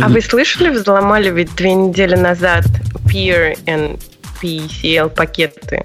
[0.02, 2.64] А вы слышали, взломали ведь две недели назад
[3.06, 4.00] Peer and
[4.42, 5.82] PCL пакеты,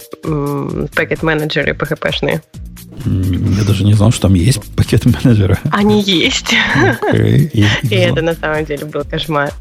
[0.96, 2.42] пакет менеджеры PHP-шные?
[3.06, 5.58] Я даже не знал, что там есть пакет менеджера.
[5.72, 6.54] Они есть.
[6.76, 7.50] Okay.
[7.52, 9.52] И, и это на самом деле был кошмар.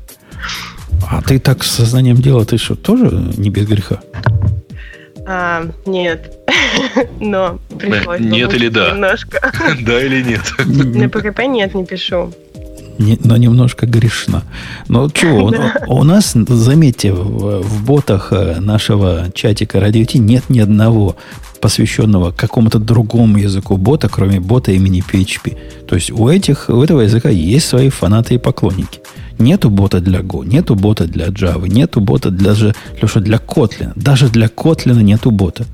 [1.11, 4.01] А ты так с сознанием дела, ты что, тоже не без греха?
[5.27, 6.39] А, нет.
[7.21, 8.21] Но пришлось.
[8.21, 8.91] Нет или да?
[8.91, 9.53] Немножко.
[9.81, 10.43] Да или нет?
[10.59, 12.33] На PHP нет, не пишу
[12.99, 14.43] не, но немножко грешно.
[14.89, 15.53] Но чего,
[15.89, 21.17] у, у нас, заметьте, в, в ботах э, нашего чатика T нет ни одного
[21.61, 25.57] посвященного какому-то другому языку бота, кроме бота имени PHP.
[25.87, 29.01] То есть у, этих, у этого языка есть свои фанаты и поклонники.
[29.39, 32.53] Нету бота для Go, нету бота для Java, нету бота для,
[33.01, 33.93] Леша, для Kotlin.
[33.97, 35.65] Даже для Kotlin нету бота.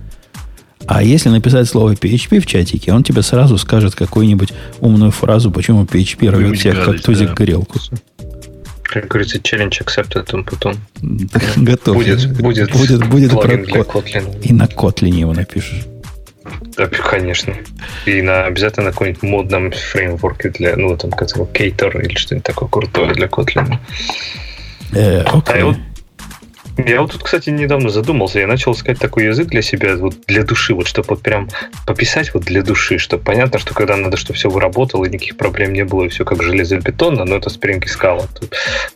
[0.88, 5.84] А если написать слово PHP в чатике, он тебе сразу скажет какую-нибудь умную фразу, почему
[5.84, 7.34] PHP рвет всех как тузик да.
[7.34, 7.78] грелку.
[8.84, 10.76] Как говорится, challenge accepted, он потом
[11.56, 11.94] готов.
[11.94, 14.40] Будет, будет, будет, будет про для Kotlin.
[14.42, 15.84] И на Kotlin его напишешь.
[16.74, 17.54] Да, конечно.
[18.06, 22.68] И на обязательно на каком-нибудь модном фреймворке для, ну, там, как Cater или что-нибудь такое
[22.70, 23.76] крутое для Kotlin.
[24.92, 25.54] Э, окей.
[25.54, 25.76] А я вот
[27.08, 28.40] тут, кстати, недавно задумался.
[28.40, 31.48] Я начал искать такой язык для себя, вот для души, вот чтобы вот прям
[31.86, 35.72] пописать вот для души, чтобы понятно, что когда надо, чтобы все выработало, и никаких проблем
[35.72, 38.28] не было, и все как железобетонно, но это Spring и Scala.
[38.38, 38.54] Тут,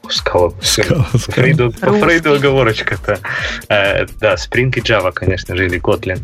[0.09, 0.55] Scala.
[0.61, 1.33] Scala, Scala.
[1.33, 3.19] Фрейду, по Фрейду оговорочка-то.
[3.69, 6.21] А, да, Spring и Java, конечно же, или Kotlin.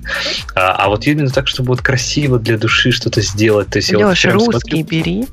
[0.55, 3.69] А, а вот именно так, чтобы вот красиво для души что-то сделать.
[3.69, 4.85] То есть Леша, вот русский смотрю...
[4.85, 5.27] бери.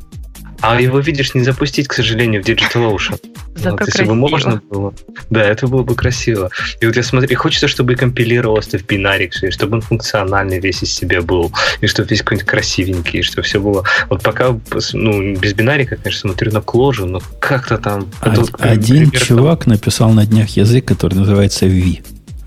[0.68, 3.20] А его, видишь, не запустить, к сожалению, в DigitalOcean.
[3.56, 4.94] Зато вот, если бы можно было.
[5.30, 6.50] Да, это было бы красиво.
[6.82, 10.94] И вот я смотрю, хочется, чтобы и компилировалось в бинарик, чтобы он функциональный весь из
[10.94, 11.52] себя был,
[11.82, 13.84] и чтобы весь какой-нибудь красивенький, и чтобы все было...
[14.10, 14.60] Вот пока,
[14.94, 18.10] ну, без бинарика, конечно, смотрю на кложу, но как-то там...
[18.22, 22.00] Од- один чувак написал на днях язык, который называется V.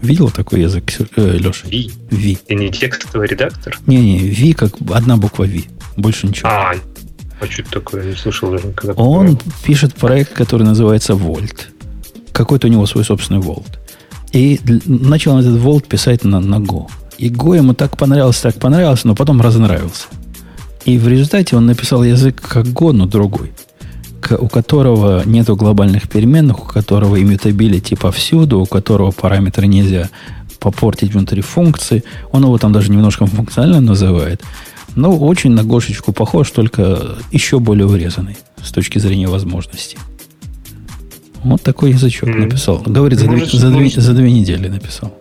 [0.03, 1.66] Видел такой язык, э, Леша?
[1.66, 1.90] V.
[2.11, 2.36] V.
[2.47, 3.77] И не текстовый редактор?
[3.86, 5.65] Не-не, V как одна буква V.
[5.97, 6.49] Больше ничего.
[6.49, 6.74] А,
[7.40, 8.05] А что это такое?
[8.05, 8.94] Не слышал даже никогда.
[8.94, 11.66] Он пишет проект, который называется Volt.
[12.32, 13.78] Какой-то у него свой собственный Volt.
[14.32, 16.89] И начал он этот Volt писать на, на Go.
[17.16, 20.06] И Go ему так понравился, так понравился, но потом разонравился.
[20.85, 23.52] И в результате он написал язык как Go, но другой.
[24.39, 30.10] У которого нету глобальных переменных, у которого иммутабилити повсюду, у которого параметры нельзя
[30.59, 32.02] попортить внутри функции.
[32.32, 34.43] Он его там даже немножко функционально называет.
[34.99, 39.97] Но очень на Гошечку похож, только еще более урезанный с точки зрения возможностей.
[41.45, 42.47] Вот такой язычок mm-hmm.
[42.47, 42.83] написал.
[42.85, 45.15] Говорит, за, может, две, за, две, за две недели написал.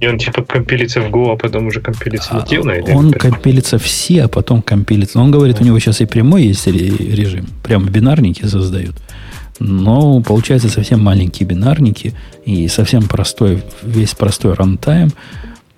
[0.00, 2.74] И он типа компилится в Go, а потом уже компилится нативно?
[2.74, 5.18] А, он компилится в C, а потом компилится.
[5.18, 7.48] Он говорит, у него сейчас и прямой есть режим.
[7.64, 8.94] Прямо бинарники создают.
[9.58, 15.10] Но получается совсем маленькие бинарники и совсем простой, весь простой рантайм.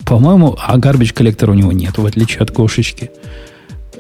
[0.05, 3.11] По-моему, а garbage коллектора у него нет, в отличие от кошечки.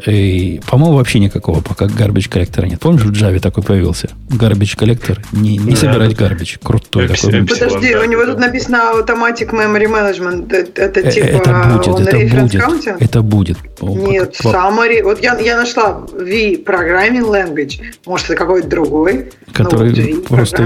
[0.06, 2.81] И, по-моему, вообще никакого пока garbage коллектора нет.
[2.81, 4.10] Помнишь, в Java такой появился?
[4.28, 5.23] Garbage коллектор.
[5.32, 6.59] Не, не да, собирать garbage.
[6.62, 7.47] Крутой такой.
[7.47, 10.52] Подожди, у него тут написано Automatic Memory Management.
[10.52, 12.97] Это, э, типа это будет, он это будет, counting?
[13.01, 13.59] это будет.
[13.81, 15.02] Нет, как, summary.
[15.02, 17.81] Вот я, я нашла V Programming Language.
[18.05, 19.31] Может, это какой-то другой.
[19.52, 20.62] Который ну, вот, просто...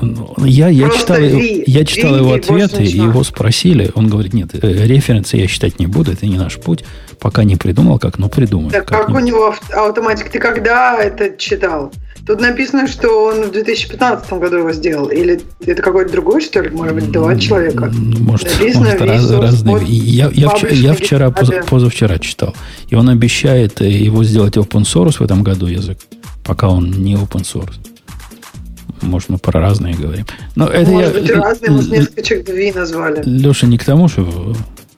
[0.00, 3.90] Ну, я, я просто читал, v, я читал v, его ответы, и его спросили.
[3.94, 6.84] Он говорит, нет, э, референсы я считать не буду, это не наш путь.
[7.20, 8.70] Пока не придумал как, но придумаю.
[8.70, 10.30] Так как, как у него автоматик?
[10.30, 11.92] Ты когда это читал?
[12.26, 15.08] Тут написано, что он в 2015 году его сделал.
[15.08, 16.70] Или это какой-то другой, что ли?
[16.70, 17.90] Может быть, два человека?
[17.92, 19.86] Может, написано, может раз, разные.
[19.86, 22.54] Я, я, вчера, я вчера, поз, позавчера читал.
[22.88, 25.98] И он обещает э, его сделать open source в этом году язык.
[26.44, 27.74] Пока он не open source.
[29.02, 30.26] Может, мы про разные говорим.
[30.56, 33.22] Но это может я, быть, разные, может, несколько человек две назвали.
[33.24, 34.54] Леша, не к тому, что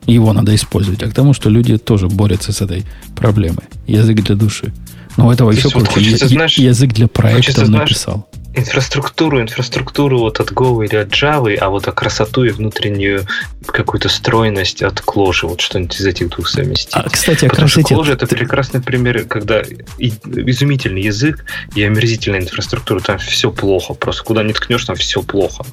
[0.06, 2.84] его надо использовать, а к тому, что люди тоже борются с этой
[3.14, 3.64] проблемой.
[3.86, 4.72] Язык для души.
[5.16, 6.16] Но у этого То еще круче.
[6.20, 8.28] Вот знаешь, язык для проекта написал.
[8.54, 13.26] Инфраструктуру, инфраструктуру вот от Go или от Java, а вот а красоту и внутреннюю
[13.66, 16.90] какую-то стройность от Clojure, вот что-нибудь из этих двух совместить.
[16.92, 19.62] А, кстати, Потому что Clojure это прекрасный пример, когда
[19.98, 25.64] изумительный язык и омерзительная инфраструктура, там все плохо, просто куда ни ткнешь, там все плохо.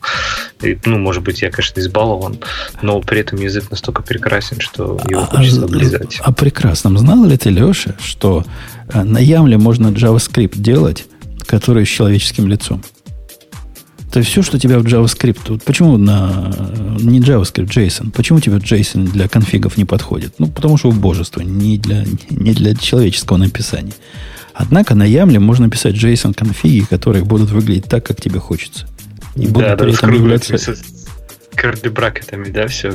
[0.62, 2.40] И, ну, может быть, я, конечно, избалован,
[2.82, 6.20] но при этом язык настолько прекрасен, что его а, хочется облизать.
[6.22, 8.46] А, а прекрасном знал ли ты, Леша, что
[8.94, 11.06] э, на Ямле можно JavaScript делать,
[11.50, 12.84] который с человеческим лицом.
[14.12, 16.52] То есть все, что у тебя в JavaScript, вот почему на
[17.00, 20.36] не JavaScript, JSON, почему тебе JSON для конфигов не подходит?
[20.38, 23.94] Ну, потому что убожество, не для, не для человеческого написания.
[24.54, 28.88] Однако на Ямле можно писать JSON конфиги, которые будут выглядеть так, как тебе хочется.
[29.36, 30.58] И будут да, при этом являться
[31.90, 32.92] бракетами, да, все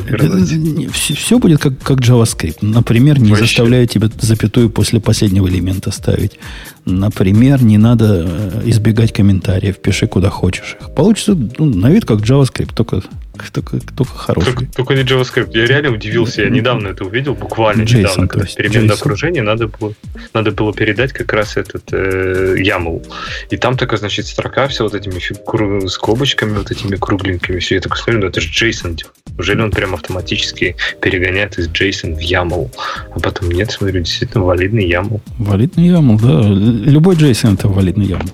[0.93, 2.59] все, все будет как, как JavaScript.
[2.61, 3.47] Например, не Вообще.
[3.47, 6.39] заставляю тебя запятую после последнего элемента ставить.
[6.85, 10.95] Например, не надо э, избегать комментариев, пиши куда хочешь их.
[10.95, 13.03] Получится ну, на вид как JavaScript, только
[13.53, 14.53] только, только хороший.
[14.53, 15.51] Только, только не JavaScript.
[15.53, 16.43] Я реально удивился.
[16.43, 19.95] Я недавно это увидел, буквально JSON, недавно, когда переменное окружение надо было,
[20.33, 23.07] надо было передать как раз этот э, YAML.
[23.51, 27.59] И там такая, значит, строка все вот этими скобочками, вот этими кругленькими.
[27.59, 27.77] Все.
[27.77, 28.99] Я такой смотрю, ну это же JSON.
[29.37, 32.71] Неужели он прям автоматически перегоняет из JSON в YAML?
[33.15, 35.21] А потом нет, смотрю, действительно валидный YAML.
[35.39, 36.91] Валидный YAML, да.
[36.91, 38.31] Любой JSON это валидный YAML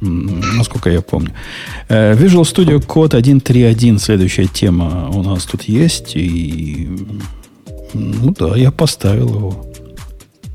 [0.00, 1.30] насколько я помню.
[1.88, 6.16] Э, Visual Studio Code 1.3.1, следующая тема у нас тут есть.
[6.16, 6.88] И,
[7.94, 9.66] ну да, я поставил его.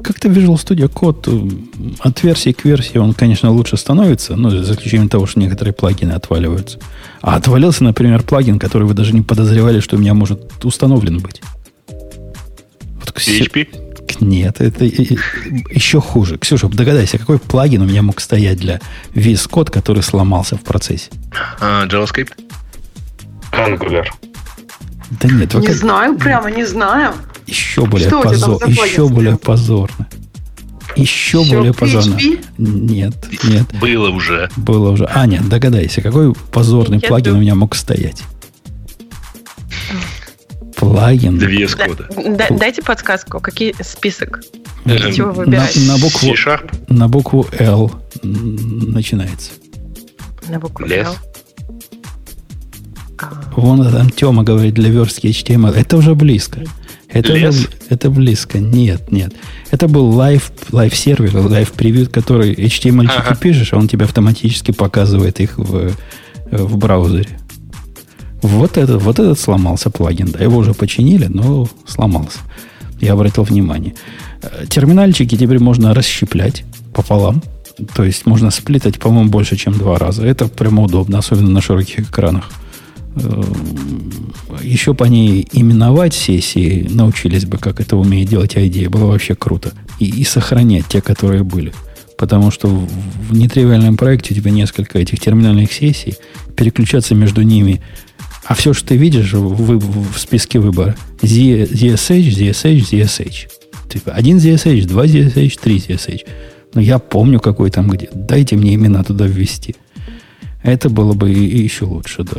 [0.04, 5.10] Как-то Visual Studio Code от версии к версии он, конечно, лучше становится, но за исключением
[5.10, 6.80] того, что некоторые плагины отваливаются.
[7.22, 11.42] А отвалился, например, плагин, который вы даже не подозревали, что у меня может установлен быть.
[13.16, 13.85] PHP?
[14.20, 16.38] Нет, это еще хуже.
[16.38, 18.80] Ксюша, догадайся, какой плагин у меня мог стоять для
[19.14, 21.10] VS Code, который сломался в процессе?
[21.60, 22.32] Uh, JavaScript?
[23.52, 24.06] Angular.
[25.22, 27.14] Да нет, не знаю, прямо не знаю.
[27.46, 30.08] Еще более, Что позор, еще более позорно.
[30.96, 32.18] Еще Все более позорно.
[32.58, 33.14] Нет,
[33.44, 33.66] нет.
[33.80, 34.50] Было уже.
[34.56, 35.06] Было уже.
[35.06, 38.24] А, нет, догадайся, какой позорный Я плагин у меня мог стоять?
[40.76, 41.38] Плагин.
[41.38, 42.08] Две кода.
[42.16, 44.42] Да, дайте подсказку, какие список?
[44.86, 45.76] Э, Чего выбирать?
[45.76, 46.34] На, на, букву,
[46.90, 47.92] на букву L
[48.24, 49.52] начинается.
[50.48, 51.08] На букву Less.
[51.08, 51.16] L.
[53.18, 53.32] А.
[53.56, 55.74] Вон там Тема говорит для верстки HTML.
[55.74, 56.62] Это уже близко.
[57.10, 57.56] Это, Less?
[57.56, 58.60] Уже, это близко.
[58.60, 59.34] Нет, нет.
[59.72, 63.36] Это был live, live server, live preview, который HTML ага.
[63.36, 65.92] пишешь, а он тебе автоматически показывает их в,
[66.52, 67.40] в браузере.
[68.46, 70.28] Вот этот, вот этот сломался плагин.
[70.32, 72.40] Да, его уже починили, но сломался.
[73.02, 73.94] Я обратил внимание.
[74.42, 76.64] Э, терминальчики теперь можно расщеплять.
[76.94, 77.42] пополам.
[77.94, 80.26] То есть можно сплитать, по-моему, больше, чем два раза.
[80.26, 82.50] Это прямо удобно, особенно на широких экранах.
[83.16, 83.44] Э,
[84.62, 88.90] Еще по ней именовать сессии научились бы, как это умеет делать идея.
[88.90, 89.74] Было вообще круто.
[90.00, 91.74] И, и сохранять те, которые были.
[92.18, 96.16] Потому что в нетривиальном проекте у тебя несколько этих терминальных сессий,
[96.56, 97.82] переключаться между ними.
[98.46, 103.50] А все, что ты видишь в, в, в списке выбора, ZSH, ZSH, ZSH.
[103.90, 106.22] Типа один ZSH, два ZSH, три ZSH.
[106.74, 108.10] Но я помню, какой там где.
[108.14, 109.76] Дайте мне имена туда ввести.
[110.62, 112.38] Это было бы и, еще лучше, да.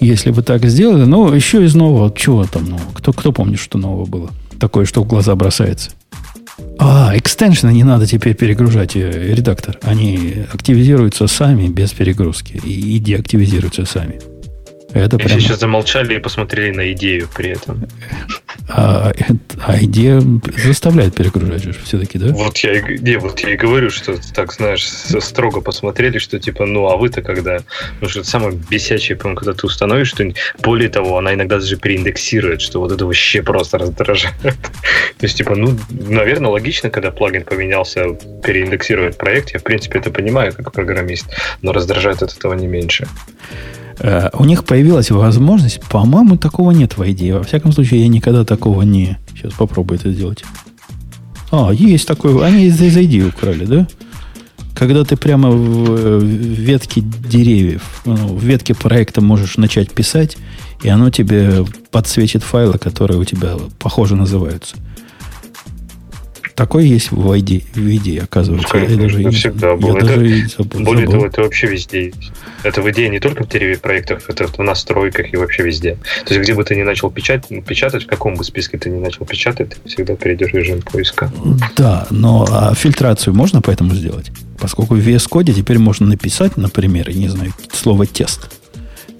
[0.00, 2.92] Если бы так сделали, но еще из нового, чего там нового?
[2.94, 4.30] Кто, кто помнит, что нового было?
[4.58, 5.90] Такое, что в глаза бросается.
[6.78, 9.78] А, экстеншены не надо теперь перегружать э, редактор.
[9.82, 14.20] Они активизируются сами без перегрузки и деактивизируются сами.
[14.94, 15.40] Это Если прямо...
[15.40, 17.86] сейчас замолчали и посмотрели на идею при этом.
[18.68, 19.12] А,
[19.66, 20.22] а идея
[20.56, 22.32] заставляет перегружать же все-таки, да?
[22.32, 26.88] Вот я, не, вот я и говорю, что так, знаешь, строго посмотрели, что типа, ну,
[26.88, 27.60] а вы-то когда?
[28.00, 30.36] Ну, что это самое бесячее, по когда ты установишь что-нибудь.
[30.60, 34.34] Более того, она иногда даже переиндексирует, что вот это вообще просто раздражает.
[34.42, 38.14] То есть, типа, ну, наверное, логично, когда плагин поменялся,
[38.44, 39.52] переиндексировать проект.
[39.54, 41.26] Я, в принципе, это понимаю как программист,
[41.62, 43.06] но раздражает от этого не меньше.
[44.02, 47.38] Э, у них появилась возможность, по-моему, такого нет в ID.
[47.38, 49.16] Во всяком случае, я никогда такого не...
[49.34, 50.44] Сейчас попробую это сделать.
[51.52, 52.44] А, есть такое.
[52.44, 53.86] Они из ID украли, да?
[54.74, 60.36] Когда ты прямо в ветке деревьев, ну, в ветке проекта можешь начать писать,
[60.82, 64.76] и оно тебе подсветит файлы, которые у тебя похоже называются.
[66.62, 68.76] Такой есть в ID, в ID оказывается.
[68.76, 69.96] Ну, я даже, всегда был.
[69.96, 71.12] Я это, даже забыл, более забыл.
[71.12, 72.30] того, это вообще везде есть.
[72.62, 75.98] Это в идее не только в дереве проектов, это в настройках и вообще везде.
[76.24, 79.00] То есть, где бы ты ни начал печатать, печатать, в каком бы списке ты не
[79.00, 81.32] начал печатать, ты всегда перейдешь в режим поиска.
[81.76, 84.30] Да, но а фильтрацию можно поэтому сделать?
[84.60, 88.52] Поскольку в VS Code теперь можно написать, например, не знаю, слово тест.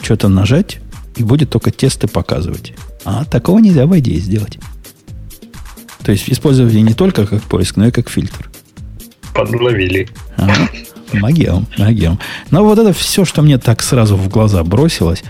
[0.01, 0.79] Что-то нажать,
[1.17, 2.73] и будет только тесты показывать.
[3.05, 4.61] А такого нельзя в идее сделать.
[6.05, 8.51] То есть использовали не только как поиск, но и как фильтр.
[9.35, 10.09] Подловили.
[10.37, 10.69] Ага.
[11.13, 12.19] Магиом, магиом.
[12.51, 15.23] Но вот это все, что мне так сразу в глаза бросилось,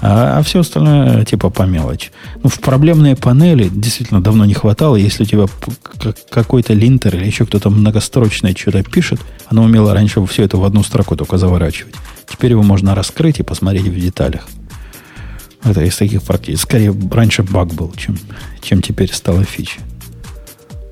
[0.00, 2.10] а, а все остальное типа по мелочи.
[2.42, 4.96] Ну, в проблемные панели действительно давно не хватало.
[4.96, 5.46] Если у тебя
[6.30, 10.82] какой-то линтер или еще кто-то многострочное что-то пишет, оно умело раньше все это в одну
[10.82, 11.94] строку только заворачивать.
[12.28, 14.48] Теперь его можно раскрыть и посмотреть в деталях.
[15.64, 16.62] Это из таких практически.
[16.62, 18.18] Скорее, раньше баг был, чем,
[18.62, 19.80] чем теперь стала фича.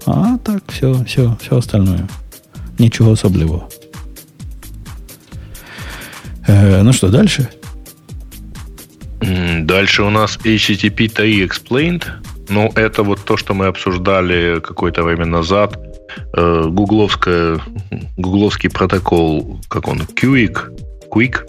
[0.07, 2.07] А так, все, все, все остальное.
[2.79, 3.69] Ничего особливого.
[6.47, 7.49] Э, ну что, дальше?
[9.21, 12.05] Дальше у нас HTTP TI Explained.
[12.49, 15.79] Ну, это вот то, что мы обсуждали какое-то время назад.
[16.37, 17.61] Э, гугловская,
[18.17, 20.71] гугловский протокол, как он, Quick,
[21.11, 21.49] Quick,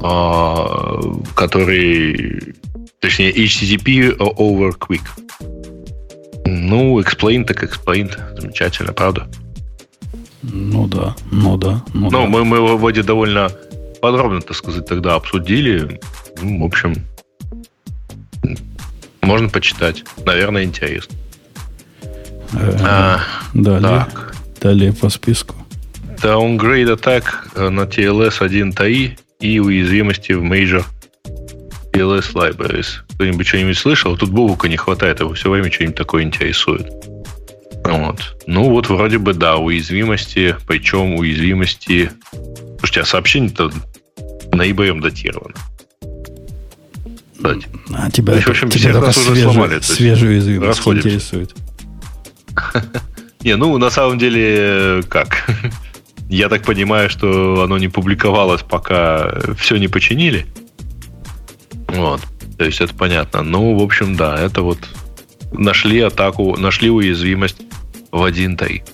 [0.00, 1.00] а,
[1.34, 2.54] который,
[3.00, 5.02] точнее, HTTP over Quick.
[6.54, 8.10] Ну, explain так explain.
[8.40, 9.26] Замечательно, правда?
[10.42, 11.82] Ну да, ну да.
[11.92, 12.26] Ну, ну да.
[12.26, 13.50] Мы, мы его вроде довольно
[14.00, 16.00] подробно, так сказать, тогда обсудили.
[16.40, 16.94] Ну, в общем,
[19.22, 20.04] можно почитать.
[20.24, 21.16] Наверное, интересно.
[22.52, 23.20] Э, а,
[23.52, 24.34] далее, так.
[24.60, 25.56] далее по списку.
[26.22, 30.84] Downgrade attack на TLS 1 TAI и уязвимости в Major
[31.94, 32.86] TLS Libraries.
[33.14, 34.16] Кто-нибудь что-нибудь слышал?
[34.16, 36.90] Тут Богука не хватает, его все время что-нибудь такое интересует.
[37.84, 38.36] Вот.
[38.46, 42.10] Ну, вот вроде бы, да, уязвимости, причем уязвимости...
[42.78, 43.70] Слушайте, а сообщение-то
[44.52, 45.54] ноябрем датировано.
[47.34, 47.68] Кстати.
[47.94, 49.80] А тебя, Значит, в общем, тебя только раз свежую, уже сломали.
[49.80, 51.54] Свежую уязвимость интересует.
[53.42, 55.48] Не, ну, на самом деле, как?
[56.28, 60.46] Я так понимаю, что оно не публиковалось, пока все не починили.
[61.94, 62.20] Вот.
[62.58, 63.42] То есть это понятно.
[63.42, 64.78] Ну, в общем, да, это вот
[65.52, 67.58] нашли атаку, нашли уязвимость
[68.10, 68.84] в один тай.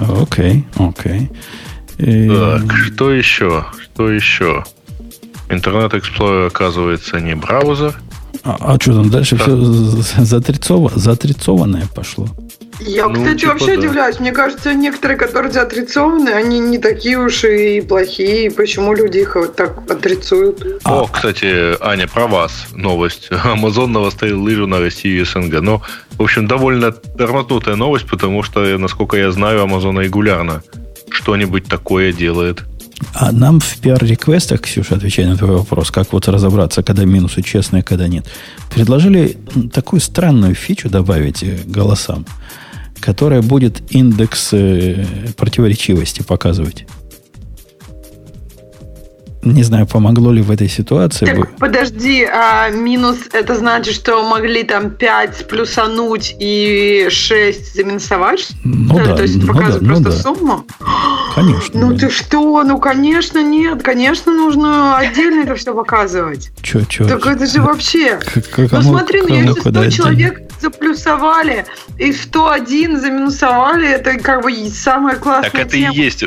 [0.00, 1.30] Окей, окей.
[1.98, 3.64] Так, что еще?
[3.82, 4.64] Что еще?
[5.48, 7.94] Интернет Explorer, оказывается, не браузер.
[8.42, 9.44] А, а что там дальше да.
[9.44, 9.56] все
[10.24, 12.28] затрицованное пошло?
[12.80, 13.80] Я, ну, кстати, типа, вообще да.
[13.80, 14.20] удивляюсь.
[14.20, 18.50] Мне кажется, некоторые, которые отрицованы, они не такие уж и плохие.
[18.50, 20.82] Почему люди их вот так отрицуют?
[20.84, 23.28] О, кстати, Аня, про вас новость.
[23.30, 25.60] Amazon навостил лыжу на Россию и СНГ.
[25.60, 25.82] Но,
[26.18, 30.62] в общем, довольно тормознутая новость, потому что, насколько я знаю, Amazon регулярно
[31.10, 32.64] что-нибудь такое делает.
[33.12, 37.82] А нам в пиар-реквестах, Ксюша, отвечая на твой вопрос, как вот разобраться, когда минусы честные,
[37.82, 38.26] когда нет,
[38.74, 39.36] предложили
[39.72, 42.24] такую странную фичу добавить голосам–
[43.04, 45.04] которая будет индекс э,
[45.36, 46.86] противоречивости показывать.
[49.44, 51.26] Не знаю, помогло ли в этой ситуации.
[51.26, 58.48] Так, подожди, а минус это значит, что могли там 5 плюсануть и 6 заминусовать?
[58.64, 60.22] Ну да, То есть ну показывать да, ну просто да.
[60.34, 60.64] сумму?
[61.34, 61.80] Конечно.
[61.80, 61.98] Ну да.
[61.98, 62.62] ты что?
[62.64, 63.82] Ну конечно нет.
[63.82, 66.50] Конечно нужно отдельно это все показывать.
[66.62, 68.16] Чё, чё, Так это же вообще...
[68.18, 69.96] К- к- Ну смотри, ну если 100 куда отдельно?
[69.96, 71.66] человек заплюсовали
[71.98, 76.24] и 101 заминусовали, это как бы и самая классная Так это и есть.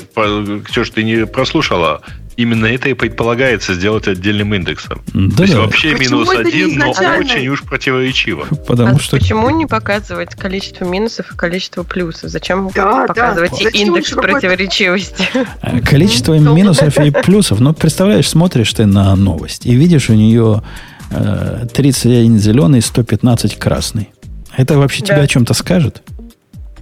[0.66, 2.02] Ксюш, ты не прослушала.
[2.38, 5.02] Именно это и предполагается сделать отдельным индексом.
[5.12, 8.46] Да, То есть да, вообще Почему минус один, но очень уж противоречиво.
[8.68, 12.30] потому А что почему не показывать количество минусов и количество плюсов?
[12.30, 13.08] Зачем Да, да.
[13.08, 15.28] показывать и Зачем индекс какой-то- противоречивости?
[15.64, 17.60] э, количество Ну, минусов и плюсов.
[17.60, 20.62] Ну, представляешь, смотришь ты на новость и видишь у нее
[21.10, 24.10] э, 31 зеленый, 115 красный.
[24.56, 25.08] Это вообще Да.
[25.14, 26.04] тебе о чем-то скажет?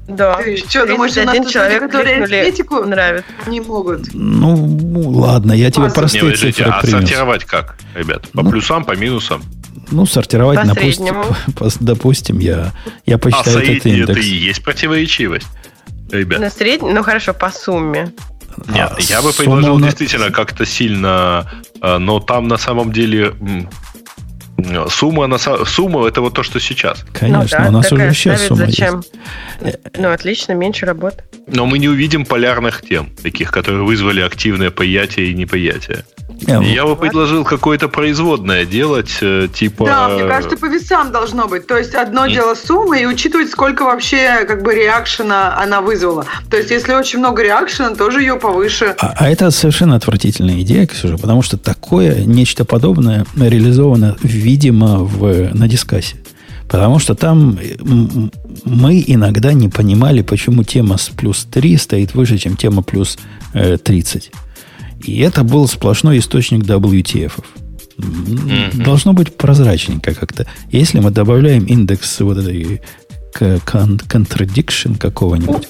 [0.07, 0.36] Да.
[0.38, 3.32] Ты что, думаешь, у нас 31 тут человек люди, которые арифметику нравится.
[3.48, 4.14] не могут?
[4.14, 5.95] Ну, ладно, я тебе Ладно.
[5.95, 6.99] простые Не, подождите, цифры а принес.
[6.99, 8.30] сортировать как, ребят?
[8.32, 9.41] По Ну, плюсам, по минусам?
[9.91, 11.15] Ну, сортировать, По допустим,
[11.56, 12.72] по- допустим, я,
[13.06, 14.27] я А посчитаю этот соединение это индекс.
[14.27, 15.48] и есть противоречивость.
[16.11, 18.11] Ребят, На среднем, ну хорошо, по сумме.
[18.68, 21.49] нет, А, я бы сумма предложил нас- действительно как-то сильно,
[21.82, 23.34] э, но там на самом деле
[24.90, 27.06] сумма, на са- сумма это вот то, что сейчас.
[27.14, 29.03] Конечно, ну, да, у нас уже сейчас ставит, сумма зачем?
[29.61, 29.77] есть.
[29.98, 31.23] Ну, отлично, меньше работы.
[31.48, 36.06] Но мы не увидим полярных тем, таких, которые вызвали активное поятие и непоятие.
[36.47, 39.85] Э, Я бы предложил какое-то производное делать, э, типа...
[39.85, 41.68] Да, мне кажется, по весам должно быть.
[41.68, 46.26] То есть одно дело сумма и учитывать, сколько вообще как бы реакшена она вызвала.
[46.49, 48.95] То есть если очень много реакшена, тоже ее повыше.
[48.99, 55.53] А, а это совершенно отвратительная идея, Ксюша, потому что такое, нечто подобное реализовано, видимо, в,
[55.53, 56.18] на дискассе.
[56.68, 57.76] Потому что там э,
[58.65, 63.18] мы иногда не понимали, почему тема с плюс 3 стоит выше, чем тема плюс
[63.53, 64.31] э, 30.
[65.06, 67.34] И это был сплошной источник WTF.
[67.98, 68.84] Мгм.
[68.84, 70.48] Должно быть прозрачненько как-то.
[70.72, 72.82] Если мы добавляем индекс вот этой
[73.40, 75.68] contradiction какого-нибудь,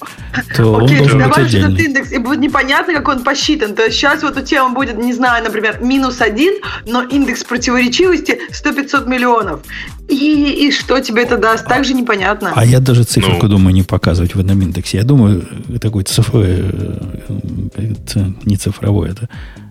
[0.56, 1.84] то он Окей, должен быть добавишь этот отдельный.
[1.84, 3.74] индекс, и будет непонятно, как он посчитан.
[3.74, 6.54] То есть сейчас вот у тема будет, не знаю, например, минус один,
[6.86, 9.60] но индекс противоречивости 100-500 миллионов.
[10.08, 11.66] И, и что тебе это даст?
[11.66, 12.52] Также непонятно.
[12.54, 13.56] А я даже циферку Ну.
[13.56, 14.98] думаю не показывать в этом индексе.
[14.98, 15.46] Я думаю,
[15.80, 19.28] такой цифровой, э, э, не цифровой, это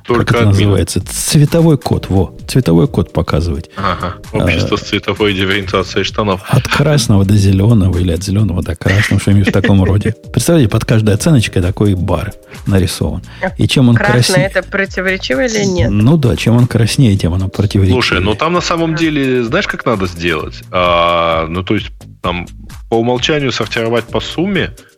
[0.08, 0.54] Только как это админ.
[0.54, 1.02] называется?
[1.02, 3.70] Цветовой код, во, цветовой код показывать.
[3.76, 4.16] Ага.
[4.32, 4.38] А.
[4.38, 6.42] Общество с цветовой дифференциацией штанов.
[6.48, 10.16] От красного до зеленого или от зеленого до красного, что-нибудь в таком роде.
[10.32, 12.34] Представляете, под каждой оценочкой такой бар
[12.68, 13.24] нарисован.
[13.58, 14.48] И чем он Красное краснее...
[14.48, 15.90] это противоречиво или нет?
[15.90, 18.02] Ну да, чем он краснее, тем оно противоречивее.
[18.02, 20.62] Слушай, ну там на самом деле, знаешь, как надо сделать?
[20.72, 21.88] А, ну, то есть,
[22.22, 22.48] там
[22.90, 24.95] по умолчанию сортировать по сумме, а,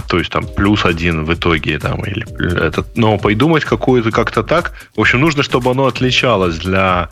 [0.00, 2.24] то есть там плюс один в итоге, там, или
[2.66, 4.72] этот, но придумать какую-то как-то так.
[4.96, 7.10] В общем, нужно, чтобы оно отличалось для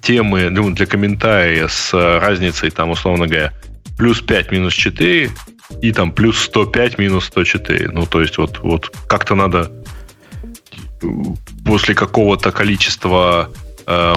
[0.00, 3.52] темы, ну, для комментария с э, разницей, там, условно говоря,
[3.98, 5.30] плюс 5 минус 4
[5.82, 7.90] и там плюс 105 минус 104.
[7.92, 9.70] Ну, то есть, вот, вот как-то надо
[11.02, 11.06] э,
[11.64, 13.50] после какого-то количества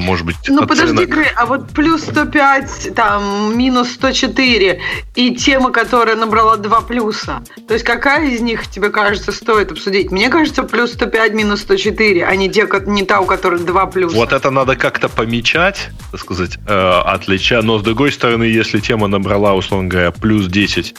[0.02, 1.10] может быть, Ну подожди, оценок.
[1.10, 4.80] Грей, а вот плюс 105, там, минус 104
[5.16, 7.44] и тема, которая набрала два плюса.
[7.68, 10.12] То есть какая из них, тебе кажется, стоит обсудить?
[10.12, 14.16] Мне кажется, плюс 105, минус 104, а не, те, не та, у которой два плюса.
[14.16, 17.62] Вот это надо как-то помечать, так сказать, э.
[17.62, 20.94] Но с другой стороны, если тема набрала, условно говоря, плюс 10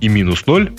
[0.00, 0.72] и минус 0,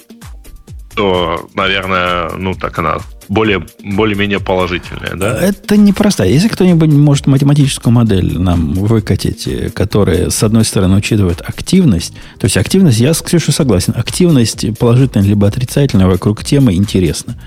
[1.00, 2.98] то, наверное, ну так она
[3.30, 5.40] более, более-менее положительная, да?
[5.42, 6.30] Это непростая.
[6.30, 12.44] Если кто-нибудь может математическую модель нам выкатить, э, которая, с одной стороны, учитывает активность, то
[12.44, 17.38] есть активность, я с Ксюшей согласен, активность положительная либо отрицательная вокруг темы интересна.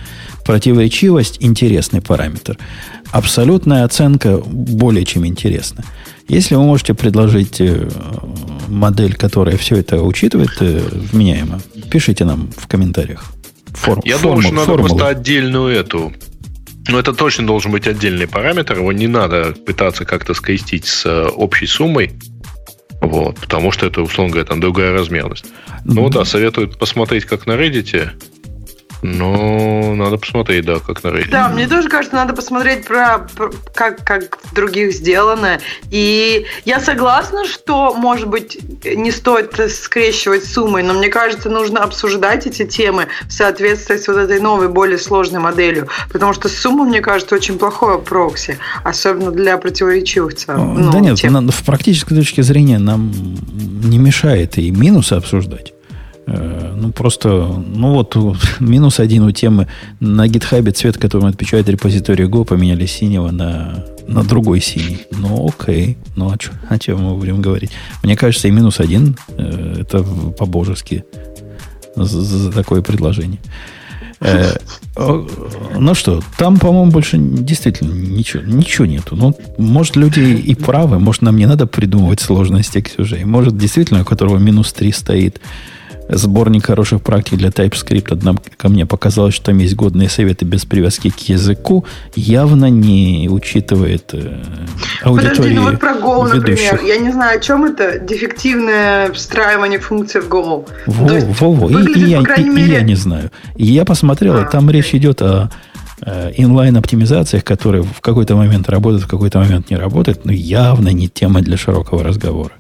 [0.47, 2.57] Противоречивость– интересный параметр.
[3.11, 5.85] Абсолютная оценка более чем интересна.
[6.27, 7.87] Если вы можете предложить э,
[8.69, 10.81] модель, которая все это учитывает э,
[11.13, 11.61] вменяемо,
[11.91, 13.31] пишите нам в комментариях.
[13.75, 14.89] Форм- Я форму- думаю, что надо формулу.
[14.89, 16.13] просто отдельную эту.
[16.89, 18.77] Ну, это точно должен быть отдельный параметр.
[18.79, 22.13] Его не надо пытаться как-то скрестить с э, общей суммой.
[23.01, 25.45] Вот, потому что это, условно говоря, там другая размерность.
[25.85, 28.11] Ну да, советуют посмотреть, как на Reddit.
[29.03, 31.31] Но надо посмотреть, да, как на Reddit.
[31.31, 35.59] Да, мне тоже кажется, надо посмотреть про, про- как, как в других сделано.
[35.91, 42.47] И я согласна, что, может быть, не стоит скрещивать суммы, но мне кажется, нужно обсуждать
[42.47, 45.89] эти темы в соответствии с вот этой новой, более сложной моделью.
[46.13, 51.33] Потому что сумма, мне кажется, очень плохое прокси, особенно для противоречивых ну, да нет, тем.
[51.33, 53.13] на- в практической точке зрения нам
[53.85, 55.73] не мешает и минусы обсуждать.
[56.27, 57.29] Э, ну, просто,
[57.75, 58.17] ну вот,
[58.61, 59.69] минус один у темы.
[60.01, 65.03] На гитхабе цвет, которым отвечает репозиторий Go, поменяли синего на, на другой синий.
[65.11, 65.97] Ну, окей.
[66.17, 67.71] Ну, о, чё, о чем мы будем говорить?
[68.03, 71.05] Мне кажется, и минус один э, это по-божески
[71.97, 73.41] за, за такое предложение.
[74.21, 74.55] Э,
[75.79, 79.17] ну что, там, по-моему, больше действительно ничего, ничего нету.
[79.17, 83.25] Ну, может, люди и правы, может, нам не надо придумывать сложности Ксюжей.
[83.25, 85.41] Может, действительно, у которого минус 3 стоит,
[86.09, 90.65] сборник хороших практик для TypeScript одна ко мне показалось, что там есть годные советы без
[90.65, 91.85] привязки к языку,
[92.15, 94.43] явно не учитывает э,
[95.03, 99.79] аудитории Подожди, ну вот про Go, например, я не знаю, о чем это, дефективное встраивание
[99.79, 100.69] функций в Go.
[100.87, 101.71] Во, есть, во, во.
[101.71, 102.67] И, и, я, и, мере...
[102.67, 103.31] и я не знаю.
[103.57, 105.51] И я посмотрел, а, там речь идет о
[106.05, 111.43] инлайн-оптимизациях, которые в какой-то момент работают, в какой-то момент не работают, но явно не тема
[111.43, 112.53] для широкого разговора.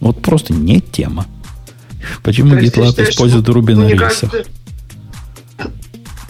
[0.00, 1.24] Вот просто не тема.
[2.22, 4.30] Почему GitLab использует Ruby на рельсах?
[4.30, 4.50] Кажется...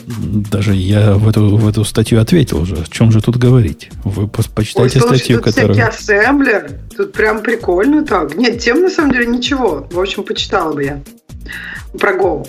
[0.07, 2.77] Даже я в эту, в эту статью ответил уже.
[2.77, 3.91] О чем же тут говорить?
[4.05, 5.89] Вы почитайте Ой, статью, тут которая...
[5.89, 6.71] ассемблер.
[6.97, 8.37] Тут прям прикольно так.
[8.37, 9.89] Нет, тем на самом деле ничего.
[9.91, 11.03] В общем, почитала бы я
[11.99, 12.47] про Go.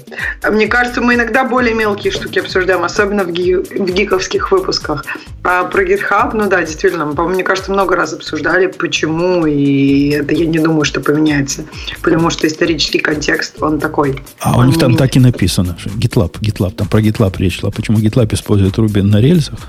[0.50, 5.06] Мне кажется, мы иногда более мелкие штуки обсуждаем, особенно в, ги- в гиковских выпусках.
[5.44, 10.34] А про GitHub, ну да, действительно, по-моему, мне кажется, много раз обсуждали, почему, и это
[10.34, 11.66] я не думаю, что поменяется,
[12.02, 14.22] потому что исторический контекст, он такой.
[14.40, 17.60] А он у них там так и написано, что GitLab, GitLab, там про GitLab речь
[17.60, 17.72] шла.
[17.72, 19.60] Почему GitLab использует Ruby на рельсах?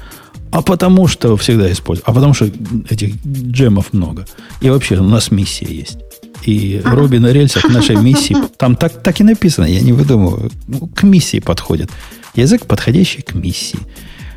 [0.50, 2.08] А потому что всегда используют.
[2.08, 2.46] А потому что
[2.88, 4.26] этих джемов много.
[4.62, 5.98] И вообще у нас миссия есть
[6.48, 8.36] и Руби на рельсах нашей миссии.
[8.56, 10.50] Там так, так и написано, я не выдумываю.
[10.66, 11.90] Ну, к миссии подходит.
[12.34, 13.78] Язык, подходящий к миссии.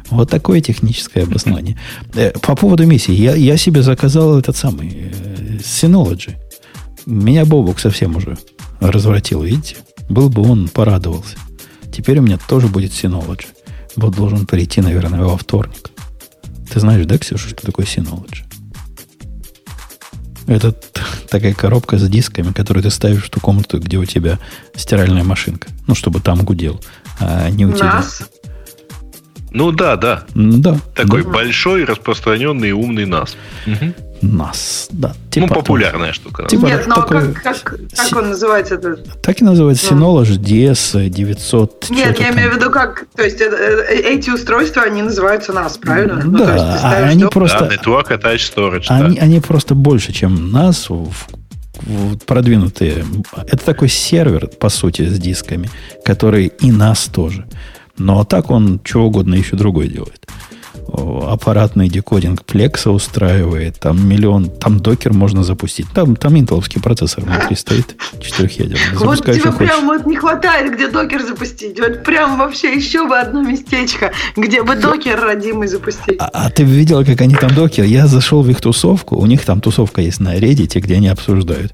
[0.09, 1.79] Вот такое техническое обоснование.
[2.15, 3.13] Э, по поводу миссии.
[3.13, 6.35] Я, я себе заказал этот самый э, Synology.
[7.05, 8.37] Меня Бобок совсем уже
[8.81, 9.77] развратил, видите?
[10.09, 11.37] Был бы он, порадовался.
[11.93, 13.47] Теперь у меня тоже будет Synology.
[13.95, 15.91] Вот должен прийти, наверное, во вторник.
[16.73, 18.43] Ты знаешь, да, Ксюша, что такое Synology?
[20.47, 20.73] Это
[21.29, 24.39] такая коробка с дисками, которую ты ставишь в ту комнату, где у тебя
[24.75, 25.69] стиральная машинка.
[25.87, 26.81] Ну, чтобы там гудел,
[27.19, 28.03] а не у тебя.
[29.51, 30.23] Ну да, да.
[30.33, 30.77] Да.
[30.95, 31.29] Такой да.
[31.29, 33.35] большой, распространенный умный NAS.
[33.67, 33.93] Угу.
[34.21, 35.13] NAS, да.
[35.29, 36.45] Типа ну, популярная штука.
[36.47, 37.33] Типа Нет, но ну, а такой...
[37.33, 38.75] как, как, как он называется?
[38.75, 39.21] Этот?
[39.21, 40.19] Так и называется ну.
[40.21, 41.87] Synology DS 900.
[41.89, 42.35] Нет, я там.
[42.35, 43.05] имею в виду, как...
[43.15, 46.21] То есть это, э, эти устройства, они называются NAS, правильно?
[46.23, 47.33] Ну, да, ну, а они доп...
[47.33, 47.59] просто...
[47.59, 49.23] Да, Network Attached Storage, они, да.
[49.23, 51.11] они просто больше, чем NAS, в,
[51.81, 53.05] в продвинутые.
[53.47, 55.69] Это такой сервер, по сути, с дисками,
[56.05, 57.47] который и NAS тоже.
[58.01, 60.27] Но так он чего угодно еще другое делает
[60.93, 65.87] аппаратный декодинг плекса устраивает, там миллион, там докер можно запустить.
[65.93, 68.97] Там, там интеловский процессор внутри стоит, четырехъядерный.
[68.97, 71.79] Вот тебе прям вот не хватает, где докер запустить.
[71.79, 76.17] Вот прям вообще еще бы одно местечко, где бы докер родимый запустить.
[76.19, 77.85] А, а ты видела, как они там докер?
[77.85, 81.73] Я зашел в их тусовку, у них там тусовка есть на Reddit, где они обсуждают.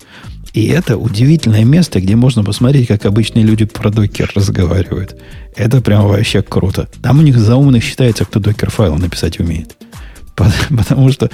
[0.58, 5.16] И это удивительное место, где можно посмотреть, как обычные люди про докер разговаривают.
[5.56, 6.90] Это прям вообще круто.
[7.04, 9.78] Там у них за умных считается, кто докер файл написать умеет.
[10.36, 11.30] Потому что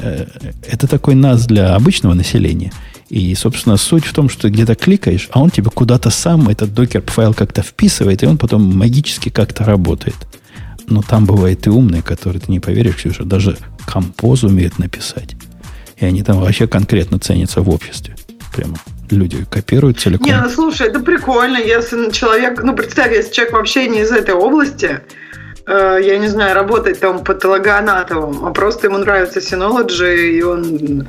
[0.00, 0.26] э,
[0.68, 2.72] это такой нас для обычного населения.
[3.08, 7.04] И, собственно, суть в том, что где-то кликаешь, а он тебе куда-то сам этот докер
[7.06, 10.16] файл как-то вписывает, и он потом магически как-то работает.
[10.88, 13.56] Но там бывает и умные, которые ты не поверишь, Ксюша, даже
[13.86, 15.36] композ умеют написать.
[15.96, 18.16] И они там вообще конкретно ценятся в обществе
[18.54, 18.76] прямо
[19.10, 20.26] люди копируют целиком.
[20.26, 24.34] Не, ну слушай, это прикольно, если человек, ну представь, если человек вообще не из этой
[24.34, 25.00] области,
[25.66, 31.06] э, я не знаю, работает там патологоанатомом, а просто ему нравится Synology, и он...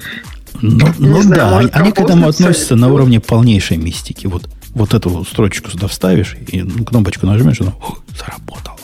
[0.61, 4.25] Ну, ну знаю, да, они, они к этому относятся на уровне полнейшей мистики.
[4.25, 4.43] Вот,
[4.73, 7.73] вот эту строчку сюда вставишь, и кнопочку нажмешь, и оно
[8.17, 8.74] заработало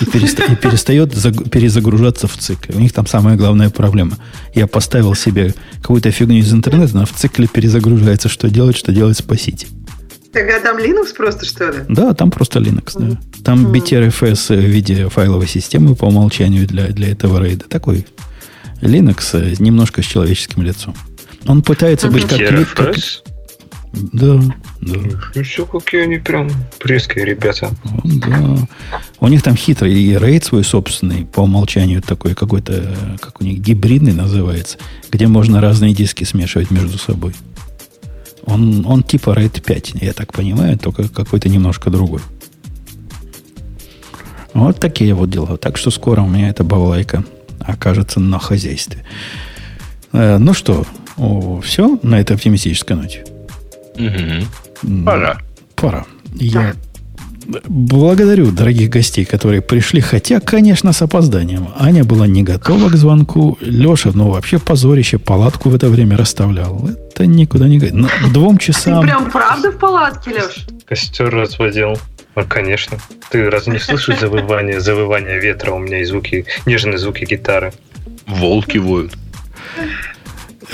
[0.00, 2.76] и, переста- и перестает заг- перезагружаться в цикл.
[2.76, 4.18] У них там самая главная проблема.
[4.54, 9.18] Я поставил себе какую-то фигню из интернета, но в цикле перезагружается, что делать, что делать,
[9.18, 9.66] спасите.
[10.32, 11.78] Так, а там Linux просто, что ли?
[11.88, 13.18] Да, там просто Linux, да.
[13.44, 13.72] Там mm.
[13.72, 17.64] BTRFS в виде файловой системы по умолчанию для, для этого рейда.
[17.68, 18.06] Такой
[18.80, 20.94] Linux э, немножко с человеческим лицом.
[21.46, 22.12] Он пытается mm-hmm.
[22.12, 22.96] быть как, как,
[23.92, 24.40] да,
[24.80, 25.00] да.
[25.34, 26.48] Ну все, какие они прям
[26.84, 27.70] резкие ребята.
[28.04, 28.56] Да.
[29.18, 33.58] У них там хитрый и рейд свой собственный, по умолчанию такой какой-то, как у них,
[33.58, 34.78] гибридный называется,
[35.10, 37.34] где можно разные диски смешивать между собой.
[38.44, 42.20] Он, он типа RAID 5, я так понимаю, только какой-то немножко другой.
[44.54, 45.56] Вот такие вот дела.
[45.56, 47.24] Так что скоро у меня эта балалайка
[47.60, 49.04] окажется на хозяйстве.
[50.12, 50.86] Э, ну что,
[51.62, 53.24] все на этой оптимистической ноте?
[53.96, 55.04] Угу.
[55.04, 55.38] Пора.
[55.76, 56.06] Пора.
[56.34, 56.74] Я
[57.68, 61.68] благодарю дорогих гостей, которые пришли, хотя, конечно, с опозданием.
[61.78, 63.58] Аня была не готова к звонку.
[63.60, 66.88] Леша, ну, вообще позорище, палатку в это время расставлял.
[66.88, 67.78] Это никуда не...
[67.78, 69.00] Но к двум часам...
[69.00, 70.66] Ты прям правда в палатке, Леш?
[70.86, 71.98] Костер разводил.
[72.36, 72.98] Ну, конечно.
[73.30, 75.72] Ты разве не слышишь завывание, завывание ветра?
[75.72, 77.72] У меня и звуки, нежные звуки гитары.
[78.26, 79.12] Волки воют.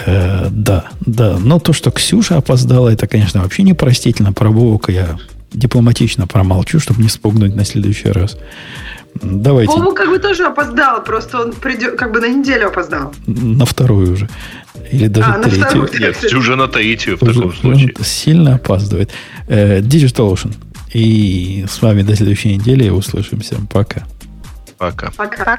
[0.05, 1.39] Э, да, да.
[1.39, 4.33] Но то, что Ксюша опоздала, это, конечно, вообще непростительно.
[4.33, 5.19] Про Вовка я
[5.53, 8.37] дипломатично промолчу, чтобы не спугнуть на следующий раз.
[9.23, 9.73] Давайте.
[9.73, 13.15] Вова как бы тоже опоздал, просто он придет, как бы на неделю опоздал.
[13.27, 14.29] На вторую уже.
[14.93, 15.65] Или даже а, третью.
[15.65, 17.95] Вторую, Нет, уже на третью в таком случае.
[18.03, 19.11] Сильно опаздывает.
[19.49, 20.55] Э, Digital Ocean.
[20.93, 23.57] И с вами до следующей недели услышимся.
[23.73, 24.07] Пока.
[24.79, 25.11] Пока.
[25.17, 25.59] Пока.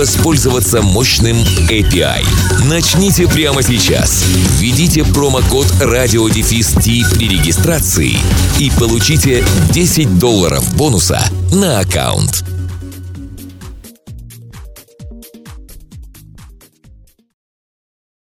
[0.00, 1.36] воспользоваться мощным
[1.68, 2.24] API.
[2.64, 4.24] Начните прямо сейчас.
[4.58, 8.16] Введите промокод RadioDefist при регистрации
[8.58, 11.22] и получите 10 долларов бонуса
[11.52, 12.59] на аккаунт.